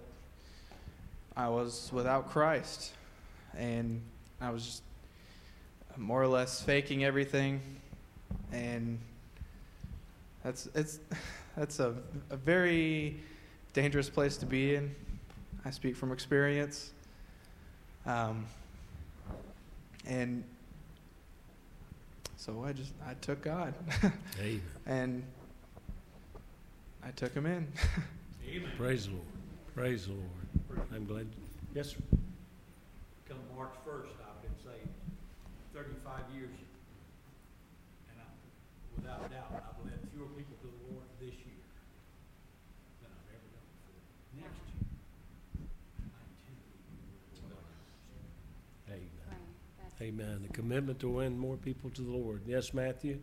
I 1.39 1.47
was 1.47 1.89
without 1.93 2.29
Christ, 2.29 2.91
and 3.57 4.01
I 4.41 4.49
was 4.49 4.65
just 4.65 4.83
more 5.95 6.21
or 6.21 6.27
less 6.27 6.61
faking 6.61 7.05
everything, 7.05 7.61
and 8.51 8.99
that's 10.43 10.67
it's 10.75 10.99
that's 11.55 11.79
a, 11.79 11.95
a 12.29 12.35
very 12.35 13.21
dangerous 13.71 14.09
place 14.09 14.35
to 14.35 14.45
be 14.45 14.75
in. 14.75 14.93
I 15.63 15.69
speak 15.69 15.95
from 15.95 16.11
experience. 16.11 16.91
Um, 18.05 18.45
and 20.05 20.43
so 22.35 22.65
I 22.65 22.73
just 22.73 22.91
I 23.07 23.13
took 23.21 23.41
God, 23.41 23.73
Amen. 24.41 24.61
and 24.87 25.23
I 27.01 27.11
took 27.11 27.33
him 27.33 27.45
in. 27.45 27.65
Amen. 28.45 28.71
Praise 28.77 29.05
the 29.05 29.13
Lord. 29.13 29.25
Praise 29.73 30.05
the 30.05 30.11
Lord. 30.11 30.38
I'm 30.93 31.05
glad. 31.05 31.27
Yes, 31.73 31.91
sir. 31.91 31.97
Come 33.27 33.37
March 33.55 33.73
first, 33.85 34.13
I've 34.19 34.41
been 34.41 34.55
saved 34.63 34.89
thirty-five 35.73 36.23
years. 36.35 36.49
And 38.09 38.17
I, 38.19 38.27
without 38.95 39.29
doubt, 39.31 39.51
I've 39.53 39.85
led 39.85 39.99
fewer 40.13 40.27
people 40.35 40.55
to 40.61 40.67
the 40.67 40.93
Lord 40.93 41.05
this 41.19 41.35
year 41.45 41.61
than 43.01 43.09
I've 43.13 43.29
ever 43.35 43.47
done 43.53 43.67
before. 43.69 44.01
Next 44.41 44.63
year, 44.73 44.89
Amen. 48.89 49.39
Amen. 50.01 50.47
The 50.47 50.53
commitment 50.53 50.99
to 50.99 51.09
win 51.09 51.37
more 51.37 51.57
people 51.57 51.89
to 51.91 52.01
the 52.01 52.11
Lord. 52.11 52.41
Yes, 52.47 52.73
Matthew? 52.73 53.19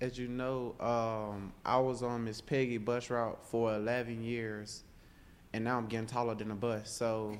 As 0.00 0.18
you 0.18 0.28
know, 0.28 0.74
um, 0.80 1.52
I 1.64 1.78
was 1.78 2.02
on 2.02 2.24
Miss 2.24 2.40
Peggy 2.40 2.78
bus 2.78 3.08
route 3.08 3.38
for 3.46 3.74
11 3.74 4.22
years, 4.22 4.82
and 5.54 5.62
now 5.62 5.78
I'm 5.78 5.86
getting 5.86 6.08
taller 6.08 6.34
than 6.34 6.50
a 6.50 6.54
bus. 6.56 6.90
So, 6.90 7.38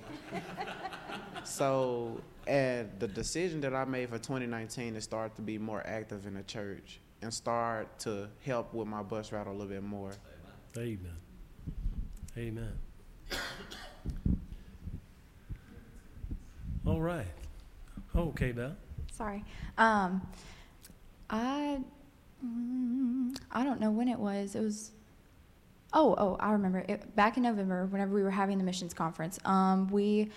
so, 1.42 2.20
and 2.46 2.88
the 3.00 3.08
decision 3.08 3.60
that 3.62 3.74
I 3.74 3.84
made 3.84 4.08
for 4.08 4.18
2019 4.18 4.94
is 4.94 5.02
start 5.02 5.34
to 5.34 5.42
be 5.42 5.58
more 5.58 5.82
active 5.84 6.24
in 6.24 6.34
the 6.34 6.44
church 6.44 7.00
and 7.22 7.34
start 7.34 7.98
to 8.00 8.28
help 8.46 8.72
with 8.72 8.86
my 8.86 9.02
bus 9.02 9.32
route 9.32 9.48
a 9.48 9.50
little 9.50 9.66
bit 9.66 9.82
more. 9.82 10.12
Amen. 10.78 11.16
Amen. 12.38 12.72
All 16.86 17.00
right. 17.00 17.26
Okay, 18.14 18.52
Belle. 18.52 18.76
Sorry. 19.10 19.44
Um, 19.76 20.24
I 21.28 21.80
mm, 22.46 23.36
I 23.50 23.64
don't 23.64 23.80
know 23.80 23.90
when 23.90 24.06
it 24.06 24.20
was. 24.20 24.54
It 24.54 24.60
was. 24.60 24.92
Oh, 25.95 26.14
oh, 26.18 26.36
I 26.40 26.53
remember. 26.53 26.84
It, 26.88 27.14
back 27.14 27.36
in 27.36 27.45
November, 27.45 27.86
whenever 27.86 28.12
we 28.14 28.22
were 28.22 28.30
having 28.30 28.59
the 28.59 28.64
missions 28.64 28.92
conference, 28.92 29.38
um, 29.45 29.88
we 29.88 30.30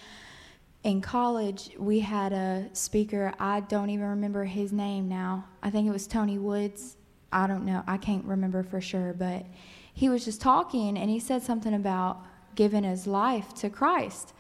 in 0.83 1.01
college 1.01 1.71
we 1.77 1.99
had 1.99 2.31
a 2.31 2.69
speaker. 2.73 3.33
I 3.39 3.61
don't 3.61 3.89
even 3.89 4.05
remember 4.05 4.45
his 4.45 4.71
name 4.71 5.09
now. 5.09 5.45
I 5.63 5.71
think 5.71 5.87
it 5.87 5.91
was 5.91 6.07
Tony 6.07 6.37
Woods. 6.37 6.95
I 7.31 7.47
don't 7.47 7.65
know. 7.65 7.83
I 7.87 7.97
can't 7.97 8.23
remember 8.23 8.63
for 8.63 8.79
sure, 8.79 9.13
but 9.13 9.45
he 9.93 10.09
was 10.09 10.23
just 10.23 10.39
talking 10.39 10.97
and 10.97 11.09
he 11.09 11.19
said 11.19 11.41
something 11.41 11.73
about 11.73 12.23
giving 12.55 12.83
his 12.83 13.07
life 13.07 13.53
to 13.55 13.69
Christ. 13.69 14.33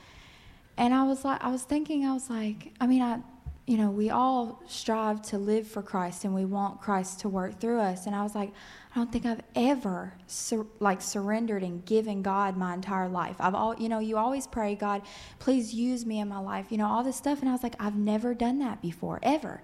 And 0.77 0.93
I 0.93 1.03
was 1.03 1.25
like, 1.25 1.43
I 1.43 1.49
was 1.49 1.63
thinking, 1.63 2.05
I 2.05 2.13
was 2.13 2.29
like, 2.29 2.73
I 2.79 2.85
mean, 2.85 3.01
I, 3.01 3.19
you 3.65 3.77
know, 3.77 3.89
we 3.89 4.09
all 4.09 4.61
strive 4.67 5.21
to 5.23 5.37
live 5.37 5.67
for 5.67 5.81
Christ 5.81 6.23
and 6.23 6.33
we 6.33 6.45
want 6.45 6.79
Christ 6.79 7.21
to 7.21 7.29
work 7.29 7.59
through 7.59 7.79
us. 7.79 8.05
And 8.05 8.15
I 8.15 8.23
was 8.23 8.35
like, 8.35 8.53
I 8.97 8.99
don't 9.01 9.11
think 9.11 9.27
I've 9.27 9.43
ever 9.55 10.11
sur- 10.25 10.65
like 10.79 11.03
surrendered 11.03 11.61
and 11.61 11.85
given 11.85 12.23
God 12.23 12.57
my 12.57 12.73
entire 12.73 13.07
life. 13.07 13.35
I've 13.39 13.53
all, 13.53 13.75
you 13.77 13.89
know, 13.89 13.99
you 13.99 14.17
always 14.17 14.47
pray, 14.47 14.73
God, 14.73 15.03
please 15.37 15.71
use 15.71 16.03
me 16.03 16.19
in 16.19 16.27
my 16.27 16.39
life, 16.39 16.71
you 16.71 16.79
know, 16.79 16.87
all 16.87 17.03
this 17.03 17.15
stuff. 17.15 17.41
And 17.41 17.47
I 17.47 17.51
was 17.51 17.61
like, 17.61 17.75
I've 17.79 17.95
never 17.95 18.33
done 18.33 18.57
that 18.57 18.81
before, 18.81 19.19
ever. 19.21 19.61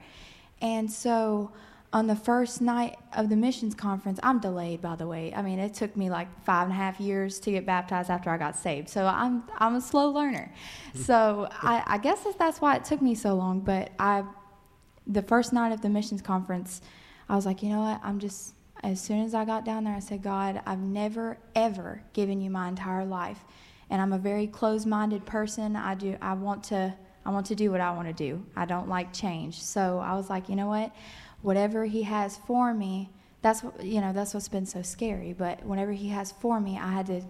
And 0.61 0.91
so, 0.91 1.51
on 1.91 2.05
the 2.05 2.15
first 2.15 2.61
night 2.61 2.95
of 3.13 3.29
the 3.29 3.35
missions 3.35 3.73
conference, 3.73 4.19
I'm 4.21 4.39
delayed, 4.39 4.81
by 4.81 4.95
the 4.95 5.07
way. 5.07 5.33
I 5.33 5.41
mean, 5.41 5.57
it 5.57 5.73
took 5.73 5.97
me 5.97 6.11
like 6.11 6.27
five 6.43 6.65
and 6.65 6.71
a 6.71 6.75
half 6.75 6.99
years 6.99 7.39
to 7.39 7.51
get 7.51 7.65
baptized 7.65 8.11
after 8.11 8.29
I 8.29 8.37
got 8.37 8.55
saved. 8.55 8.87
So 8.87 9.07
I'm 9.07 9.45
I'm 9.57 9.73
a 9.73 9.81
slow 9.81 10.09
learner. 10.09 10.53
Hmm. 10.91 11.01
So 11.01 11.47
I, 11.51 11.81
I 11.87 11.97
guess 11.97 12.19
that's 12.37 12.61
why 12.61 12.75
it 12.75 12.85
took 12.85 13.01
me 13.01 13.15
so 13.15 13.33
long. 13.33 13.61
But 13.61 13.93
I, 13.97 14.25
the 15.07 15.23
first 15.23 15.53
night 15.53 15.71
of 15.71 15.81
the 15.81 15.89
missions 15.89 16.21
conference, 16.21 16.81
I 17.27 17.35
was 17.35 17.47
like, 17.47 17.63
you 17.63 17.69
know 17.69 17.81
what? 17.81 17.99
I'm 18.03 18.19
just 18.19 18.52
as 18.83 18.99
soon 19.01 19.23
as 19.23 19.33
I 19.33 19.45
got 19.45 19.65
down 19.65 19.85
there, 19.85 19.95
I 19.95 19.99
said, 19.99 20.21
God, 20.21 20.61
I've 20.65 20.79
never 20.79 21.37
ever 21.55 22.03
given 22.13 22.41
you 22.41 22.49
my 22.49 22.67
entire 22.67 23.05
life, 23.05 23.39
and 23.89 24.01
I'm 24.01 24.13
a 24.13 24.17
very 24.17 24.47
closed-minded 24.47 25.25
person. 25.25 25.75
I 25.75 25.95
do 25.95 26.17
I 26.21 26.33
want 26.33 26.63
to 26.65 26.93
I 27.25 27.29
want 27.29 27.45
to 27.47 27.55
do 27.55 27.71
what 27.71 27.79
I 27.79 27.91
want 27.91 28.07
to 28.09 28.13
do. 28.13 28.45
I 28.55 28.65
don't 28.65 28.89
like 28.89 29.13
change. 29.13 29.61
So 29.61 29.99
I 29.99 30.15
was 30.15 30.29
like, 30.29 30.49
you 30.49 30.55
know 30.55 30.67
what? 30.67 30.91
whatever 31.43 31.85
he 31.85 32.01
has 32.01 32.37
for 32.47 32.73
me 32.73 33.09
that's 33.43 33.61
what 33.61 33.83
you 33.83 34.01
know 34.01 34.11
that's 34.11 34.33
what's 34.33 34.47
been 34.47 34.65
so 34.65 34.81
scary 34.81 35.33
but 35.33 35.63
whenever 35.63 35.91
he 35.91 36.07
has 36.07 36.31
for 36.31 36.59
me 36.59 36.79
i 36.81 36.87
had 36.87 37.05
to 37.05 37.21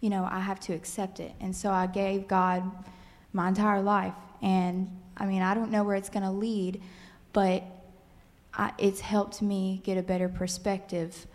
you 0.00 0.10
know 0.10 0.26
i 0.28 0.40
have 0.40 0.58
to 0.58 0.72
accept 0.72 1.20
it 1.20 1.32
and 1.38 1.54
so 1.54 1.70
i 1.70 1.86
gave 1.86 2.26
god 2.26 2.68
my 3.32 3.46
entire 3.46 3.80
life 3.80 4.14
and 4.42 4.90
i 5.18 5.26
mean 5.26 5.42
i 5.42 5.54
don't 5.54 5.70
know 5.70 5.84
where 5.84 5.94
it's 5.94 6.08
going 6.08 6.22
to 6.22 6.30
lead 6.30 6.82
but 7.32 7.62
I, 8.58 8.72
it's 8.76 9.00
helped 9.00 9.40
me 9.40 9.80
get 9.84 9.96
a 9.96 10.02
better 10.02 10.28
perspective 10.28 11.26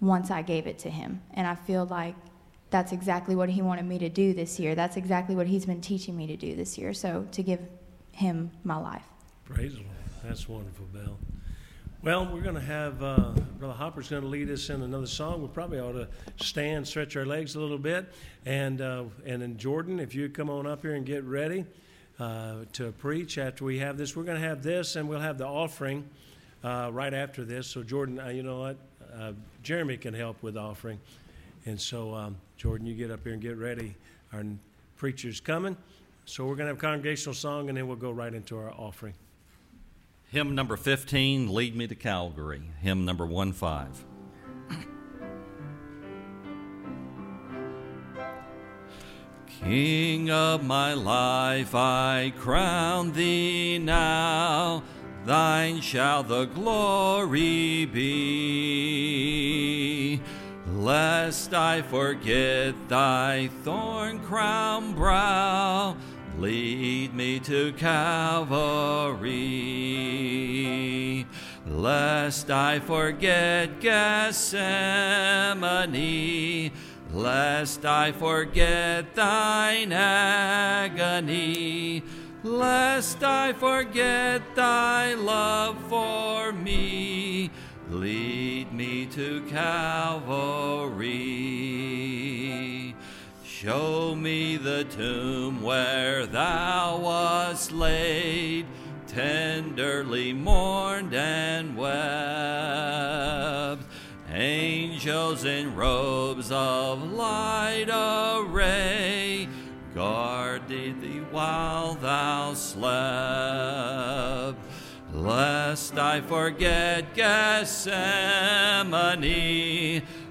once 0.00 0.30
i 0.30 0.40
gave 0.40 0.66
it 0.66 0.78
to 0.80 0.90
him. 0.90 1.20
And 1.34 1.46
i 1.46 1.54
feel 1.54 1.84
like 1.84 2.14
that's 2.70 2.92
exactly 2.92 3.36
what 3.36 3.48
he 3.48 3.62
wanted 3.62 3.84
me 3.84 3.98
to 3.98 4.08
do 4.08 4.32
this 4.32 4.58
year. 4.58 4.74
That's 4.74 4.96
exactly 4.96 5.34
what 5.34 5.46
he's 5.46 5.66
been 5.66 5.80
teaching 5.80 6.16
me 6.16 6.26
to 6.28 6.36
do 6.36 6.54
this 6.54 6.78
year. 6.78 6.94
So 6.94 7.26
to 7.32 7.42
give 7.42 7.60
him 8.12 8.50
my 8.64 8.76
life. 8.76 9.02
Praise 9.44 9.72
the 9.72 9.80
Lord. 9.80 9.90
That's 10.24 10.48
wonderful, 10.48 10.86
Belle. 10.92 11.18
Well, 12.02 12.32
we're 12.32 12.40
going 12.40 12.54
to 12.54 12.60
have 12.62 13.02
uh, 13.02 13.32
Brother 13.58 13.74
Hopper's 13.74 14.08
going 14.08 14.22
to 14.22 14.28
lead 14.28 14.50
us 14.50 14.70
in 14.70 14.82
another 14.82 15.06
song. 15.06 15.42
We 15.42 15.48
probably 15.48 15.80
ought 15.80 15.92
to 15.92 16.08
stand, 16.36 16.86
stretch 16.88 17.14
our 17.16 17.26
legs 17.26 17.56
a 17.56 17.60
little 17.60 17.78
bit, 17.78 18.10
and 18.46 18.80
uh, 18.80 19.04
and 19.26 19.42
then 19.42 19.58
Jordan, 19.58 20.00
if 20.00 20.14
you 20.14 20.30
come 20.30 20.48
on 20.48 20.66
up 20.66 20.80
here 20.80 20.94
and 20.94 21.04
get 21.04 21.24
ready 21.24 21.66
uh, 22.18 22.64
to 22.72 22.92
preach 22.92 23.36
after 23.36 23.66
we 23.66 23.80
have 23.80 23.98
this, 23.98 24.16
we're 24.16 24.24
going 24.24 24.40
to 24.40 24.48
have 24.48 24.62
this, 24.62 24.96
and 24.96 25.10
we'll 25.10 25.20
have 25.20 25.36
the 25.36 25.46
offering 25.46 26.08
uh, 26.64 26.90
right 26.92 27.14
after 27.14 27.44
this. 27.44 27.66
So 27.66 27.82
Jordan, 27.82 28.18
uh, 28.18 28.28
you 28.28 28.42
know 28.42 28.60
what? 28.60 28.76
Uh, 29.14 29.32
Jeremy 29.62 29.96
can 29.96 30.14
help 30.14 30.42
with 30.42 30.56
offering, 30.56 31.00
and 31.66 31.80
so 31.80 32.14
um, 32.14 32.36
Jordan, 32.56 32.86
you 32.86 32.94
get 32.94 33.10
up 33.10 33.20
here 33.24 33.32
and 33.32 33.42
get 33.42 33.56
ready. 33.56 33.96
Our 34.32 34.44
preacher's 34.96 35.40
coming, 35.40 35.76
so 36.24 36.44
we're 36.44 36.54
going 36.54 36.66
to 36.66 36.72
have 36.74 36.78
congregational 36.78 37.34
song, 37.34 37.68
and 37.68 37.76
then 37.76 37.88
we'll 37.88 37.96
go 37.96 38.10
right 38.10 38.32
into 38.32 38.56
our 38.56 38.70
offering. 38.70 39.14
Hymn 40.30 40.54
number 40.54 40.76
15, 40.76 41.52
Lead 41.52 41.74
Me 41.74 41.88
to 41.88 41.96
Calvary. 41.96 42.62
Hymn 42.80 43.04
number 43.04 43.26
1 43.26 43.52
5. 43.52 44.04
King 49.64 50.30
of 50.30 50.64
my 50.64 50.94
life, 50.94 51.74
I 51.74 52.32
crown 52.38 53.12
thee 53.12 53.78
now. 53.78 54.82
Thine 55.24 55.80
shall 55.80 56.22
the 56.22 56.46
glory 56.46 57.84
be. 57.86 59.20
Lest 60.66 61.52
I 61.54 61.82
forget 61.82 62.74
thy 62.88 63.48
thorn 63.62 64.20
crown 64.20 64.94
brow 64.94 65.96
Lead 66.40 67.14
me 67.14 67.38
to 67.40 67.72
Calvary, 67.74 68.46
lest 71.66 72.50
I 72.50 72.78
forget 72.78 73.78
Gethsemane, 73.78 74.62
lest 77.12 77.84
I 77.84 78.12
forget 78.12 79.14
thine 79.14 79.92
agony, 79.92 81.24
lest 82.42 83.22
I 83.22 83.52
forget 83.52 84.54
thy 84.54 85.14
love 85.14 85.76
for 85.88 86.52
me. 86.52 87.50
Lead 87.90 88.72
me 88.72 89.06
to 89.06 89.42
Calvary. 89.42 91.00
Show 93.44 94.14
me 94.14 94.56
the 94.56 94.84
tomb 94.84 95.60
where 95.60 96.24
thou 96.26 96.98
wast 96.98 97.72
laid, 97.72 98.66
tenderly 99.06 100.32
mourned 100.32 101.12
and 101.12 101.76
wept. 101.76 101.90
Angels 104.32 105.44
in 105.44 105.74
robes 105.74 106.52
of 106.52 107.02
light 107.12 107.88
array 107.90 109.48
guarded 109.94 111.00
thee 111.00 111.09
while 111.40 111.94
thou 111.94 112.52
slept. 112.52 112.90
Lest 115.14 115.96
I 115.96 116.20
forget 116.20 117.14
Gethsemane, 117.14 117.94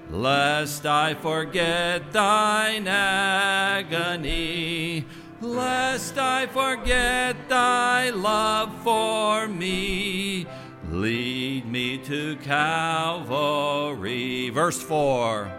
lest 0.08 0.86
I 0.86 1.14
forget 1.14 2.12
thine 2.12 2.86
agony, 2.86 4.24
lest 5.40 6.16
I 6.16 6.46
forget 6.46 7.48
thy 7.48 8.10
love 8.10 8.70
for 8.84 9.48
me. 9.48 10.46
Lead 10.90 11.66
me 11.66 11.98
to 11.98 12.36
Calvary. 12.36 13.50
Verse 14.50 14.80
4 14.80 15.50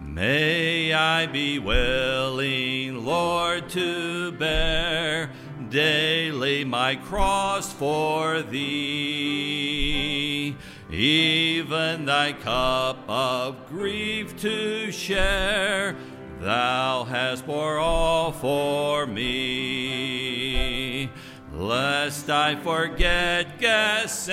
May 0.00 0.92
I 0.92 1.26
be 1.26 1.58
willing, 1.58 3.04
Lord, 3.04 3.68
to 3.70 4.32
bear 4.32 5.30
daily 5.68 6.64
my 6.64 6.96
cross 6.96 7.72
for 7.72 8.42
thee 8.42 9.70
even 10.92 12.04
thy 12.04 12.32
cup 12.32 13.08
of 13.08 13.68
grief 13.68 14.36
to 14.38 14.90
share. 14.90 15.94
Thou 16.40 17.04
hast 17.04 17.46
bore 17.46 17.78
all 17.78 18.32
for 18.32 19.06
me. 19.06 21.08
Lest 21.52 22.28
I 22.30 22.56
forget 22.56 23.60
Gethsemane, 23.60 24.32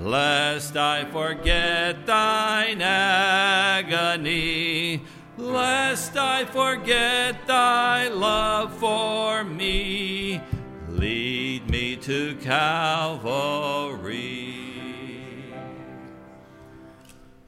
lest 0.00 0.76
I 0.76 1.04
forget 1.10 2.06
thine 2.06 2.82
agony, 2.82 4.22
lest 5.36 6.16
I 6.16 6.44
forget 6.44 7.46
thy 7.46 8.08
love 8.08 8.76
for 8.78 9.44
me. 9.44 10.40
Lead 10.88 11.68
me 11.70 11.96
to 11.96 12.36
Calvary. 12.36 13.44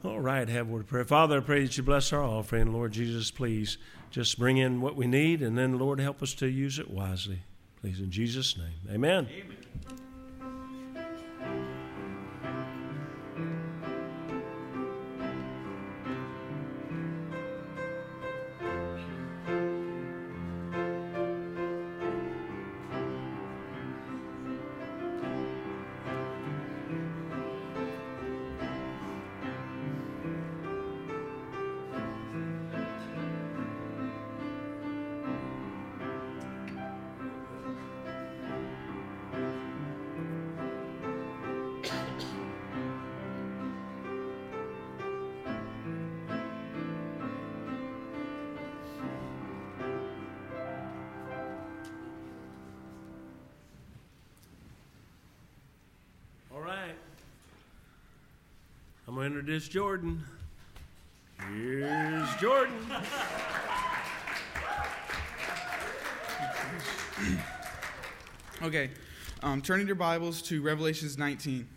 All 0.03 0.19
right, 0.19 0.47
have 0.47 0.69
a 0.69 0.71
word 0.71 0.81
of 0.81 0.87
prayer. 0.87 1.03
Father, 1.05 1.37
I 1.37 1.41
pray 1.41 1.63
that 1.63 1.75
you 1.75 1.83
bless 1.83 2.13
our 2.13 2.23
offering. 2.23 2.71
Lord 2.71 2.93
Jesus, 2.93 3.31
please 3.31 3.77
just 4.11 4.39
bring 4.39 4.57
in 4.57 4.81
what 4.81 4.95
we 4.95 5.07
need, 5.07 5.41
and 5.41 5.57
then, 5.57 5.77
Lord, 5.77 5.99
help 5.99 6.23
us 6.23 6.33
to 6.35 6.47
use 6.47 6.79
it 6.79 6.89
wisely. 6.89 7.39
Please, 7.81 7.99
in 7.99 8.11
Jesus' 8.11 8.57
name. 8.57 8.93
Amen. 8.93 9.27
Amen. 9.31 9.58
Introduce 59.59 59.73
Jordan. 59.73 60.23
Here's 61.53 62.35
Jordan. 62.35 62.73
Okay, 68.61 68.89
um, 69.43 69.61
turning 69.61 69.85
your 69.85 69.97
Bibles 69.97 70.41
to 70.43 70.61
Revelations 70.61 71.17
19. 71.17 71.67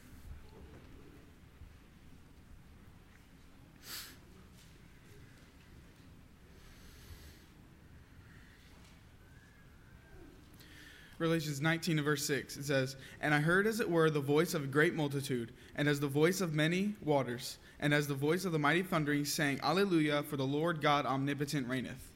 Revelations 11.32 11.62
19 11.62 11.96
and 11.96 12.04
verse 12.04 12.26
6, 12.26 12.58
it 12.58 12.64
says, 12.66 12.96
And 13.22 13.32
I 13.32 13.40
heard 13.40 13.66
as 13.66 13.80
it 13.80 13.88
were 13.88 14.10
the 14.10 14.20
voice 14.20 14.52
of 14.52 14.64
a 14.64 14.66
great 14.66 14.92
multitude, 14.92 15.50
and 15.76 15.88
as 15.88 15.98
the 15.98 16.06
voice 16.06 16.42
of 16.42 16.52
many 16.52 16.94
waters, 17.02 17.56
and 17.80 17.94
as 17.94 18.06
the 18.06 18.12
voice 18.12 18.44
of 18.44 18.52
the 18.52 18.58
mighty 18.58 18.82
thundering, 18.82 19.24
saying, 19.24 19.58
Alleluia, 19.62 20.24
for 20.24 20.36
the 20.36 20.44
Lord 20.44 20.82
God 20.82 21.06
omnipotent 21.06 21.66
reigneth. 21.66 22.12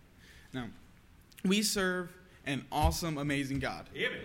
Now, 0.53 0.67
we 1.47 1.63
serve 1.63 2.13
an 2.45 2.67
awesome, 2.71 3.17
amazing 3.17 3.59
God. 3.59 3.89
Amen. 3.97 4.21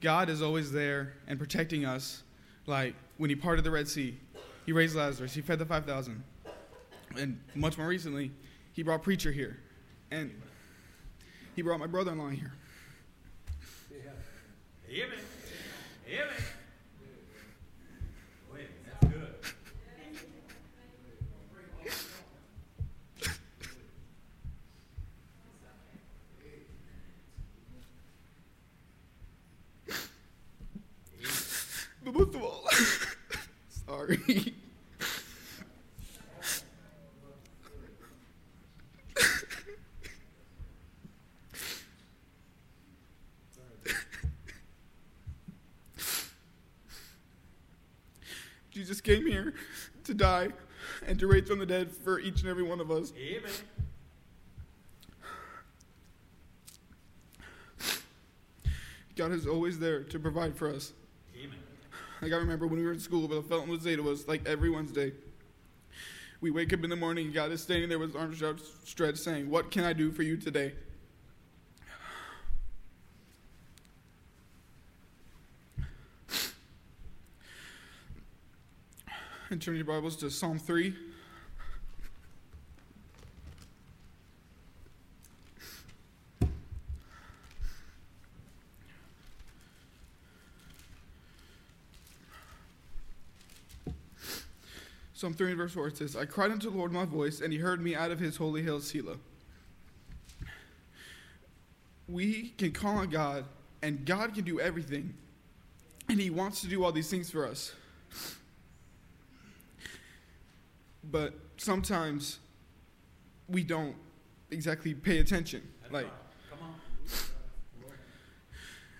God 0.00 0.28
is 0.28 0.42
always 0.42 0.72
there 0.72 1.12
and 1.28 1.38
protecting 1.38 1.84
us. 1.84 2.24
Like 2.66 2.96
when 3.18 3.30
He 3.30 3.36
parted 3.36 3.62
the 3.62 3.70
Red 3.70 3.86
Sea, 3.86 4.18
He 4.66 4.72
raised 4.72 4.96
Lazarus, 4.96 5.34
He 5.34 5.40
fed 5.40 5.60
the 5.60 5.66
5,000. 5.66 6.20
And 7.16 7.38
much 7.54 7.78
more 7.78 7.86
recently, 7.86 8.32
He 8.72 8.82
brought 8.82 9.04
Preacher 9.04 9.30
here. 9.30 9.60
And 10.10 10.32
He 11.54 11.62
brought 11.62 11.78
my 11.78 11.86
brother 11.86 12.10
in 12.10 12.18
law 12.18 12.30
here. 12.30 12.54
Amen. 14.96 15.18
Amen. 16.08 16.28
Wait, 18.52 18.68
that's 18.86 19.12
good. 19.12 19.34
But 32.04 32.14
most 32.14 32.34
of 32.36 32.42
all, 32.44 32.62
sorry. 33.88 34.54
Jesus 48.74 49.00
came 49.00 49.24
here 49.24 49.54
to 50.02 50.13
die 50.24 50.48
and 51.06 51.18
to 51.18 51.26
raise 51.26 51.46
from 51.46 51.58
the 51.58 51.66
dead 51.66 51.90
for 51.90 52.18
each 52.18 52.40
and 52.40 52.48
every 52.48 52.62
one 52.62 52.80
of 52.80 52.90
us. 52.90 53.12
Amen. 53.18 53.50
God 59.16 59.32
is 59.32 59.46
always 59.46 59.78
there 59.78 60.02
to 60.02 60.18
provide 60.18 60.56
for 60.56 60.68
us. 60.68 60.92
Amen. 61.36 61.58
Like 62.22 62.32
I 62.32 62.36
remember 62.36 62.66
when 62.66 62.80
we 62.80 62.86
were 62.86 62.92
in 62.92 63.00
school, 63.00 63.28
but 63.28 63.46
Felton 63.48 63.68
would 63.68 63.82
say 63.82 63.96
to 63.96 64.10
us, 64.10 64.26
like 64.26 64.46
every 64.46 64.70
Wednesday, 64.70 65.12
we 66.40 66.50
wake 66.50 66.72
up 66.72 66.82
in 66.82 66.90
the 66.90 66.96
morning 66.96 67.26
and 67.26 67.34
God 67.34 67.52
is 67.52 67.62
standing 67.62 67.90
there 67.90 67.98
with 67.98 68.14
his 68.14 68.16
arms 68.16 68.42
outstretched 68.42 69.18
saying, 69.18 69.50
What 69.50 69.70
can 69.70 69.84
I 69.84 69.92
do 69.92 70.10
for 70.10 70.22
you 70.22 70.36
today? 70.38 70.72
And 79.50 79.60
turn 79.60 79.76
your 79.76 79.84
Bibles 79.84 80.16
to 80.16 80.30
Psalm 80.30 80.58
3. 80.58 80.94
Psalm 95.12 95.34
3 95.34 95.48
and 95.48 95.58
verse 95.58 95.74
4 95.74 95.88
it 95.88 95.98
says, 95.98 96.16
I 96.16 96.24
cried 96.24 96.50
unto 96.50 96.70
the 96.70 96.76
Lord 96.76 96.90
my 96.90 97.04
voice, 97.04 97.42
and 97.42 97.52
he 97.52 97.58
heard 97.58 97.82
me 97.82 97.94
out 97.94 98.10
of 98.10 98.18
his 98.18 98.38
holy 98.38 98.62
hill, 98.62 98.80
Selah. 98.80 99.18
We 102.08 102.54
can 102.56 102.72
call 102.72 102.96
on 102.96 103.10
God, 103.10 103.44
and 103.82 104.06
God 104.06 104.34
can 104.34 104.44
do 104.44 104.58
everything, 104.58 105.12
and 106.08 106.18
he 106.18 106.30
wants 106.30 106.62
to 106.62 106.66
do 106.66 106.82
all 106.82 106.92
these 106.92 107.10
things 107.10 107.30
for 107.30 107.46
us. 107.46 107.74
But 111.10 111.34
sometimes 111.56 112.38
we 113.48 113.62
don't 113.62 113.96
exactly 114.50 114.94
pay 114.94 115.18
attention. 115.18 115.62
like, 115.90 116.06
Come 116.50 116.58
on. 116.62 116.74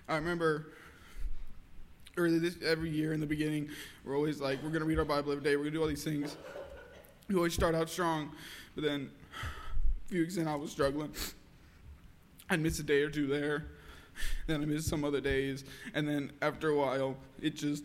I 0.07 0.15
remember 0.15 0.67
early 2.17 2.39
this 2.39 2.57
every 2.63 2.89
year 2.89 3.13
in 3.13 3.19
the 3.19 3.25
beginning, 3.25 3.69
we're 4.03 4.15
always 4.15 4.39
like, 4.39 4.61
we're 4.63 4.69
gonna 4.69 4.85
read 4.85 4.99
our 4.99 5.05
Bible 5.05 5.31
every 5.31 5.43
day, 5.43 5.55
we're 5.55 5.63
gonna 5.63 5.75
do 5.75 5.81
all 5.81 5.87
these 5.87 6.03
things. 6.03 6.37
We 7.27 7.35
always 7.35 7.53
start 7.53 7.73
out 7.75 7.89
strong, 7.89 8.31
but 8.75 8.83
then 8.83 9.09
a 10.05 10.09
few 10.09 10.21
weeks 10.21 10.37
in, 10.37 10.47
I 10.47 10.55
was 10.55 10.71
struggling. 10.71 11.11
I'd 12.49 12.59
miss 12.59 12.79
a 12.79 12.83
day 12.83 13.01
or 13.01 13.09
two 13.09 13.25
there, 13.27 13.65
then 14.47 14.61
I 14.61 14.65
missed 14.65 14.87
some 14.87 15.03
other 15.03 15.19
days, 15.19 15.63
and 15.95 16.07
then 16.07 16.31
after 16.41 16.69
a 16.69 16.75
while, 16.75 17.17
it 17.41 17.55
just 17.55 17.83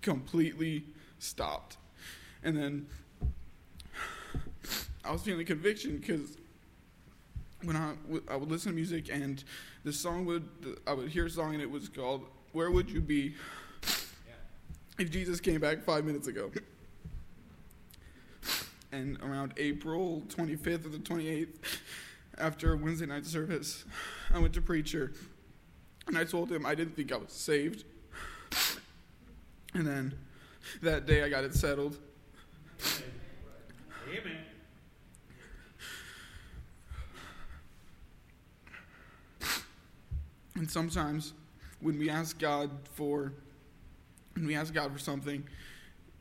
completely 0.00 0.86
stopped. 1.18 1.76
And 2.44 2.56
then 2.56 2.86
I 5.04 5.10
was 5.10 5.22
feeling 5.22 5.44
conviction 5.46 5.98
because 5.98 6.36
when 7.62 7.76
I 7.76 7.94
would, 8.06 8.22
I 8.28 8.36
would 8.36 8.50
listen 8.50 8.72
to 8.72 8.76
music 8.76 9.08
and 9.10 9.42
the 9.82 9.92
song 9.92 10.26
would 10.26 10.46
I 10.86 10.92
would 10.92 11.08
hear 11.08 11.26
a 11.26 11.30
song 11.30 11.54
and 11.54 11.62
it 11.62 11.70
was 11.70 11.88
called 11.88 12.26
"Where 12.52 12.70
Would 12.70 12.90
You 12.90 13.00
Be 13.00 13.34
If 14.98 15.10
Jesus 15.10 15.40
Came 15.40 15.60
Back 15.60 15.82
Five 15.82 16.04
Minutes 16.04 16.28
Ago." 16.28 16.50
And 18.92 19.18
around 19.22 19.54
April 19.56 20.22
25th 20.28 20.86
or 20.86 20.90
the 20.90 20.98
28th, 20.98 21.80
after 22.38 22.76
Wednesday 22.76 23.06
night 23.06 23.26
service, 23.26 23.84
I 24.32 24.38
went 24.38 24.54
to 24.54 24.60
preacher 24.60 25.12
and 26.06 26.16
I 26.16 26.24
told 26.24 26.52
him 26.52 26.64
I 26.64 26.76
didn't 26.76 26.94
think 26.94 27.10
I 27.10 27.16
was 27.16 27.32
saved. 27.32 27.84
And 29.72 29.84
then 29.84 30.14
that 30.82 31.06
day 31.06 31.24
I 31.24 31.28
got 31.28 31.42
it 31.42 31.54
settled. 31.54 31.98
Amen. 34.08 34.38
And 40.56 40.70
sometimes 40.70 41.32
when 41.80 41.98
we 41.98 42.08
ask 42.08 42.38
God 42.38 42.70
for 42.94 43.32
when 44.34 44.46
we 44.46 44.54
ask 44.54 44.72
God 44.74 44.92
for 44.92 44.98
something, 44.98 45.44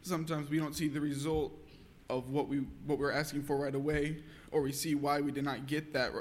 sometimes 0.02 0.50
we 0.50 0.60
don't 0.60 0.76
see 0.76 0.88
the 0.88 1.02
result 1.02 1.54
of 2.10 2.30
what 2.30 2.48
we 2.48 2.58
what 2.86 3.00
we're 3.00 3.12
asking 3.12 3.44
for 3.44 3.58
right 3.58 3.76
away 3.76 4.18
or 4.52 4.62
we 4.62 4.72
see 4.72 4.96
why 4.96 5.22
we 5.22 5.32
did 5.32 5.44
not 5.44 5.68
get 5.68 5.94
that 5.94 6.12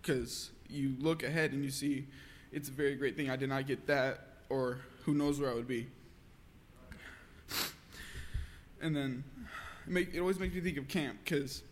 because 0.00 0.50
you 0.68 0.94
look 1.00 1.22
ahead 1.22 1.52
and 1.52 1.64
you 1.64 1.70
see 1.70 2.06
it's 2.52 2.68
a 2.68 2.72
very 2.72 2.94
great 2.94 3.16
thing 3.16 3.30
I 3.30 3.36
did 3.36 3.48
not 3.48 3.66
get 3.66 3.86
that 3.86 4.26
or 4.48 4.80
who 5.04 5.14
knows 5.14 5.40
where 5.40 5.50
I 5.50 5.54
would 5.54 5.68
be. 5.68 5.88
And 8.82 8.96
then 8.96 9.24
it, 9.88 10.14
it 10.14 10.20
always 10.20 10.38
makes 10.38 10.54
me 10.54 10.60
think 10.60 10.78
of 10.78 10.88
camp 10.88 11.18
because 11.24 11.62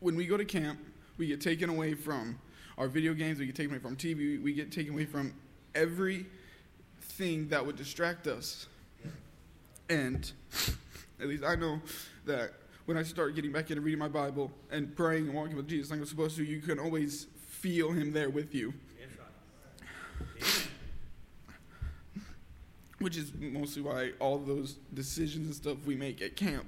when 0.00 0.16
we 0.16 0.26
go 0.26 0.36
to 0.36 0.44
camp, 0.44 0.78
we 1.18 1.26
get 1.26 1.40
taken 1.40 1.70
away 1.70 1.94
from 1.94 2.38
our 2.80 2.88
video 2.88 3.12
games, 3.12 3.38
we 3.38 3.44
get 3.44 3.54
taken 3.54 3.72
away 3.72 3.78
from 3.78 3.94
TV, 3.94 4.42
we 4.42 4.54
get 4.54 4.72
taken 4.72 4.94
away 4.94 5.04
from 5.04 5.34
everything 5.74 7.46
that 7.48 7.64
would 7.64 7.76
distract 7.76 8.26
us. 8.26 8.68
And 9.90 10.32
at 11.20 11.28
least 11.28 11.44
I 11.44 11.56
know 11.56 11.82
that 12.24 12.54
when 12.86 12.96
I 12.96 13.02
start 13.02 13.34
getting 13.34 13.52
back 13.52 13.70
into 13.70 13.82
reading 13.82 13.98
my 13.98 14.08
Bible 14.08 14.50
and 14.70 14.96
praying 14.96 15.26
and 15.26 15.34
walking 15.34 15.56
with 15.56 15.68
Jesus 15.68 15.90
like 15.90 16.00
I'm 16.00 16.06
supposed 16.06 16.38
to, 16.38 16.42
you 16.42 16.62
can 16.62 16.78
always 16.78 17.26
feel 17.50 17.92
Him 17.92 18.14
there 18.14 18.30
with 18.30 18.54
you. 18.54 18.72
Which 22.98 23.18
is 23.18 23.30
mostly 23.38 23.82
why 23.82 24.12
all 24.20 24.38
those 24.38 24.76
decisions 24.94 25.46
and 25.46 25.54
stuff 25.54 25.76
we 25.84 25.96
make 25.96 26.22
at 26.22 26.34
camp. 26.34 26.66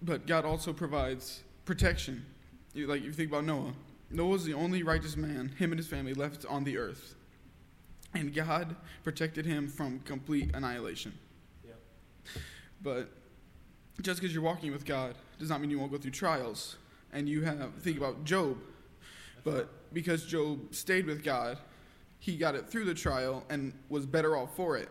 But 0.00 0.26
God 0.26 0.46
also 0.46 0.72
provides 0.72 1.42
protection. 1.66 2.24
You, 2.74 2.86
like 2.86 3.02
you 3.02 3.12
think 3.12 3.30
about 3.30 3.44
Noah. 3.44 3.72
Noah 4.10 4.28
was 4.28 4.44
the 4.44 4.54
only 4.54 4.82
righteous 4.82 5.16
man, 5.16 5.48
him 5.58 5.72
and 5.72 5.78
his 5.78 5.86
family, 5.86 6.14
left 6.14 6.44
on 6.46 6.64
the 6.64 6.76
earth. 6.78 7.14
And 8.14 8.34
God 8.34 8.76
protected 9.04 9.46
him 9.46 9.68
from 9.68 10.00
complete 10.00 10.50
annihilation. 10.54 11.12
Yep. 11.64 11.80
But 12.82 13.10
just 14.02 14.20
because 14.20 14.34
you're 14.34 14.42
walking 14.42 14.72
with 14.72 14.84
God 14.84 15.14
does 15.38 15.48
not 15.48 15.60
mean 15.60 15.70
you 15.70 15.78
won't 15.78 15.92
go 15.92 15.98
through 15.98 16.10
trials. 16.10 16.76
And 17.12 17.28
you 17.28 17.42
have 17.42 17.74
think 17.80 17.96
about 17.96 18.24
Job. 18.24 18.58
But 19.44 19.68
because 19.92 20.24
Job 20.24 20.74
stayed 20.74 21.06
with 21.06 21.24
God, 21.24 21.58
he 22.18 22.36
got 22.36 22.54
it 22.54 22.68
through 22.68 22.84
the 22.84 22.94
trial 22.94 23.44
and 23.50 23.72
was 23.88 24.06
better 24.06 24.36
off 24.36 24.54
for 24.56 24.76
it. 24.76 24.88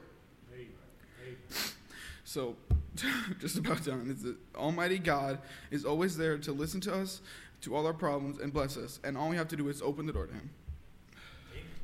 So, 2.32 2.56
just 3.40 3.58
about 3.58 3.84
done. 3.84 4.38
Almighty 4.56 5.00
God 5.00 5.40
is 5.70 5.84
always 5.84 6.16
there 6.16 6.38
to 6.38 6.54
listen 6.54 6.80
to 6.82 6.94
us, 6.94 7.20
to 7.62 7.76
all 7.76 7.86
our 7.86 7.93
problems, 7.93 8.39
and 8.39 8.51
bless 8.51 8.78
us. 8.78 8.99
And 9.03 9.18
all 9.18 9.30
we 9.30 9.36
have 9.36 9.47
to 9.49 9.55
do 9.55 9.70
is 9.70 9.82
open 9.82 10.05
the 10.05 10.14
door 10.14 10.28
to 10.28 10.34
Him. 10.34 10.49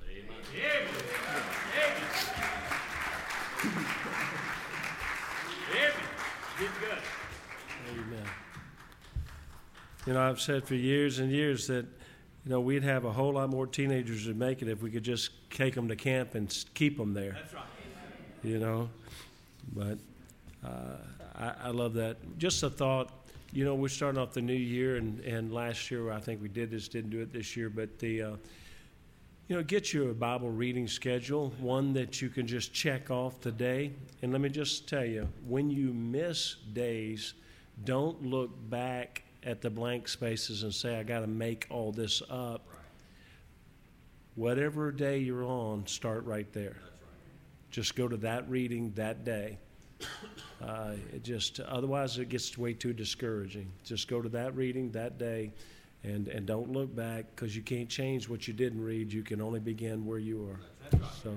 Amen. 0.10 0.26
Amen. 0.26 0.38
Get. 0.56 0.88
Amen. 7.92 8.24
You 10.06 10.14
know, 10.14 10.22
I've 10.22 10.42
said 10.42 10.66
for 10.66 10.76
years 10.76 11.20
and 11.20 11.32
years 11.32 11.68
that, 11.68 11.86
you 12.46 12.52
know, 12.52 12.62
we'd 12.62 12.84
have 12.84 13.06
a 13.06 13.12
whole 13.12 13.34
lot 13.34 13.50
more 13.50 13.68
teenagers 13.68 14.26
that 14.26 14.36
make 14.36 14.62
it 14.62 14.70
if 14.70 14.82
we 14.82 14.90
could 14.90 15.04
just 15.04 15.32
take 15.52 15.76
them 15.76 15.88
to 15.90 15.96
camp 15.96 16.34
and 16.34 16.66
keep 16.74 16.98
them 16.98 17.14
there. 17.14 17.34
That's 17.34 17.54
right. 17.54 17.64
You 18.44 18.60
know, 18.60 18.90
but 19.76 19.98
uh, 20.66 20.98
I, 21.36 21.54
I 21.66 21.70
love 21.70 21.94
that. 21.96 22.18
Just 22.38 22.64
a 22.64 22.70
thought. 22.70 23.12
You 23.54 23.64
know, 23.64 23.76
we're 23.76 23.88
starting 23.88 24.22
off 24.22 24.34
the 24.34 24.42
new 24.42 24.54
year, 24.54 24.98
and, 24.98 25.20
and 25.22 25.54
last 25.54 25.90
year 25.90 26.12
I 26.12 26.20
think 26.20 26.42
we 26.42 26.50
did 26.50 26.70
this, 26.70 26.88
didn't 26.88 27.12
do 27.12 27.22
it 27.22 27.32
this 27.32 27.56
year, 27.56 27.70
but 27.70 27.98
the, 27.98 28.22
uh, 28.22 28.36
you 29.48 29.56
know, 29.56 29.64
get 29.64 29.94
you 29.94 30.10
a 30.10 30.14
Bible 30.14 30.50
reading 30.50 30.88
schedule, 30.88 31.54
one 31.60 31.94
that 31.94 32.22
you 32.22 32.28
can 32.28 32.46
just 32.46 32.74
check 32.74 33.10
off 33.10 33.40
today. 33.40 33.94
And 34.22 34.34
let 34.34 34.42
me 34.42 34.50
just 34.50 34.90
tell 34.90 35.06
you, 35.06 35.28
when 35.48 35.70
you 35.70 35.94
miss 35.94 36.56
days, 36.74 37.34
don't 37.86 38.22
look 38.26 38.52
back 38.70 39.24
at 39.44 39.62
the 39.62 39.70
blank 39.70 40.10
spaces 40.10 40.64
and 40.64 40.74
say, 40.74 41.00
I 41.00 41.04
got 41.04 41.22
to 41.22 41.28
make 41.28 41.68
all 41.70 41.94
this 41.94 42.22
up. 42.30 42.68
Whatever 44.36 44.92
day 44.92 45.20
you're 45.20 45.46
on, 45.46 45.88
start 45.88 46.26
right 46.26 46.52
there. 46.52 46.76
Just 47.72 47.96
go 47.96 48.10
to 48.10 48.18
that 48.18 48.50
reading 48.50 48.92
that 48.96 49.24
day. 49.24 49.58
Uh, 50.64 50.94
it 51.14 51.24
just 51.24 51.60
otherwise 51.60 52.18
it 52.18 52.30
gets 52.30 52.58
way 52.58 52.74
too 52.74 52.94
discouraging. 52.94 53.72
Just 53.84 54.08
go 54.08 54.22
to 54.22 54.30
that 54.30 54.56
reading 54.56 54.92
that 54.92 55.18
day, 55.18 55.52
and 56.04 56.28
and 56.28 56.46
don't 56.46 56.72
look 56.72 56.96
back 56.96 57.26
because 57.36 57.56
you 57.56 57.62
can't 57.62 57.90
change 57.90 58.28
what 58.28 58.48
you 58.48 58.54
didn't 58.54 58.84
read. 58.84 59.14
You 59.14 59.24
can 59.24 59.42
only 59.42 59.60
begin 59.60 60.06
where 60.06 60.20
you 60.20 60.50
are. 60.50 61.00
So, 61.24 61.36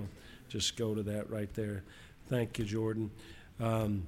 just 0.49 0.77
go 0.77 0.95
to 0.95 1.03
that 1.03 1.29
right 1.31 1.53
there. 1.55 1.83
Thank 2.29 2.59
you, 2.59 2.65
Jordan. 2.65 3.11
Um, 3.59 4.07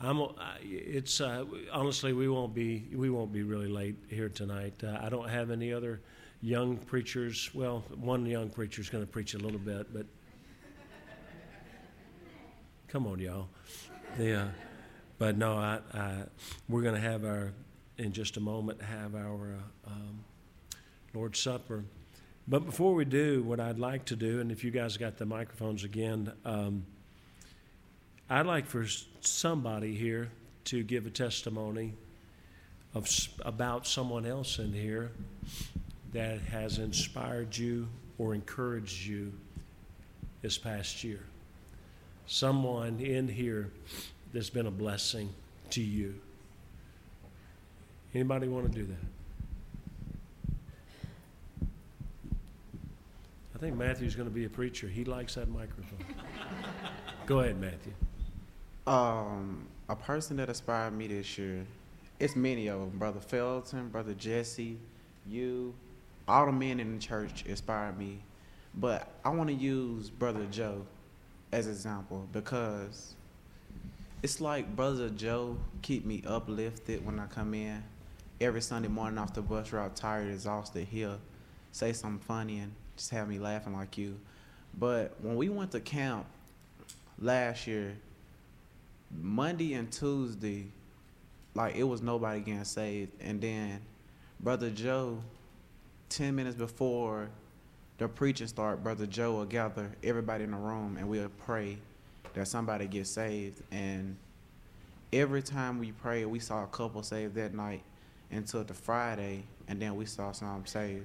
I'm, 0.00 0.20
it's, 0.62 1.20
uh, 1.20 1.44
honestly, 1.70 2.12
we 2.12 2.28
won't 2.28 2.54
be, 2.54 2.88
we 2.92 3.08
won't 3.08 3.32
be 3.32 3.44
really 3.44 3.68
late 3.68 3.94
here 4.08 4.28
tonight. 4.28 4.74
Uh, 4.82 4.98
I 5.00 5.08
don't 5.08 5.28
have 5.28 5.52
any 5.52 5.72
other 5.72 6.00
young 6.40 6.76
preachers. 6.76 7.50
Well, 7.54 7.84
one 8.00 8.26
young 8.26 8.50
preacher 8.50 8.80
is 8.80 8.90
going 8.90 9.04
to 9.04 9.10
preach 9.10 9.34
a 9.34 9.38
little 9.38 9.60
bit, 9.60 9.94
but 9.94 10.06
come 12.92 13.06
on, 13.06 13.18
y'all. 13.18 13.48
Yeah, 14.20 14.48
but 15.18 15.38
no, 15.38 15.54
I, 15.54 15.78
I, 15.94 16.24
we're 16.68 16.82
going 16.82 16.94
to 16.94 17.00
have 17.00 17.24
our, 17.24 17.52
in 17.96 18.12
just 18.12 18.36
a 18.36 18.40
moment, 18.40 18.82
have 18.82 19.14
our 19.14 19.56
uh, 19.86 19.90
um, 19.90 20.22
Lord's 21.14 21.40
Supper. 21.40 21.84
But 22.46 22.66
before 22.66 22.92
we 22.92 23.06
do, 23.06 23.42
what 23.44 23.60
I'd 23.60 23.78
like 23.78 24.04
to 24.06 24.16
do, 24.16 24.40
and 24.40 24.52
if 24.52 24.62
you 24.62 24.70
guys 24.70 24.98
got 24.98 25.16
the 25.16 25.24
microphones 25.24 25.84
again, 25.84 26.32
um, 26.44 26.84
I'd 28.28 28.44
like 28.44 28.66
for 28.66 28.86
somebody 29.22 29.94
here 29.94 30.28
to 30.64 30.82
give 30.82 31.06
a 31.06 31.10
testimony 31.10 31.94
of 32.94 33.08
about 33.40 33.86
someone 33.86 34.26
else 34.26 34.58
in 34.58 34.74
here 34.74 35.12
that 36.12 36.40
has 36.40 36.76
inspired 36.76 37.56
you 37.56 37.88
or 38.18 38.34
encouraged 38.34 39.06
you 39.06 39.32
this 40.42 40.58
past 40.58 41.02
year. 41.02 41.20
Someone 42.26 43.00
in 43.00 43.28
here 43.28 43.70
that's 44.32 44.50
been 44.50 44.66
a 44.66 44.70
blessing 44.70 45.28
to 45.70 45.80
you. 45.82 46.14
Anybody 48.14 48.48
want 48.48 48.70
to 48.70 48.78
do 48.78 48.86
that? 48.86 48.96
I 53.54 53.58
think 53.58 53.76
Matthew's 53.76 54.14
going 54.14 54.28
to 54.28 54.34
be 54.34 54.44
a 54.44 54.48
preacher. 54.48 54.88
He 54.88 55.04
likes 55.04 55.34
that 55.36 55.48
microphone. 55.48 56.04
Go 57.26 57.40
ahead, 57.40 57.60
Matthew. 57.60 57.92
Um, 58.86 59.66
a 59.88 59.96
person 59.96 60.36
that 60.38 60.48
inspired 60.48 60.92
me 60.92 61.06
this 61.06 61.38
year, 61.38 61.64
it's 62.18 62.34
many 62.36 62.68
of 62.68 62.80
them. 62.80 62.90
Brother 62.98 63.20
Felton, 63.20 63.88
Brother 63.88 64.14
Jesse, 64.14 64.78
you, 65.28 65.74
all 66.26 66.46
the 66.46 66.52
men 66.52 66.80
in 66.80 66.94
the 66.94 66.98
church 66.98 67.44
inspired 67.46 67.98
me. 67.98 68.18
But 68.74 69.08
I 69.24 69.30
want 69.30 69.48
to 69.50 69.54
use 69.54 70.10
Brother 70.10 70.46
Joe 70.50 70.86
as 71.52 71.66
example 71.66 72.26
because 72.32 73.14
it's 74.22 74.40
like 74.40 74.74
Brother 74.74 75.10
Joe 75.10 75.58
keep 75.82 76.06
me 76.06 76.22
uplifted 76.26 77.04
when 77.04 77.18
I 77.18 77.26
come 77.26 77.54
in. 77.54 77.82
Every 78.40 78.62
Sunday 78.62 78.88
morning 78.88 79.18
off 79.18 79.34
the 79.34 79.42
bus 79.42 79.72
route, 79.72 79.94
tired, 79.94 80.32
exhausted, 80.32 80.88
he'll 80.88 81.20
say 81.70 81.92
something 81.92 82.18
funny 82.20 82.58
and 82.58 82.72
just 82.96 83.10
have 83.10 83.28
me 83.28 83.38
laughing 83.38 83.74
like 83.74 83.96
you. 83.98 84.18
But 84.78 85.14
when 85.20 85.36
we 85.36 85.48
went 85.48 85.70
to 85.72 85.80
camp 85.80 86.26
last 87.20 87.66
year, 87.66 87.94
Monday 89.20 89.74
and 89.74 89.92
Tuesday, 89.92 90.66
like 91.54 91.76
it 91.76 91.84
was 91.84 92.00
nobody 92.00 92.40
getting 92.40 92.64
saved. 92.64 93.12
And 93.20 93.40
then 93.40 93.80
Brother 94.40 94.70
Joe, 94.70 95.18
10 96.08 96.34
minutes 96.34 96.56
before 96.56 97.28
the 97.98 98.08
preaching 98.08 98.46
start, 98.46 98.82
Brother 98.82 99.06
Joe 99.06 99.32
will 99.34 99.44
gather 99.44 99.90
everybody 100.02 100.44
in 100.44 100.50
the 100.50 100.56
room 100.56 100.96
and 100.98 101.08
we'll 101.08 101.28
pray 101.44 101.78
that 102.34 102.48
somebody 102.48 102.86
gets 102.86 103.10
saved. 103.10 103.62
And 103.70 104.16
every 105.12 105.42
time 105.42 105.78
we 105.78 105.92
prayed, 105.92 106.26
we 106.26 106.38
saw 106.38 106.64
a 106.64 106.68
couple 106.68 107.02
saved 107.02 107.34
that 107.34 107.54
night 107.54 107.82
until 108.30 108.64
the 108.64 108.74
Friday, 108.74 109.44
and 109.68 109.80
then 109.80 109.94
we 109.94 110.06
saw 110.06 110.32
some 110.32 110.64
saved. 110.66 111.04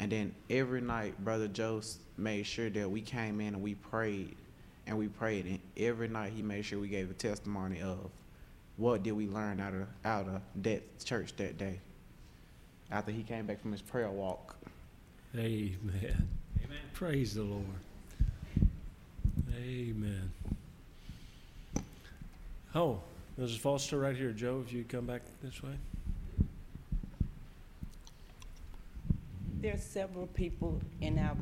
And 0.00 0.12
then 0.12 0.34
every 0.48 0.80
night, 0.80 1.22
Brother 1.24 1.48
Joe 1.48 1.80
made 2.16 2.46
sure 2.46 2.70
that 2.70 2.88
we 2.88 3.00
came 3.00 3.40
in 3.40 3.54
and 3.54 3.62
we 3.62 3.74
prayed 3.74 4.36
and 4.86 4.96
we 4.96 5.08
prayed. 5.08 5.46
And 5.46 5.58
every 5.76 6.08
night, 6.08 6.32
he 6.32 6.42
made 6.42 6.64
sure 6.64 6.78
we 6.78 6.88
gave 6.88 7.10
a 7.10 7.14
testimony 7.14 7.82
of 7.82 8.10
what 8.76 9.02
did 9.02 9.12
we 9.12 9.26
learn 9.26 9.58
out 9.58 9.74
of 9.74 9.86
out 10.04 10.28
of 10.28 10.40
that 10.62 11.04
church 11.04 11.34
that 11.36 11.58
day. 11.58 11.80
After 12.90 13.10
he 13.10 13.22
came 13.22 13.46
back 13.46 13.60
from 13.60 13.72
his 13.72 13.82
prayer 13.82 14.08
walk. 14.08 14.56
Amen. 15.38 15.78
Amen. 16.64 16.78
Praise 16.94 17.34
the 17.34 17.44
Lord. 17.44 17.62
Amen. 19.56 20.32
Oh, 22.74 23.00
Mrs. 23.38 23.58
Foster 23.58 24.00
right 24.00 24.16
here. 24.16 24.32
Joe, 24.32 24.64
if 24.66 24.72
you 24.72 24.82
come 24.82 25.06
back 25.06 25.22
this 25.40 25.62
way. 25.62 25.78
There 29.60 29.74
are 29.74 29.78
several 29.78 30.26
people 30.26 30.80
in 31.00 31.18
our 31.20 31.36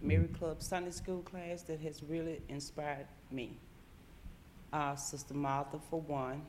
Mary 0.00 0.28
Club 0.28 0.62
Sunday 0.62 0.90
School 0.90 1.20
class 1.20 1.60
that 1.62 1.80
has 1.80 2.02
really 2.02 2.40
inspired 2.48 3.06
me. 3.30 3.58
Uh, 4.72 4.96
Sister 4.96 5.34
Martha, 5.34 5.78
for 5.90 6.00
one, 6.00 6.42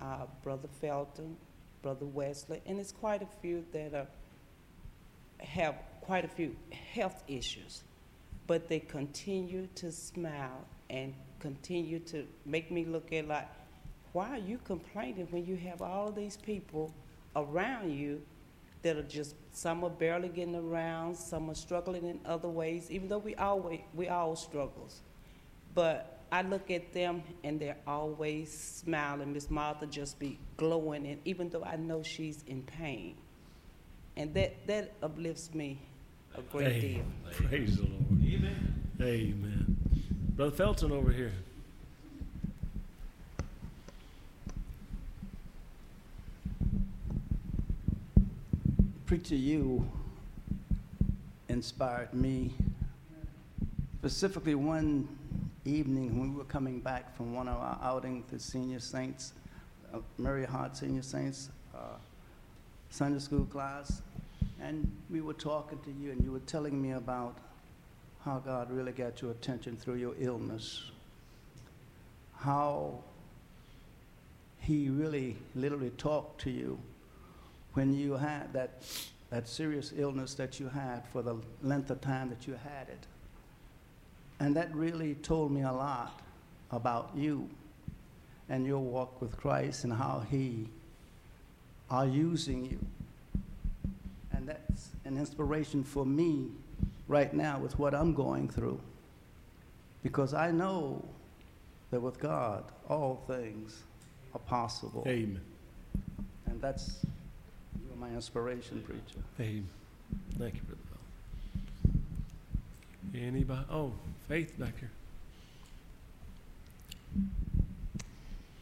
uh, 0.00 0.26
Brother 0.42 0.68
Felton, 0.80 1.36
Brother 1.82 2.06
Wesley, 2.06 2.60
and 2.66 2.80
it's 2.80 2.90
quite 2.90 3.22
a 3.22 3.28
few 3.40 3.64
that 3.72 3.94
are, 3.94 4.08
have 5.40 5.74
quite 6.00 6.24
a 6.24 6.28
few 6.28 6.56
health 6.92 7.22
issues, 7.28 7.82
but 8.46 8.68
they 8.68 8.80
continue 8.80 9.68
to 9.74 9.92
smile 9.92 10.64
and 10.90 11.14
continue 11.38 11.98
to 12.00 12.26
make 12.46 12.70
me 12.70 12.84
look 12.84 13.12
at 13.12 13.28
like, 13.28 13.48
why 14.12 14.30
are 14.30 14.38
you 14.38 14.58
complaining 14.64 15.26
when 15.30 15.44
you 15.44 15.56
have 15.56 15.82
all 15.82 16.10
these 16.10 16.36
people 16.36 16.92
around 17.36 17.92
you 17.92 18.22
that 18.82 18.96
are 18.96 19.02
just 19.02 19.34
some 19.52 19.84
are 19.84 19.90
barely 19.90 20.28
getting 20.28 20.54
around, 20.54 21.14
some 21.16 21.50
are 21.50 21.54
struggling 21.54 22.04
in 22.06 22.20
other 22.24 22.48
ways, 22.48 22.90
even 22.90 23.08
though 23.08 23.18
we 23.18 23.34
always 23.34 23.80
we 23.94 24.08
all 24.08 24.36
struggles. 24.36 25.00
But 25.74 26.20
I 26.30 26.42
look 26.42 26.70
at 26.70 26.92
them 26.92 27.22
and 27.44 27.60
they're 27.60 27.76
always 27.86 28.52
smiling. 28.52 29.32
Miss 29.32 29.50
Martha 29.50 29.86
just 29.86 30.18
be 30.18 30.38
glowing, 30.56 31.06
and 31.06 31.20
even 31.24 31.48
though 31.50 31.64
I 31.64 31.76
know 31.76 32.02
she's 32.02 32.42
in 32.46 32.62
pain, 32.62 33.16
and 34.18 34.34
that 34.34 34.66
that 34.66 34.92
uplifts 35.02 35.54
me 35.54 35.78
a 36.36 36.42
great 36.42 36.80
deal. 36.80 37.02
Praise 37.32 37.76
the 37.76 37.82
Lord. 37.82 38.22
Amen. 38.22 38.82
Amen. 39.00 39.76
Brother 40.36 40.50
Felton 40.50 40.92
over 40.92 41.10
here. 41.10 41.32
Preacher, 49.06 49.36
you 49.36 49.90
inspired 51.48 52.12
me. 52.12 52.52
Specifically, 54.00 54.54
one 54.54 55.08
evening 55.64 56.18
when 56.18 56.32
we 56.32 56.36
were 56.36 56.44
coming 56.44 56.80
back 56.80 57.16
from 57.16 57.34
one 57.34 57.48
of 57.48 57.56
our 57.56 57.78
outings, 57.82 58.30
to 58.30 58.38
senior 58.38 58.80
saints, 58.80 59.32
uh, 59.94 59.98
Mary 60.18 60.44
Hart 60.44 60.76
Senior 60.76 61.02
Saints 61.02 61.48
uh, 61.74 61.96
Sunday 62.90 63.18
school 63.18 63.44
class, 63.46 64.02
and 64.60 64.90
we 65.10 65.20
were 65.20 65.34
talking 65.34 65.78
to 65.80 65.90
you, 65.90 66.10
and 66.10 66.22
you 66.24 66.32
were 66.32 66.40
telling 66.40 66.80
me 66.80 66.92
about 66.92 67.36
how 68.24 68.38
God 68.38 68.70
really 68.70 68.92
got 68.92 69.22
your 69.22 69.30
attention 69.30 69.76
through 69.76 69.94
your 69.94 70.14
illness, 70.18 70.90
how 72.36 72.98
He 74.60 74.88
really 74.88 75.36
literally 75.54 75.90
talked 75.90 76.40
to 76.42 76.50
you 76.50 76.78
when 77.74 77.94
you 77.94 78.14
had 78.14 78.52
that, 78.52 78.82
that 79.30 79.48
serious 79.48 79.92
illness 79.96 80.34
that 80.34 80.58
you 80.58 80.68
had 80.68 81.06
for 81.12 81.22
the 81.22 81.36
length 81.62 81.90
of 81.90 82.00
time 82.00 82.28
that 82.30 82.46
you 82.46 82.54
had 82.54 82.88
it. 82.88 83.06
And 84.40 84.54
that 84.56 84.74
really 84.74 85.14
told 85.14 85.52
me 85.52 85.62
a 85.62 85.72
lot 85.72 86.20
about 86.70 87.10
you 87.14 87.48
and 88.48 88.66
your 88.66 88.80
walk 88.80 89.20
with 89.20 89.36
Christ 89.36 89.84
and 89.84 89.92
how 89.92 90.24
He 90.28 90.68
are 91.90 92.06
using 92.06 92.64
you. 92.64 92.78
And 94.48 94.56
that's 94.56 94.88
an 95.04 95.18
inspiration 95.18 95.84
for 95.84 96.06
me 96.06 96.48
right 97.06 97.32
now 97.34 97.58
with 97.58 97.78
what 97.78 97.94
I'm 97.94 98.14
going 98.14 98.48
through. 98.48 98.80
Because 100.02 100.32
I 100.32 100.50
know 100.50 101.04
that 101.90 102.00
with 102.00 102.18
God, 102.18 102.64
all 102.88 103.22
things 103.26 103.82
are 104.34 104.40
possible. 104.40 105.04
Amen. 105.06 105.40
And 106.46 106.60
that's 106.60 107.04
you're 107.86 107.96
my 107.96 108.14
inspiration, 108.14 108.82
preacher. 108.82 109.22
Amen. 109.40 109.68
Thank 110.38 110.54
you, 110.54 110.60
Brother 110.62 110.82
Felton. 113.12 113.28
Anybody? 113.28 113.64
Oh, 113.70 113.92
Faith 114.28 114.58
back 114.58 114.74
here. 114.78 114.90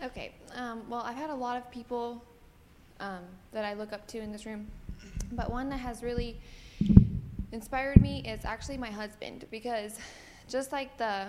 Okay. 0.05 0.32
Um, 0.55 0.89
well, 0.89 1.03
I've 1.03 1.16
had 1.16 1.30
a 1.30 1.34
lot 1.34 1.57
of 1.57 1.68
people 1.72 2.22
um, 3.01 3.22
that 3.53 3.64
I 3.64 3.74
look 3.74 3.93
up 3.93 4.07
to 4.09 4.18
in 4.18 4.30
this 4.30 4.47
room, 4.47 4.68
but 5.32 5.50
one 5.50 5.68
that 5.70 5.78
has 5.78 6.02
really 6.02 6.38
inspired 7.52 8.00
me 8.00 8.22
is 8.26 8.44
actually 8.44 8.78
my 8.78 8.90
husband 8.90 9.46
because 9.50 9.98
just 10.48 10.72
like 10.72 10.96
the 10.98 11.28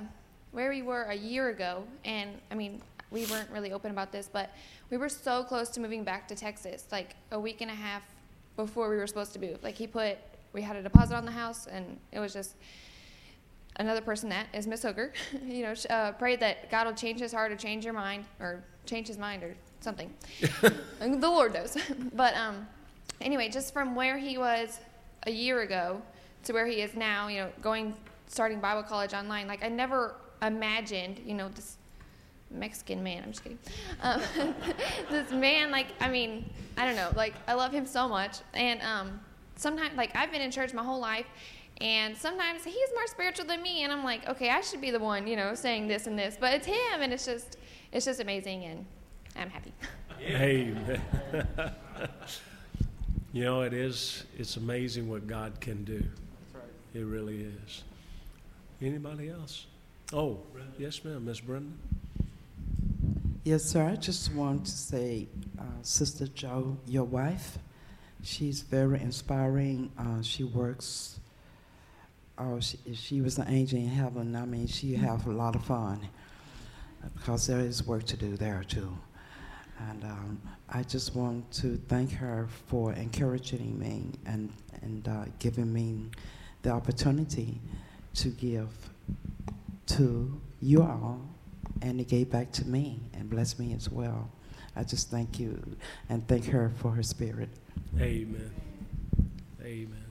where 0.51 0.69
we 0.69 0.81
were 0.81 1.03
a 1.03 1.15
year 1.15 1.49
ago, 1.49 1.83
and 2.05 2.31
I 2.51 2.55
mean 2.55 2.81
we 3.11 3.25
weren't 3.25 3.49
really 3.51 3.71
open 3.71 3.91
about 3.91 4.11
this, 4.11 4.29
but 4.31 4.51
we 4.89 4.97
were 4.97 5.09
so 5.09 5.43
close 5.43 5.69
to 5.69 5.79
moving 5.79 6.03
back 6.03 6.27
to 6.27 6.35
Texas, 6.35 6.85
like 6.91 7.15
a 7.31 7.39
week 7.39 7.61
and 7.61 7.71
a 7.71 7.75
half 7.75 8.03
before 8.55 8.89
we 8.89 8.97
were 8.97 9.07
supposed 9.07 9.33
to 9.33 9.39
move. 9.39 9.63
Like 9.63 9.75
he 9.75 9.87
put, 9.87 10.17
we 10.53 10.61
had 10.61 10.75
a 10.75 10.83
deposit 10.83 11.15
on 11.15 11.25
the 11.25 11.31
house, 11.31 11.67
and 11.67 11.97
it 12.11 12.19
was 12.19 12.33
just 12.33 12.55
another 13.77 14.01
person 14.01 14.29
that 14.29 14.47
is 14.53 14.67
Miss 14.67 14.81
Hooker. 14.81 15.13
you 15.45 15.63
know, 15.63 15.73
uh, 15.89 16.11
pray 16.13 16.35
that 16.35 16.69
God 16.69 16.87
will 16.87 16.93
change 16.93 17.19
his 17.19 17.31
heart 17.31 17.51
or 17.51 17.55
change 17.55 17.85
your 17.85 17.93
mind 17.93 18.25
or 18.39 18.63
change 18.85 19.07
his 19.07 19.17
mind 19.17 19.43
or 19.43 19.55
something. 19.79 20.13
The 20.99 21.29
Lord 21.29 21.53
knows. 21.53 21.77
but 22.13 22.35
um, 22.35 22.67
anyway, 23.21 23.49
just 23.49 23.73
from 23.73 23.95
where 23.95 24.17
he 24.17 24.37
was 24.37 24.79
a 25.25 25.31
year 25.31 25.61
ago 25.61 26.01
to 26.43 26.53
where 26.53 26.65
he 26.65 26.81
is 26.81 26.95
now, 26.95 27.27
you 27.27 27.41
know, 27.41 27.49
going 27.61 27.93
starting 28.27 28.59
Bible 28.59 28.83
college 28.83 29.13
online. 29.13 29.47
Like 29.47 29.63
I 29.63 29.69
never 29.69 30.15
imagined, 30.41 31.21
you 31.25 31.33
know, 31.33 31.49
this 31.49 31.77
Mexican 32.51 33.03
man. 33.03 33.23
I'm 33.23 33.31
just 33.31 33.43
kidding. 33.43 33.59
Um, 34.01 34.21
this 35.09 35.31
man, 35.31 35.71
like, 35.71 35.87
I 35.99 36.09
mean, 36.09 36.49
I 36.77 36.85
don't 36.85 36.95
know. 36.95 37.11
Like, 37.15 37.33
I 37.47 37.53
love 37.53 37.71
him 37.71 37.85
so 37.85 38.07
much. 38.07 38.37
And 38.53 38.81
um, 38.81 39.19
sometimes, 39.55 39.97
like, 39.97 40.15
I've 40.15 40.31
been 40.31 40.41
in 40.41 40.51
church 40.51 40.73
my 40.73 40.83
whole 40.83 40.99
life, 40.99 41.25
and 41.81 42.15
sometimes 42.15 42.63
he's 42.63 42.89
more 42.93 43.07
spiritual 43.07 43.45
than 43.45 43.61
me, 43.61 43.83
and 43.83 43.91
I'm 43.91 44.03
like, 44.03 44.27
okay, 44.27 44.49
I 44.49 44.61
should 44.61 44.81
be 44.81 44.91
the 44.91 44.99
one, 44.99 45.27
you 45.27 45.35
know, 45.35 45.53
saying 45.55 45.87
this 45.87 46.07
and 46.07 46.17
this, 46.17 46.37
but 46.39 46.53
it's 46.53 46.65
him, 46.65 47.01
and 47.01 47.13
it's 47.13 47.25
just, 47.25 47.57
it's 47.91 48.05
just 48.05 48.19
amazing, 48.19 48.63
and 48.63 48.85
I'm 49.35 49.49
happy. 49.49 49.73
Amen. 50.21 51.01
you 53.33 53.43
know, 53.43 53.61
it 53.61 53.73
is, 53.73 54.23
it's 54.37 54.57
amazing 54.57 55.09
what 55.09 55.27
God 55.27 55.59
can 55.59 55.83
do. 55.83 56.03
It 56.93 57.01
really 57.01 57.41
is. 57.41 57.83
Anybody 58.81 59.29
else? 59.29 59.65
Oh, 60.13 60.39
yes, 60.77 61.03
ma'am, 61.03 61.25
Miss 61.25 61.39
Brenda. 61.39 61.71
Yes, 63.43 63.63
sir. 63.63 63.85
I 63.85 63.95
just 63.95 64.33
want 64.33 64.65
to 64.65 64.71
say, 64.71 65.27
uh, 65.59 65.63
Sister 65.81 66.27
Joe, 66.27 66.77
your 66.87 67.03
wife, 67.03 67.57
she's 68.23 68.61
very 68.61 68.99
inspiring. 69.01 69.91
Uh, 69.97 70.21
she 70.21 70.43
works. 70.43 71.19
Oh, 72.37 72.59
she, 72.59 72.77
she 72.93 73.21
was 73.21 73.37
an 73.37 73.47
angel 73.47 73.79
in 73.79 73.87
heaven. 73.87 74.35
I 74.35 74.45
mean, 74.45 74.67
she 74.67 74.95
have 74.95 75.25
a 75.27 75.31
lot 75.31 75.55
of 75.55 75.65
fun 75.65 76.07
because 77.15 77.47
there 77.47 77.59
is 77.59 77.85
work 77.85 78.05
to 78.05 78.17
do 78.17 78.37
there 78.37 78.63
too. 78.67 78.97
And 79.89 80.03
um, 80.03 80.41
I 80.69 80.83
just 80.83 81.15
want 81.15 81.49
to 81.53 81.77
thank 81.87 82.11
her 82.13 82.47
for 82.67 82.93
encouraging 82.93 83.77
me 83.77 84.05
and 84.25 84.51
and 84.81 85.07
uh, 85.07 85.25
giving 85.39 85.71
me 85.71 86.05
the 86.61 86.71
opportunity 86.71 87.59
to 88.15 88.29
give 88.29 88.69
to 89.87 90.39
you 90.61 90.81
all 90.81 91.21
and 91.81 91.99
it 91.99 92.07
gave 92.07 92.29
back 92.29 92.51
to 92.53 92.67
me 92.67 92.99
and 93.13 93.29
blessed 93.29 93.59
me 93.59 93.73
as 93.73 93.89
well. 93.89 94.29
I 94.75 94.83
just 94.83 95.09
thank 95.09 95.39
you 95.39 95.61
and 96.09 96.27
thank 96.27 96.45
her 96.45 96.71
for 96.77 96.91
her 96.91 97.03
spirit. 97.03 97.49
Amen. 97.99 98.51
Amen. 99.63 100.05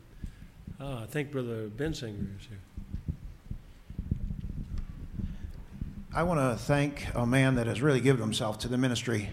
Ah, 0.80 1.02
I 1.02 1.06
think 1.06 1.30
Brother 1.30 1.68
Bensinger 1.68 2.38
is 2.38 2.46
here. 2.48 2.58
I 6.14 6.22
want 6.22 6.40
to 6.40 6.62
thank 6.64 7.06
a 7.14 7.26
man 7.26 7.56
that 7.56 7.66
has 7.66 7.82
really 7.82 8.00
given 8.00 8.20
himself 8.20 8.58
to 8.60 8.68
the 8.68 8.78
ministry, 8.78 9.30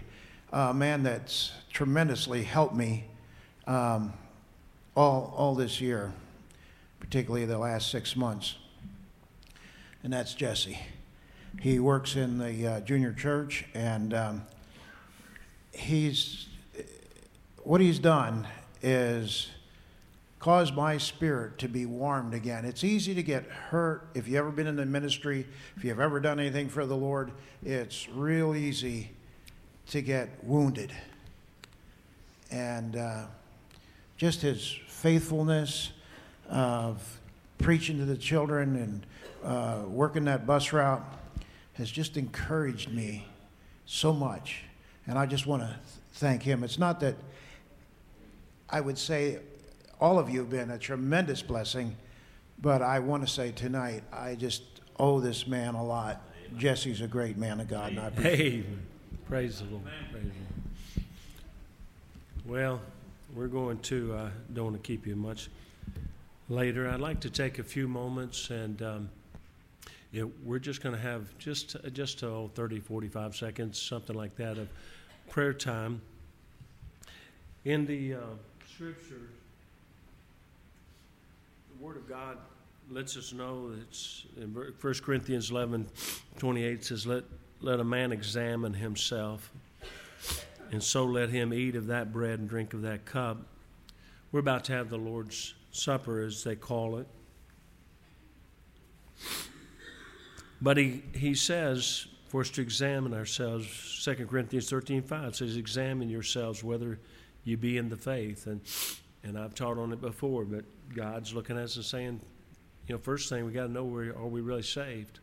a 0.53 0.73
man 0.73 1.01
that's 1.01 1.51
tremendously 1.71 2.43
helped 2.43 2.75
me 2.75 3.05
um, 3.65 4.13
all, 4.95 5.33
all 5.35 5.55
this 5.55 5.81
year, 5.81 6.13
particularly 6.99 7.45
the 7.45 7.57
last 7.57 7.89
six 7.89 8.15
months, 8.15 8.55
and 10.03 10.13
that's 10.13 10.35
Jesse. 10.35 10.77
He 11.59 11.79
works 11.79 12.15
in 12.15 12.37
the 12.37 12.67
uh, 12.67 12.79
junior 12.81 13.13
church, 13.13 13.65
and 13.73 14.13
um, 14.13 14.45
he's 15.71 16.47
what 17.63 17.81
he's 17.81 17.97
done 17.97 18.45
is 18.81 19.49
caused 20.39 20.75
my 20.75 20.97
spirit 20.97 21.57
to 21.57 21.69
be 21.69 21.85
warmed 21.85 22.33
again. 22.33 22.65
It's 22.65 22.83
easy 22.83 23.15
to 23.15 23.23
get 23.23 23.45
hurt 23.45 24.09
if 24.13 24.27
you've 24.27 24.35
ever 24.35 24.51
been 24.51 24.67
in 24.67 24.75
the 24.75 24.85
ministry, 24.85 25.47
if 25.77 25.85
you've 25.85 26.01
ever 26.01 26.19
done 26.19 26.39
anything 26.39 26.67
for 26.67 26.85
the 26.85 26.97
Lord. 26.97 27.31
It's 27.63 28.09
real 28.09 28.53
easy 28.53 29.11
to 29.93 30.01
get 30.01 30.43
wounded, 30.43 30.91
and 32.49 32.95
uh, 32.95 33.25
just 34.17 34.41
his 34.41 34.75
faithfulness 34.87 35.91
of 36.49 37.19
preaching 37.59 37.99
to 37.99 38.05
the 38.05 38.17
children 38.17 38.75
and 38.75 39.05
uh, 39.43 39.83
working 39.87 40.25
that 40.25 40.47
bus 40.47 40.73
route 40.73 41.03
has 41.73 41.91
just 41.91 42.17
encouraged 42.17 42.91
me 42.91 43.27
so 43.85 44.11
much. 44.11 44.63
And 45.05 45.19
I 45.19 45.27
just 45.27 45.45
want 45.45 45.61
to 45.61 45.75
thank 46.13 46.41
him. 46.41 46.63
It's 46.63 46.79
not 46.79 46.99
that 47.01 47.13
I 48.71 48.81
would 48.81 48.97
say 48.97 49.41
all 50.01 50.17
of 50.17 50.27
you 50.27 50.39
have 50.39 50.49
been 50.49 50.71
a 50.71 50.79
tremendous 50.79 51.43
blessing, 51.43 51.95
but 52.59 52.81
I 52.81 52.97
want 52.97 53.27
to 53.27 53.31
say 53.31 53.51
tonight, 53.51 54.01
I 54.11 54.33
just 54.33 54.63
owe 54.99 55.19
this 55.19 55.45
man 55.45 55.75
a 55.75 55.83
lot. 55.85 56.19
Jesse's 56.57 57.01
a 57.01 57.07
great 57.07 57.37
man 57.37 57.59
of 57.59 57.67
God, 57.67 57.91
and 57.91 57.99
I 57.99 58.07
appreciate 58.07 58.37
Hey, 58.37 58.63
praise 59.28 59.59
the 59.59 59.66
Lord. 59.66 59.84
Praise 60.11 60.24
the 60.24 61.03
Lord. 61.03 61.07
Well, 62.45 62.82
we're 63.36 63.47
going 63.47 63.80
to, 63.80 64.14
uh, 64.14 64.30
don't 64.53 64.66
want 64.66 64.84
to 64.84 64.88
keep 64.88 65.07
you 65.07 65.16
much 65.16 65.49
later. 66.49 66.89
I'd 66.89 66.99
like 66.99 67.20
to 67.22 67.30
take 67.30 67.59
a 67.59 67.64
few 67.64 67.88
moments 67.88 68.49
and 68.49 68.82
um, 68.82 69.09
you 70.11 70.22
know, 70.22 70.32
we're 70.43 70.59
just 70.59 70.82
going 70.84 70.95
to 70.95 71.01
have 71.01 71.36
just, 71.39 71.76
just 71.91 72.24
oh, 72.24 72.51
30, 72.53 72.80
45 72.80 73.36
seconds, 73.36 73.82
something 73.82 74.16
like 74.16 74.36
that, 74.36 74.59
of 74.59 74.70
prayer 75.30 75.53
time. 75.53 76.01
In 77.66 77.88
the 77.88 78.14
uh, 78.14 78.20
scriptures, 78.72 79.32
the 81.72 81.84
Word 81.84 81.97
of 81.97 82.07
God 82.07 82.38
lets 82.91 83.18
us 83.18 83.34
know 83.34 83.72
that 83.72 83.80
it's 83.82 84.26
in 84.38 84.53
1 84.53 84.93
Corinthians 85.01 85.49
11 85.49 85.88
28 86.38 86.84
says, 86.84 87.07
Let, 87.07 87.24
let 87.64 87.80
a 87.80 87.84
man 87.84 88.11
examine 88.11 88.74
himself, 88.74 89.51
and 90.72 90.84
so 90.84 91.05
let 91.05 91.30
him 91.30 91.53
eat 91.53 91.76
of 91.76 91.88
that 91.88 92.11
bread 92.11 92.39
and 92.39 92.49
drink 92.49 92.74
of 92.74 92.82
that 92.82 93.05
cup. 93.05 93.38
We're 94.32 94.41
about 94.41 94.66
to 94.66 94.74
have 94.74 94.89
the 94.89 94.97
Lord's 94.97 95.53
Supper, 95.72 96.22
as 96.22 96.43
they 96.43 96.55
call 96.55 96.97
it. 96.97 97.07
But 100.61 100.78
he, 100.78 101.03
he 101.14 101.34
says 101.34 102.07
for 102.34 102.41
us 102.41 102.49
to 102.49 102.61
examine 102.61 103.14
ourselves. 103.14 104.01
2 104.03 104.26
Corinthians 104.26 104.68
13 104.68 105.03
5 105.03 105.36
says, 105.36 105.55
Examine 105.55 106.09
yourselves 106.09 106.64
whether 106.64 106.99
you 107.43 107.57
be 107.57 107.78
in 107.78 107.89
the 107.89 107.95
faith. 107.95 108.47
And, 108.47 108.59
and 109.24 109.38
I've 109.38 109.53
taught 109.53 109.78
on 109.78 109.93
it 109.93 110.01
before, 110.01 110.43
but 110.43 110.66
God's 110.95 111.34
looking 111.34 111.57
at 111.57 111.64
us 111.66 111.76
and 111.76 111.86
saying, 111.86 112.22
you 112.88 112.95
know, 112.95 112.99
first 112.99 113.30
thing 113.30 113.45
we 113.45 113.51
got 113.51 113.68
to 113.68 113.72
know 113.72 113.84
where, 113.84 114.18
are 114.18 114.28
we 114.28 114.41
really 114.41 114.64
saved? 114.64 115.20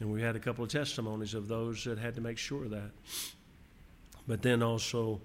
And 0.00 0.12
we 0.12 0.22
had 0.22 0.34
a 0.34 0.40
couple 0.40 0.64
of 0.64 0.70
testimonies 0.70 1.34
of 1.34 1.46
those 1.46 1.84
that 1.84 1.98
had 1.98 2.14
to 2.14 2.20
make 2.20 2.38
sure 2.38 2.64
of 2.64 2.70
that. 2.70 2.90
But 4.26 4.42
then 4.42 4.62
also, 4.62 5.20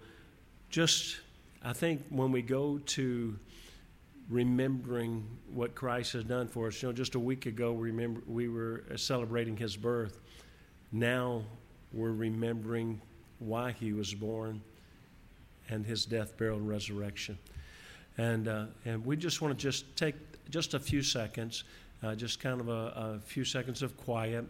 just 0.69 1.17
I 1.63 1.73
think 1.73 2.03
when 2.09 2.31
we 2.31 2.41
go 2.41 2.77
to 2.77 3.39
remembering 4.29 5.25
what 5.53 5.75
Christ 5.75 6.13
has 6.13 6.23
done 6.23 6.47
for 6.47 6.67
us. 6.67 6.81
You 6.81 6.89
know, 6.89 6.93
just 6.93 7.15
a 7.15 7.19
week 7.19 7.45
ago, 7.45 7.73
remember 7.73 8.21
we 8.27 8.47
were 8.47 8.83
celebrating 8.95 9.55
His 9.55 9.77
birth. 9.77 10.19
Now 10.91 11.43
we're 11.93 12.11
remembering 12.11 13.01
why 13.39 13.71
He 13.71 13.93
was 13.93 14.13
born 14.13 14.61
and 15.69 15.85
His 15.85 16.05
death, 16.05 16.37
burial, 16.37 16.57
and 16.57 16.67
resurrection. 16.67 17.37
And 18.17 18.47
uh, 18.47 18.65
and 18.85 19.05
we 19.05 19.17
just 19.17 19.41
want 19.41 19.57
to 19.57 19.61
just 19.61 19.95
take 19.95 20.15
just 20.49 20.73
a 20.73 20.79
few 20.79 21.01
seconds, 21.01 21.63
uh, 22.03 22.15
just 22.15 22.39
kind 22.39 22.61
of 22.61 22.69
a, 22.69 22.71
a 22.71 23.19
few 23.25 23.45
seconds 23.45 23.81
of 23.81 23.97
quiet, 23.97 24.45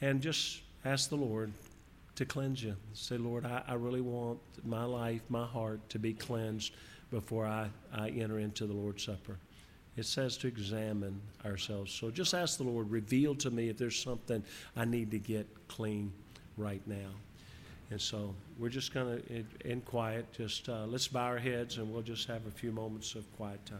and 0.00 0.20
just 0.20 0.62
ask 0.84 1.08
the 1.08 1.16
Lord 1.16 1.52
to 2.16 2.24
cleanse 2.24 2.62
you. 2.62 2.76
Say, 2.92 3.16
Lord, 3.16 3.46
I, 3.46 3.62
I 3.66 3.74
really 3.74 4.00
want 4.00 4.38
my 4.64 4.84
life, 4.84 5.22
my 5.28 5.46
heart 5.46 5.80
to 5.90 5.98
be 5.98 6.12
cleansed 6.12 6.72
before 7.10 7.46
I, 7.46 7.68
I 7.94 8.10
enter 8.10 8.38
into 8.38 8.66
the 8.66 8.72
Lord's 8.72 9.04
Supper. 9.04 9.36
It 9.96 10.06
says 10.06 10.36
to 10.38 10.46
examine 10.46 11.20
ourselves. 11.44 11.92
So 11.92 12.10
just 12.10 12.32
ask 12.32 12.56
the 12.56 12.64
Lord, 12.64 12.90
reveal 12.90 13.34
to 13.36 13.50
me 13.50 13.68
if 13.68 13.76
there's 13.76 13.98
something 13.98 14.42
I 14.76 14.84
need 14.84 15.10
to 15.10 15.18
get 15.18 15.46
clean 15.68 16.12
right 16.56 16.82
now. 16.86 17.10
And 17.90 18.00
so 18.00 18.34
we're 18.58 18.68
just 18.68 18.94
going 18.94 19.20
to, 19.22 19.44
in, 19.68 19.80
quiet, 19.80 20.26
just 20.32 20.68
uh, 20.68 20.86
let's 20.86 21.08
bow 21.08 21.24
our 21.24 21.38
heads 21.38 21.78
and 21.78 21.92
we'll 21.92 22.02
just 22.02 22.28
have 22.28 22.46
a 22.46 22.50
few 22.50 22.70
moments 22.70 23.14
of 23.16 23.24
quiet 23.36 23.64
time. 23.66 23.78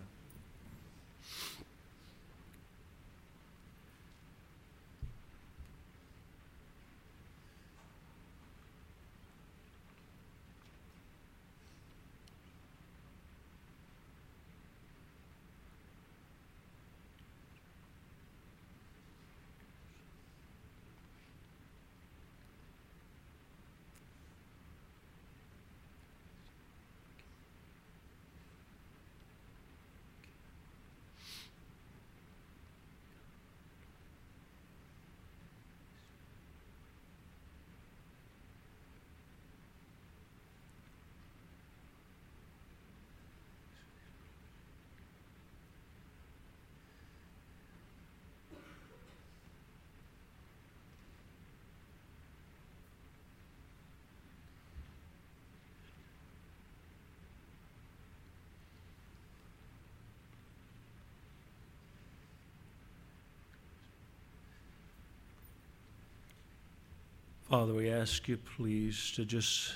Father, 67.50 67.74
we 67.74 67.90
ask 67.90 68.28
you, 68.28 68.36
please, 68.36 69.10
to 69.16 69.24
just 69.24 69.74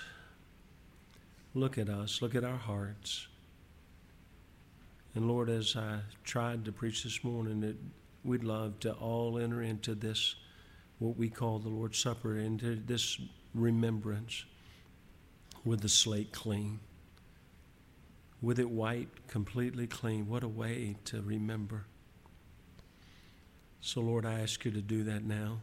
look 1.55 1.77
at 1.77 1.89
us, 1.89 2.23
look 2.23 2.37
at 2.37 2.45
our 2.45 2.57
hearts. 2.57 3.27
And 5.17 5.27
Lord, 5.27 5.51
as 5.51 5.75
I 5.75 5.99
tried 6.23 6.65
to 6.67 6.73
preach 6.73 7.03
this 7.03 7.25
morning, 7.25 7.63
that 7.63 7.75
we'd 8.23 8.45
love 8.45 8.79
to 8.81 8.93
all 8.93 9.41
enter 9.41 9.61
into 9.61 9.97
this, 9.97 10.37
what 11.01 11.17
we 11.17 11.29
call 11.29 11.59
the 11.59 11.69
Lord's 11.69 11.99
Supper, 11.99 12.39
into 12.39 12.77
this 12.77 13.21
remembrance 13.57 14.45
with 15.65 15.81
the 15.81 15.89
slate 15.89 16.31
clean, 16.31 16.79
with 18.41 18.61
it 18.61 18.71
wiped 18.71 19.27
completely 19.27 19.89
clean. 19.89 20.29
What 20.29 20.45
a 20.45 20.49
way 20.49 20.95
to 21.07 21.23
remember. 21.23 21.87
So, 23.81 24.01
Lord, 24.01 24.25
I 24.25 24.39
ask 24.39 24.65
you 24.65 24.71
to 24.71 24.81
do 24.81 25.03
that 25.03 25.25
now, 25.25 25.59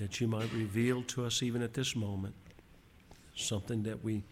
that 0.00 0.20
you 0.20 0.26
might 0.26 0.52
reveal 0.52 1.02
to 1.04 1.24
us, 1.24 1.42
even 1.42 1.62
at 1.62 1.74
this 1.74 1.94
moment, 1.94 2.34
something 3.36 3.84
that 3.84 4.02
we 4.02 4.24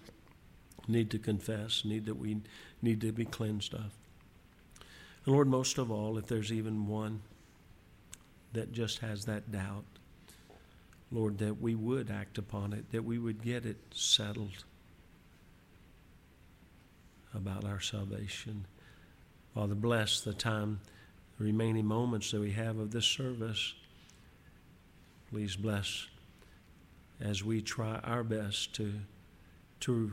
need 0.89 1.11
to 1.11 1.19
confess, 1.19 1.85
need 1.85 2.07
that 2.07 2.16
we 2.16 2.39
need 2.83 3.01
to 3.01 3.12
be 3.12 3.25
cleansed 3.25 3.75
of. 3.75 3.93
And 5.25 5.35
Lord, 5.35 5.47
most 5.47 5.79
of 5.79 5.91
all, 5.91 6.19
if 6.19 6.27
there's 6.27 6.51
even 6.53 6.89
one 6.89 7.21
that 8.55 8.73
just 8.73 8.99
has 9.01 9.27
that 9.27 9.53
doubt, 9.53 9.85
Lord, 11.11 11.39
that 11.39 11.61
we 11.61 11.75
would 11.75 12.11
act 12.11 12.39
upon 12.39 12.73
it, 12.73 12.91
that 12.93 13.05
we 13.05 13.19
would 13.19 13.43
get 13.43 13.64
it 13.64 13.79
settled 13.95 14.64
about 17.35 17.64
our 17.64 17.81
salvation. 17.81 18.66
Father, 19.55 19.75
bless 19.75 20.21
the 20.21 20.35
time, 20.35 20.81
the 21.39 21.45
remaining 21.45 21.87
moments 21.87 22.31
that 22.31 22.41
we 22.41 22.53
have 22.53 22.79
of 22.79 22.91
this 22.91 23.07
service. 23.07 23.75
Please 25.31 25.57
bless 25.57 26.07
as 27.20 27.45
we 27.45 27.61
try 27.61 27.97
our 28.05 28.22
best 28.22 28.74
to, 28.74 28.95
to 29.81 30.12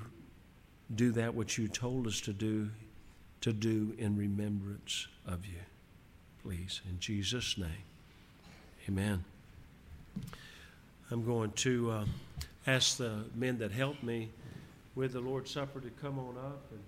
do 0.93 1.11
that 1.13 1.33
which 1.33 1.57
you 1.57 1.67
told 1.69 2.05
us 2.05 2.19
to 2.21 2.33
do, 2.33 2.69
to 3.41 3.53
do 3.53 3.95
in 3.97 4.17
remembrance 4.17 5.07
of 5.25 5.45
you. 5.45 5.59
Please, 6.43 6.81
in 6.89 6.99
Jesus' 6.99 7.57
name, 7.57 7.69
amen. 8.89 9.23
I'm 11.09 11.25
going 11.25 11.51
to 11.51 11.91
uh, 11.91 12.05
ask 12.67 12.97
the 12.97 13.23
men 13.35 13.57
that 13.59 13.71
helped 13.71 14.03
me 14.03 14.29
with 14.95 15.13
the 15.13 15.21
Lord's 15.21 15.51
Supper 15.51 15.79
to 15.79 15.89
come 16.01 16.19
on 16.19 16.35
up 16.37 16.61
and. 16.71 16.81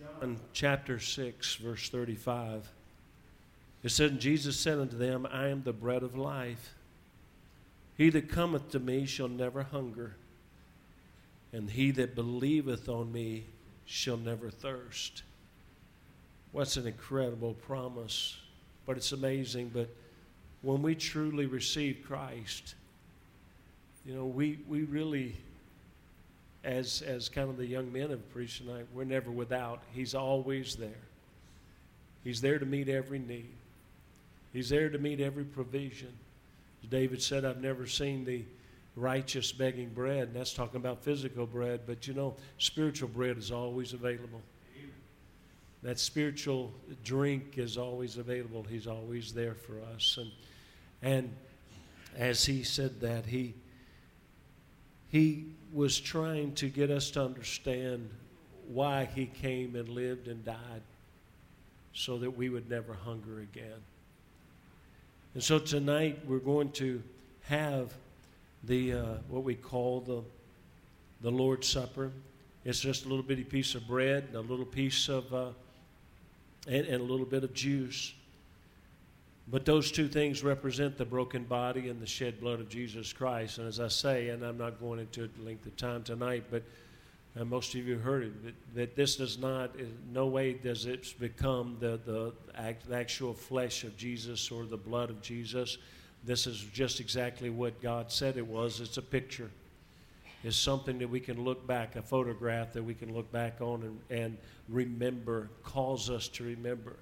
John 0.00 0.39
chapter 0.52 0.98
6, 0.98 1.56
verse 1.56 1.88
35, 1.88 2.68
it 3.82 3.88
said, 3.90 4.20
Jesus 4.20 4.58
said 4.58 4.78
unto 4.78 4.96
them, 4.96 5.26
I 5.30 5.48
am 5.48 5.62
the 5.62 5.72
bread 5.72 6.02
of 6.02 6.16
life. 6.16 6.74
He 7.96 8.10
that 8.10 8.28
cometh 8.28 8.70
to 8.70 8.80
me 8.80 9.06
shall 9.06 9.28
never 9.28 9.62
hunger, 9.62 10.16
and 11.52 11.70
he 11.70 11.90
that 11.92 12.14
believeth 12.14 12.88
on 12.88 13.12
me 13.12 13.44
shall 13.84 14.16
never 14.16 14.50
thirst. 14.50 15.22
What's 16.52 16.76
an 16.76 16.86
incredible 16.86 17.54
promise, 17.54 18.36
but 18.86 18.96
it's 18.96 19.12
amazing. 19.12 19.70
But 19.72 19.88
when 20.62 20.82
we 20.82 20.94
truly 20.94 21.46
receive 21.46 22.02
Christ, 22.06 22.74
you 24.04 24.14
know, 24.14 24.26
we, 24.26 24.58
we 24.68 24.82
really 24.84 25.36
as 26.64 27.02
as 27.02 27.28
kind 27.28 27.48
of 27.48 27.56
the 27.56 27.66
young 27.66 27.92
men 27.92 28.10
have 28.10 28.28
preached 28.30 28.58
tonight, 28.58 28.86
we're 28.92 29.04
never 29.04 29.30
without. 29.30 29.82
He's 29.92 30.14
always 30.14 30.76
there. 30.76 30.90
He's 32.24 32.40
there 32.40 32.58
to 32.58 32.66
meet 32.66 32.88
every 32.88 33.18
need. 33.18 33.54
He's 34.52 34.68
there 34.68 34.90
to 34.90 34.98
meet 34.98 35.20
every 35.20 35.44
provision. 35.44 36.12
As 36.82 36.90
David 36.90 37.22
said, 37.22 37.44
I've 37.44 37.62
never 37.62 37.86
seen 37.86 38.24
the 38.24 38.44
righteous 38.96 39.52
begging 39.52 39.90
bread, 39.90 40.28
and 40.28 40.36
that's 40.36 40.52
talking 40.52 40.76
about 40.76 41.02
physical 41.02 41.46
bread, 41.46 41.80
but 41.86 42.06
you 42.06 42.14
know, 42.14 42.34
spiritual 42.58 43.08
bread 43.08 43.38
is 43.38 43.50
always 43.50 43.92
available. 43.92 44.42
That 45.82 45.98
spiritual 45.98 46.74
drink 47.04 47.56
is 47.56 47.78
always 47.78 48.18
available. 48.18 48.64
He's 48.68 48.86
always 48.86 49.32
there 49.32 49.54
for 49.54 49.80
us. 49.94 50.18
And 50.20 50.30
and 51.02 51.34
as 52.16 52.44
he 52.44 52.62
said 52.64 53.00
that, 53.00 53.24
he 53.24 53.54
he 55.10 55.46
was 55.72 55.98
trying 55.98 56.54
to 56.54 56.68
get 56.68 56.90
us 56.90 57.10
to 57.12 57.22
understand 57.22 58.08
why 58.68 59.08
he 59.14 59.26
came 59.26 59.76
and 59.76 59.88
lived 59.88 60.28
and 60.28 60.44
died 60.44 60.82
so 61.92 62.18
that 62.18 62.30
we 62.30 62.48
would 62.48 62.70
never 62.70 62.94
hunger 62.94 63.40
again. 63.40 63.80
And 65.34 65.42
so 65.42 65.58
tonight 65.58 66.20
we're 66.26 66.38
going 66.38 66.70
to 66.72 67.02
have 67.42 67.92
the 68.64 68.92
uh, 68.92 69.04
what 69.28 69.44
we 69.44 69.54
call 69.54 70.00
the 70.00 70.22
the 71.22 71.30
Lord's 71.30 71.68
Supper. 71.68 72.12
It's 72.64 72.80
just 72.80 73.04
a 73.04 73.08
little 73.08 73.22
bitty 73.22 73.44
piece 73.44 73.74
of 73.74 73.86
bread 73.86 74.24
and 74.28 74.36
a 74.36 74.40
little 74.40 74.64
piece 74.64 75.08
of 75.08 75.32
uh, 75.32 75.48
and, 76.66 76.86
and 76.86 77.00
a 77.00 77.04
little 77.04 77.26
bit 77.26 77.44
of 77.44 77.54
juice. 77.54 78.12
But 79.50 79.64
those 79.64 79.90
two 79.90 80.06
things 80.06 80.44
represent 80.44 80.96
the 80.96 81.04
broken 81.04 81.42
body 81.42 81.88
and 81.88 82.00
the 82.00 82.06
shed 82.06 82.40
blood 82.40 82.60
of 82.60 82.68
Jesus 82.68 83.12
Christ. 83.12 83.58
And 83.58 83.66
as 83.66 83.80
I 83.80 83.88
say, 83.88 84.28
and 84.28 84.44
I'm 84.44 84.58
not 84.58 84.78
going 84.78 85.00
into 85.00 85.28
length 85.42 85.66
of 85.66 85.76
time 85.76 86.04
tonight, 86.04 86.44
but 86.50 86.62
uh, 87.38 87.44
most 87.44 87.74
of 87.74 87.86
you 87.86 87.98
heard 87.98 88.24
it, 88.24 88.44
that, 88.44 88.74
that, 88.74 88.96
this 88.96 89.16
does 89.16 89.38
not, 89.38 89.74
in 89.76 89.92
no 90.12 90.26
way 90.26 90.52
does 90.52 90.86
it 90.86 91.14
become 91.18 91.76
the, 91.80 91.98
the, 92.04 92.32
act, 92.56 92.88
the 92.88 92.96
actual 92.96 93.34
flesh 93.34 93.82
of 93.82 93.96
Jesus 93.96 94.50
or 94.52 94.64
the 94.64 94.76
blood 94.76 95.10
of 95.10 95.20
Jesus. 95.20 95.78
This 96.24 96.46
is 96.46 96.60
just 96.72 97.00
exactly 97.00 97.50
what 97.50 97.80
God 97.80 98.12
said 98.12 98.36
it 98.36 98.46
was. 98.46 98.80
It's 98.80 98.98
a 98.98 99.02
picture. 99.02 99.50
It's 100.44 100.56
something 100.56 100.98
that 100.98 101.08
we 101.08 101.20
can 101.20 101.44
look 101.44 101.66
back, 101.66 101.96
a 101.96 102.02
photograph 102.02 102.72
that 102.72 102.82
we 102.82 102.94
can 102.94 103.14
look 103.14 103.30
back 103.32 103.60
on 103.60 103.82
and, 103.82 104.22
and 104.22 104.38
remember, 104.68 105.50
calls 105.62 106.08
us 106.08 106.28
to 106.28 106.44
remember. 106.44 106.96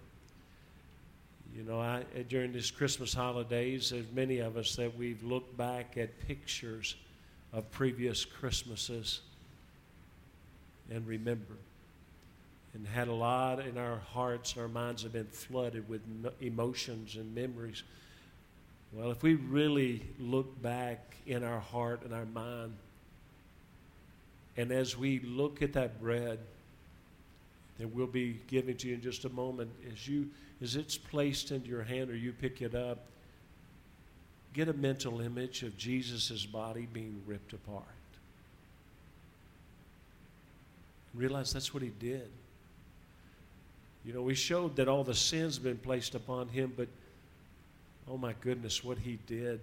You 1.59 1.65
know, 1.65 1.81
I, 1.81 2.05
during 2.29 2.53
these 2.53 2.71
Christmas 2.71 3.13
holidays, 3.13 3.91
there's 3.91 4.07
many 4.15 4.39
of 4.39 4.57
us 4.57 4.77
that 4.77 4.97
we've 4.97 5.21
looked 5.25 5.57
back 5.57 5.97
at 5.97 6.21
pictures 6.29 6.95
of 7.53 7.69
previous 7.73 8.25
Christmases 8.25 9.23
and 10.89 11.05
remember. 11.05 11.57
And 12.75 12.87
had 12.87 13.09
a 13.09 13.13
lot 13.13 13.59
in 13.59 13.77
our 13.77 13.97
hearts, 14.13 14.55
our 14.57 14.69
minds 14.69 15.03
have 15.03 15.13
been 15.13 15.27
flooded 15.27 15.89
with 15.89 16.01
emotions 16.41 17.17
and 17.17 17.35
memories. 17.35 17.83
Well, 18.93 19.11
if 19.11 19.25
we 19.25 19.35
really 19.35 20.03
look 20.21 20.63
back 20.63 21.17
in 21.27 21.43
our 21.43 21.59
heart 21.59 22.03
and 22.05 22.15
our 22.15 22.27
mind, 22.27 22.75
and 24.57 24.71
as 24.71 24.97
we 24.97 25.19
look 25.19 25.61
at 25.61 25.73
that 25.73 26.01
bread 26.01 26.39
that 27.79 27.89
we'll 27.89 28.07
be 28.07 28.41
giving 28.47 28.77
to 28.77 28.87
you 28.87 28.95
in 28.95 29.01
just 29.01 29.25
a 29.25 29.31
moment, 29.31 29.73
as 29.93 30.07
you 30.07 30.29
as 30.63 30.77
it's 30.77 30.97
placed 30.97 31.51
into 31.51 31.69
your 31.69 31.83
hand 31.83 32.11
or 32.11 32.17
you 32.17 32.33
pick 32.33 32.63
it 32.63 32.75
up, 32.75 32.99
get 34.55 34.69
a 34.69 34.73
mental 34.73 35.21
image 35.21 35.63
of 35.63 35.77
Jesus' 35.77 36.45
body 36.45 36.89
being 36.93 37.23
ripped 37.27 37.53
apart. 37.53 37.85
Realize 41.15 41.53
that's 41.53 41.73
what 41.73 41.83
he 41.83 41.91
did. 42.01 42.29
You 44.05 44.13
know, 44.15 44.23
we 44.23 44.35
showed 44.35 44.77
that 44.77 44.89
all 44.89 45.05
the 45.05 45.15
sins 45.15 45.57
have 45.57 45.65
been 45.65 45.79
placed 45.79 46.15
upon 46.15 46.49
him, 46.49 46.73
but 46.77 46.89
oh 48.09 48.17
my 48.17 48.35
goodness, 48.41 48.83
what 48.83 48.99
he 48.99 49.19
did 49.27 49.61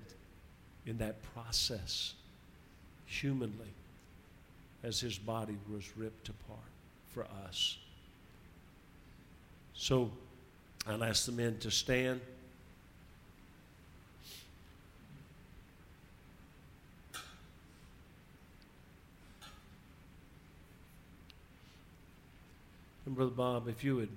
in 0.86 0.98
that 1.00 1.16
process, 1.34 2.14
humanly, 3.06 3.74
as 4.84 5.00
his 5.00 5.18
body 5.18 5.58
was 5.72 5.98
ripped 5.98 6.30
apart 6.30 6.60
for 7.12 7.26
us. 7.48 7.78
So, 9.74 10.12
I'll 10.88 11.04
ask 11.04 11.26
the 11.26 11.32
men 11.32 11.58
to 11.60 11.72
stand. 11.72 12.22
And 23.06 23.16
Brother 23.16 23.32
Bob, 23.32 23.68
if 23.68 23.84
you 23.84 23.96
would 23.96 24.10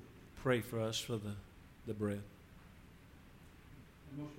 pray 0.42 0.60
for 0.60 0.80
us 0.80 0.98
for 0.98 1.12
the, 1.12 1.32
the 1.86 1.94
bread. 1.94 2.20
Most 4.16 4.30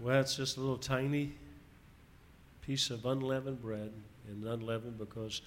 Well, 0.00 0.20
it's 0.20 0.36
just 0.36 0.56
a 0.56 0.60
little 0.60 0.78
tiny 0.78 1.32
piece 2.62 2.90
of 2.90 3.04
unleavened 3.04 3.60
bread, 3.60 3.90
and 4.28 4.46
unleavened 4.46 4.96
because 4.96 5.42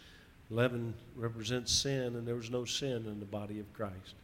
leaven 0.50 0.94
represents 1.16 1.72
sin, 1.72 2.16
and 2.16 2.28
there 2.28 2.36
was 2.36 2.52
no 2.52 2.66
sin 2.66 3.06
in 3.06 3.20
the 3.20 3.26
body 3.26 3.60
of 3.60 3.72
Christ. 3.74 4.16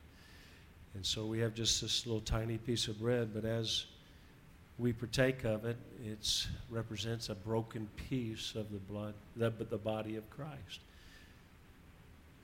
And 0.95 1.05
so 1.05 1.25
we 1.25 1.39
have 1.39 1.53
just 1.53 1.81
this 1.81 2.05
little 2.05 2.21
tiny 2.21 2.57
piece 2.57 2.89
of 2.89 2.99
bread, 2.99 3.29
but 3.33 3.45
as 3.45 3.85
we 4.77 4.91
partake 4.91 5.45
of 5.45 5.63
it, 5.63 5.77
it 6.05 6.47
represents 6.69 7.29
a 7.29 7.35
broken 7.35 7.87
piece 8.09 8.53
of 8.55 8.71
the 8.71 8.79
blood, 8.79 9.13
the, 9.37 9.49
the 9.49 9.77
body 9.77 10.17
of 10.17 10.29
Christ. 10.29 10.81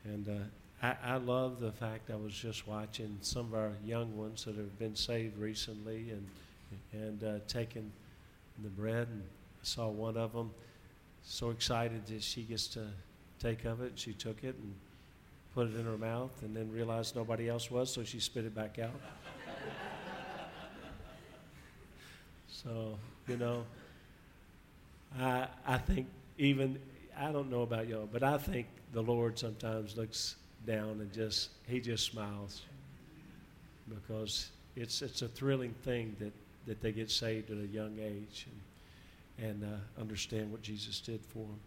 And 0.05 0.29
uh, 0.29 0.87
I, 1.03 1.15
I 1.15 1.17
love 1.17 1.59
the 1.59 1.71
fact 1.71 2.09
I 2.11 2.15
was 2.15 2.33
just 2.33 2.65
watching 2.65 3.17
some 3.21 3.47
of 3.47 3.55
our 3.55 3.71
young 3.85 4.15
ones 4.15 4.45
that 4.45 4.55
have 4.55 4.79
been 4.79 4.95
saved 4.95 5.37
recently 5.37 6.11
and 6.11 6.25
and 6.91 7.23
uh, 7.23 7.39
taking 7.47 7.91
the 8.61 8.69
bread, 8.69 9.07
and 9.07 9.23
I 9.23 9.63
saw 9.65 9.87
one 9.87 10.17
of 10.17 10.33
them 10.33 10.51
so 11.23 11.49
excited 11.49 12.05
that 12.07 12.21
she 12.21 12.43
gets 12.43 12.67
to 12.67 12.85
take 13.39 13.65
of 13.65 13.81
it, 13.81 13.89
and 13.91 13.99
she 13.99 14.13
took 14.13 14.43
it 14.43 14.55
and 14.55 14.73
put 15.53 15.67
it 15.67 15.75
in 15.75 15.85
her 15.85 15.97
mouth, 15.97 16.31
and 16.41 16.55
then 16.55 16.71
realized 16.71 17.15
nobody 17.15 17.49
else 17.49 17.71
was, 17.71 17.91
so 17.91 18.03
she 18.03 18.19
spit 18.19 18.45
it 18.45 18.55
back 18.55 18.79
out. 18.79 18.91
so 22.47 22.97
you 23.27 23.37
know, 23.37 23.63
I 25.19 25.47
I 25.65 25.77
think 25.77 26.07
even 26.37 26.79
I 27.17 27.31
don't 27.31 27.49
know 27.49 27.61
about 27.61 27.87
y'all, 27.87 28.09
but 28.11 28.23
I 28.23 28.37
think 28.37 28.67
the 28.91 29.01
Lord 29.01 29.37
sometimes 29.37 29.97
looks 29.97 30.35
down 30.65 31.01
and 31.01 31.11
just 31.11 31.49
he 31.67 31.79
just 31.79 32.05
smiles 32.05 32.61
because 33.89 34.49
it's 34.75 35.01
it's 35.01 35.21
a 35.21 35.27
thrilling 35.27 35.73
thing 35.83 36.15
that 36.19 36.31
that 36.65 36.81
they 36.81 36.91
get 36.91 37.11
saved 37.11 37.49
at 37.51 37.57
a 37.57 37.67
young 37.67 37.97
age 37.99 38.47
and, 39.37 39.49
and 39.49 39.63
uh, 39.63 40.01
understand 40.01 40.51
what 40.51 40.61
Jesus 40.61 40.99
did 40.99 41.21
for 41.25 41.39
them. 41.39 41.59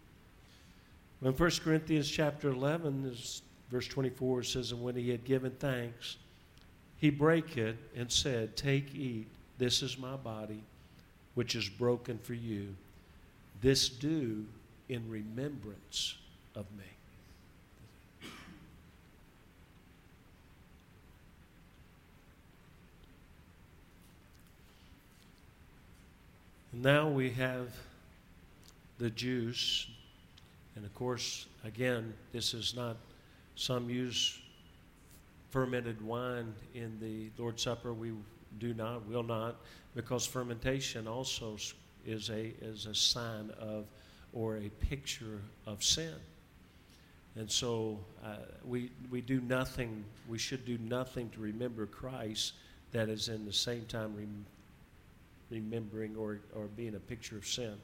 When 1.19 1.33
1 1.33 1.51
Corinthians 1.63 2.09
chapter 2.09 2.49
11, 2.49 3.05
is, 3.05 3.41
verse 3.71 3.87
24 3.87 4.43
says, 4.43 4.71
And 4.71 4.83
when 4.83 4.95
he 4.95 5.09
had 5.09 5.23
given 5.23 5.51
thanks, 5.51 6.17
he 6.97 7.09
brake 7.09 7.57
it 7.57 7.77
and 7.95 8.11
said, 8.11 8.55
Take, 8.55 8.93
eat, 8.93 9.27
this 9.57 9.81
is 9.81 9.97
my 9.97 10.15
body, 10.15 10.63
which 11.35 11.55
is 11.55 11.67
broken 11.69 12.17
for 12.17 12.33
you. 12.33 12.75
This 13.61 13.89
do 13.89 14.45
in 14.89 15.09
remembrance 15.09 16.15
of 16.55 16.65
me. 16.77 16.85
Now 26.81 27.09
we 27.09 27.31
have 27.31 27.69
the 28.99 29.09
juice. 29.09 29.87
And 30.75 30.85
of 30.85 30.93
course, 30.93 31.47
again, 31.63 32.13
this 32.31 32.53
is 32.53 32.75
not, 32.75 32.97
some 33.55 33.89
use 33.89 34.39
fermented 35.49 35.99
wine 36.05 36.53
in 36.75 36.99
the 36.99 37.31
Lord's 37.41 37.63
Supper. 37.63 37.93
We 37.93 38.11
do 38.59 38.75
not, 38.75 39.07
will 39.07 39.23
not, 39.23 39.55
because 39.95 40.27
fermentation 40.27 41.07
also 41.07 41.57
is 42.05 42.29
a, 42.29 42.53
is 42.61 42.85
a 42.85 42.93
sign 42.93 43.51
of 43.59 43.85
or 44.31 44.57
a 44.57 44.69
picture 44.69 45.41
of 45.65 45.83
sin. 45.83 46.13
And 47.35 47.49
so 47.49 47.97
uh, 48.23 48.35
we, 48.63 48.91
we 49.09 49.21
do 49.21 49.41
nothing, 49.41 50.03
we 50.29 50.37
should 50.37 50.63
do 50.63 50.77
nothing 50.77 51.29
to 51.31 51.39
remember 51.39 51.87
Christ 51.87 52.53
that 52.91 53.09
is 53.09 53.29
in 53.29 53.45
the 53.45 53.53
same 53.53 53.85
time 53.85 54.15
remembering 55.49 56.15
or, 56.15 56.39
or 56.55 56.65
being 56.75 56.95
a 56.95 56.99
picture 56.99 57.37
of 57.37 57.45
sin. 57.45 57.75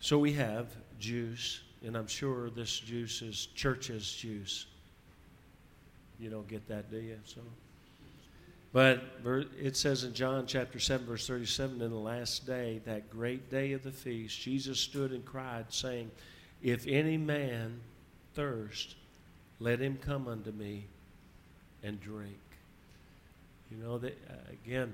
So 0.00 0.18
we 0.18 0.32
have 0.34 0.68
juice, 0.98 1.60
and 1.84 1.96
I'm 1.96 2.06
sure 2.06 2.50
this 2.50 2.78
juice 2.78 3.22
is 3.22 3.46
church's 3.54 4.12
juice. 4.12 4.66
You 6.18 6.30
don't 6.30 6.46
get 6.48 6.68
that, 6.68 6.90
do 6.90 6.98
you? 6.98 7.18
So, 7.24 7.40
but 8.72 9.04
it 9.60 9.76
says 9.76 10.02
in 10.04 10.14
John 10.14 10.46
chapter 10.46 10.80
7, 10.80 11.06
verse 11.06 11.26
37, 11.26 11.80
in 11.80 11.90
the 11.90 11.96
last 11.96 12.44
day, 12.44 12.80
that 12.84 13.08
great 13.08 13.48
day 13.50 13.72
of 13.72 13.84
the 13.84 13.92
feast, 13.92 14.40
Jesus 14.40 14.80
stood 14.80 15.12
and 15.12 15.24
cried, 15.24 15.66
saying, 15.68 16.10
If 16.60 16.86
any 16.86 17.16
man 17.16 17.80
thirst, 18.34 18.96
let 19.60 19.78
him 19.78 19.96
come 20.00 20.26
unto 20.26 20.50
me 20.50 20.86
and 21.84 22.00
drink. 22.00 22.36
You 23.70 23.76
know, 23.76 23.98
that, 23.98 24.18
uh, 24.28 24.52
again, 24.52 24.92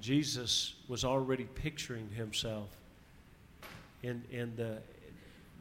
Jesus 0.00 0.74
was 0.88 1.04
already 1.04 1.44
picturing 1.44 2.08
himself 2.10 2.68
in, 4.02 4.22
in 4.30 4.54
the, 4.56 4.78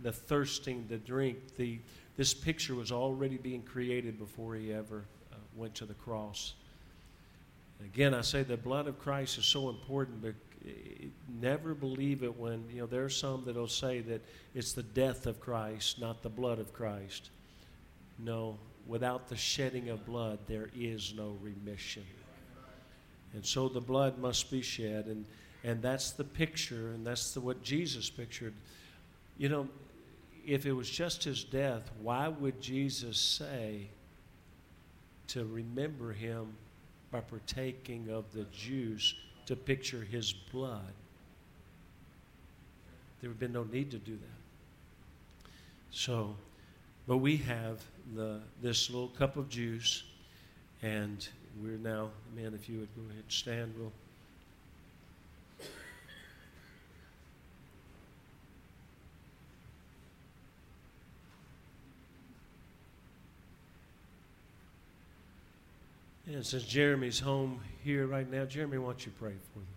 the 0.04 0.12
thirsting, 0.12 0.86
the 0.90 0.98
drink. 0.98 1.38
The, 1.58 1.80
this 2.18 2.34
picture 2.34 2.76
was 2.76 2.92
already 2.92 3.38
being 3.38 3.62
created 3.62 4.20
before 4.20 4.56
he 4.56 4.74
ever 4.74 5.06
uh, 5.32 5.36
went 5.56 5.76
to 5.76 5.86
the 5.86 5.94
cross. 5.94 6.54
Again, 7.84 8.14
I 8.14 8.22
say 8.22 8.44
the 8.44 8.58
blood 8.58 8.88
of 8.88 9.00
Christ 9.00 9.38
is 9.38 9.46
so 9.46 9.70
important, 9.70 10.22
but 10.22 10.34
never 11.42 11.74
believe 11.74 12.24
it 12.24 12.38
when, 12.38 12.64
you 12.72 12.82
know, 12.82 12.88
there 12.88 13.04
are 13.04 13.10
some 13.10 13.44
that 13.46 13.56
will 13.56 13.68
say 13.68 14.02
that 14.02 14.22
it's 14.54 14.74
the 14.74 14.84
death 14.84 15.28
of 15.28 15.40
Christ, 15.40 16.00
not 16.00 16.24
the 16.24 16.30
blood 16.30 16.60
of 16.60 16.74
Christ. 16.74 17.30
No, 18.20 18.58
without 18.88 19.28
the 19.28 19.38
shedding 19.38 19.90
of 19.90 20.06
blood, 20.06 20.40
there 20.48 20.70
is 20.76 21.14
no 21.16 21.38
remission. 21.42 22.04
And 23.34 23.46
so 23.46 23.70
the 23.70 23.82
blood 23.82 24.18
must 24.18 24.50
be 24.50 24.62
shed. 24.62 25.06
And, 25.06 25.26
and 25.64 25.82
that's 25.82 26.12
the 26.12 26.24
picture, 26.24 26.92
and 26.92 27.06
that's 27.06 27.34
the, 27.34 27.42
what 27.42 27.62
Jesus 27.64 28.10
pictured. 28.10 28.54
You 29.38 29.50
know, 29.50 29.68
if 30.46 30.66
it 30.66 30.72
was 30.72 30.90
just 30.90 31.24
his 31.24 31.44
death, 31.44 31.92
why 32.02 32.30
would 32.30 32.62
Jesus 32.62 33.20
say 33.20 33.88
to 35.28 35.46
remember 35.46 36.14
him 36.14 36.54
by 37.12 37.20
partaking 37.20 38.10
of 38.10 38.32
the 38.34 38.46
juice 38.46 39.14
to 39.46 39.56
picture 39.56 40.02
his 40.10 40.32
blood? 40.32 40.94
There 43.20 43.30
would 43.30 43.36
have 43.36 43.40
been 43.40 43.54
no 43.54 43.64
need 43.64 43.92
to 43.92 43.98
do 43.98 44.14
that. 44.14 45.50
So, 45.92 46.36
but 47.08 47.18
we 47.18 47.38
have 47.38 47.82
the, 48.16 48.40
this 48.62 48.90
little 48.90 49.08
cup 49.10 49.38
of 49.38 49.50
juice, 49.50 50.04
and 50.82 51.28
we're 51.62 51.78
now, 51.78 52.10
man, 52.36 52.54
if 52.54 52.70
you 52.70 52.80
would 52.80 52.96
go 52.96 53.02
ahead 53.04 53.24
and 53.24 53.32
stand, 53.32 53.74
we'll. 53.78 53.92
And 66.28 66.46
since 66.46 66.64
Jeremy's 66.64 67.20
home 67.20 67.62
here 67.84 68.06
right 68.06 68.30
now, 68.30 68.44
Jeremy, 68.44 68.78
why 68.78 68.88
don't 68.88 69.06
you 69.06 69.14
pray 69.18 69.32
for 69.54 69.60
them? 69.60 69.68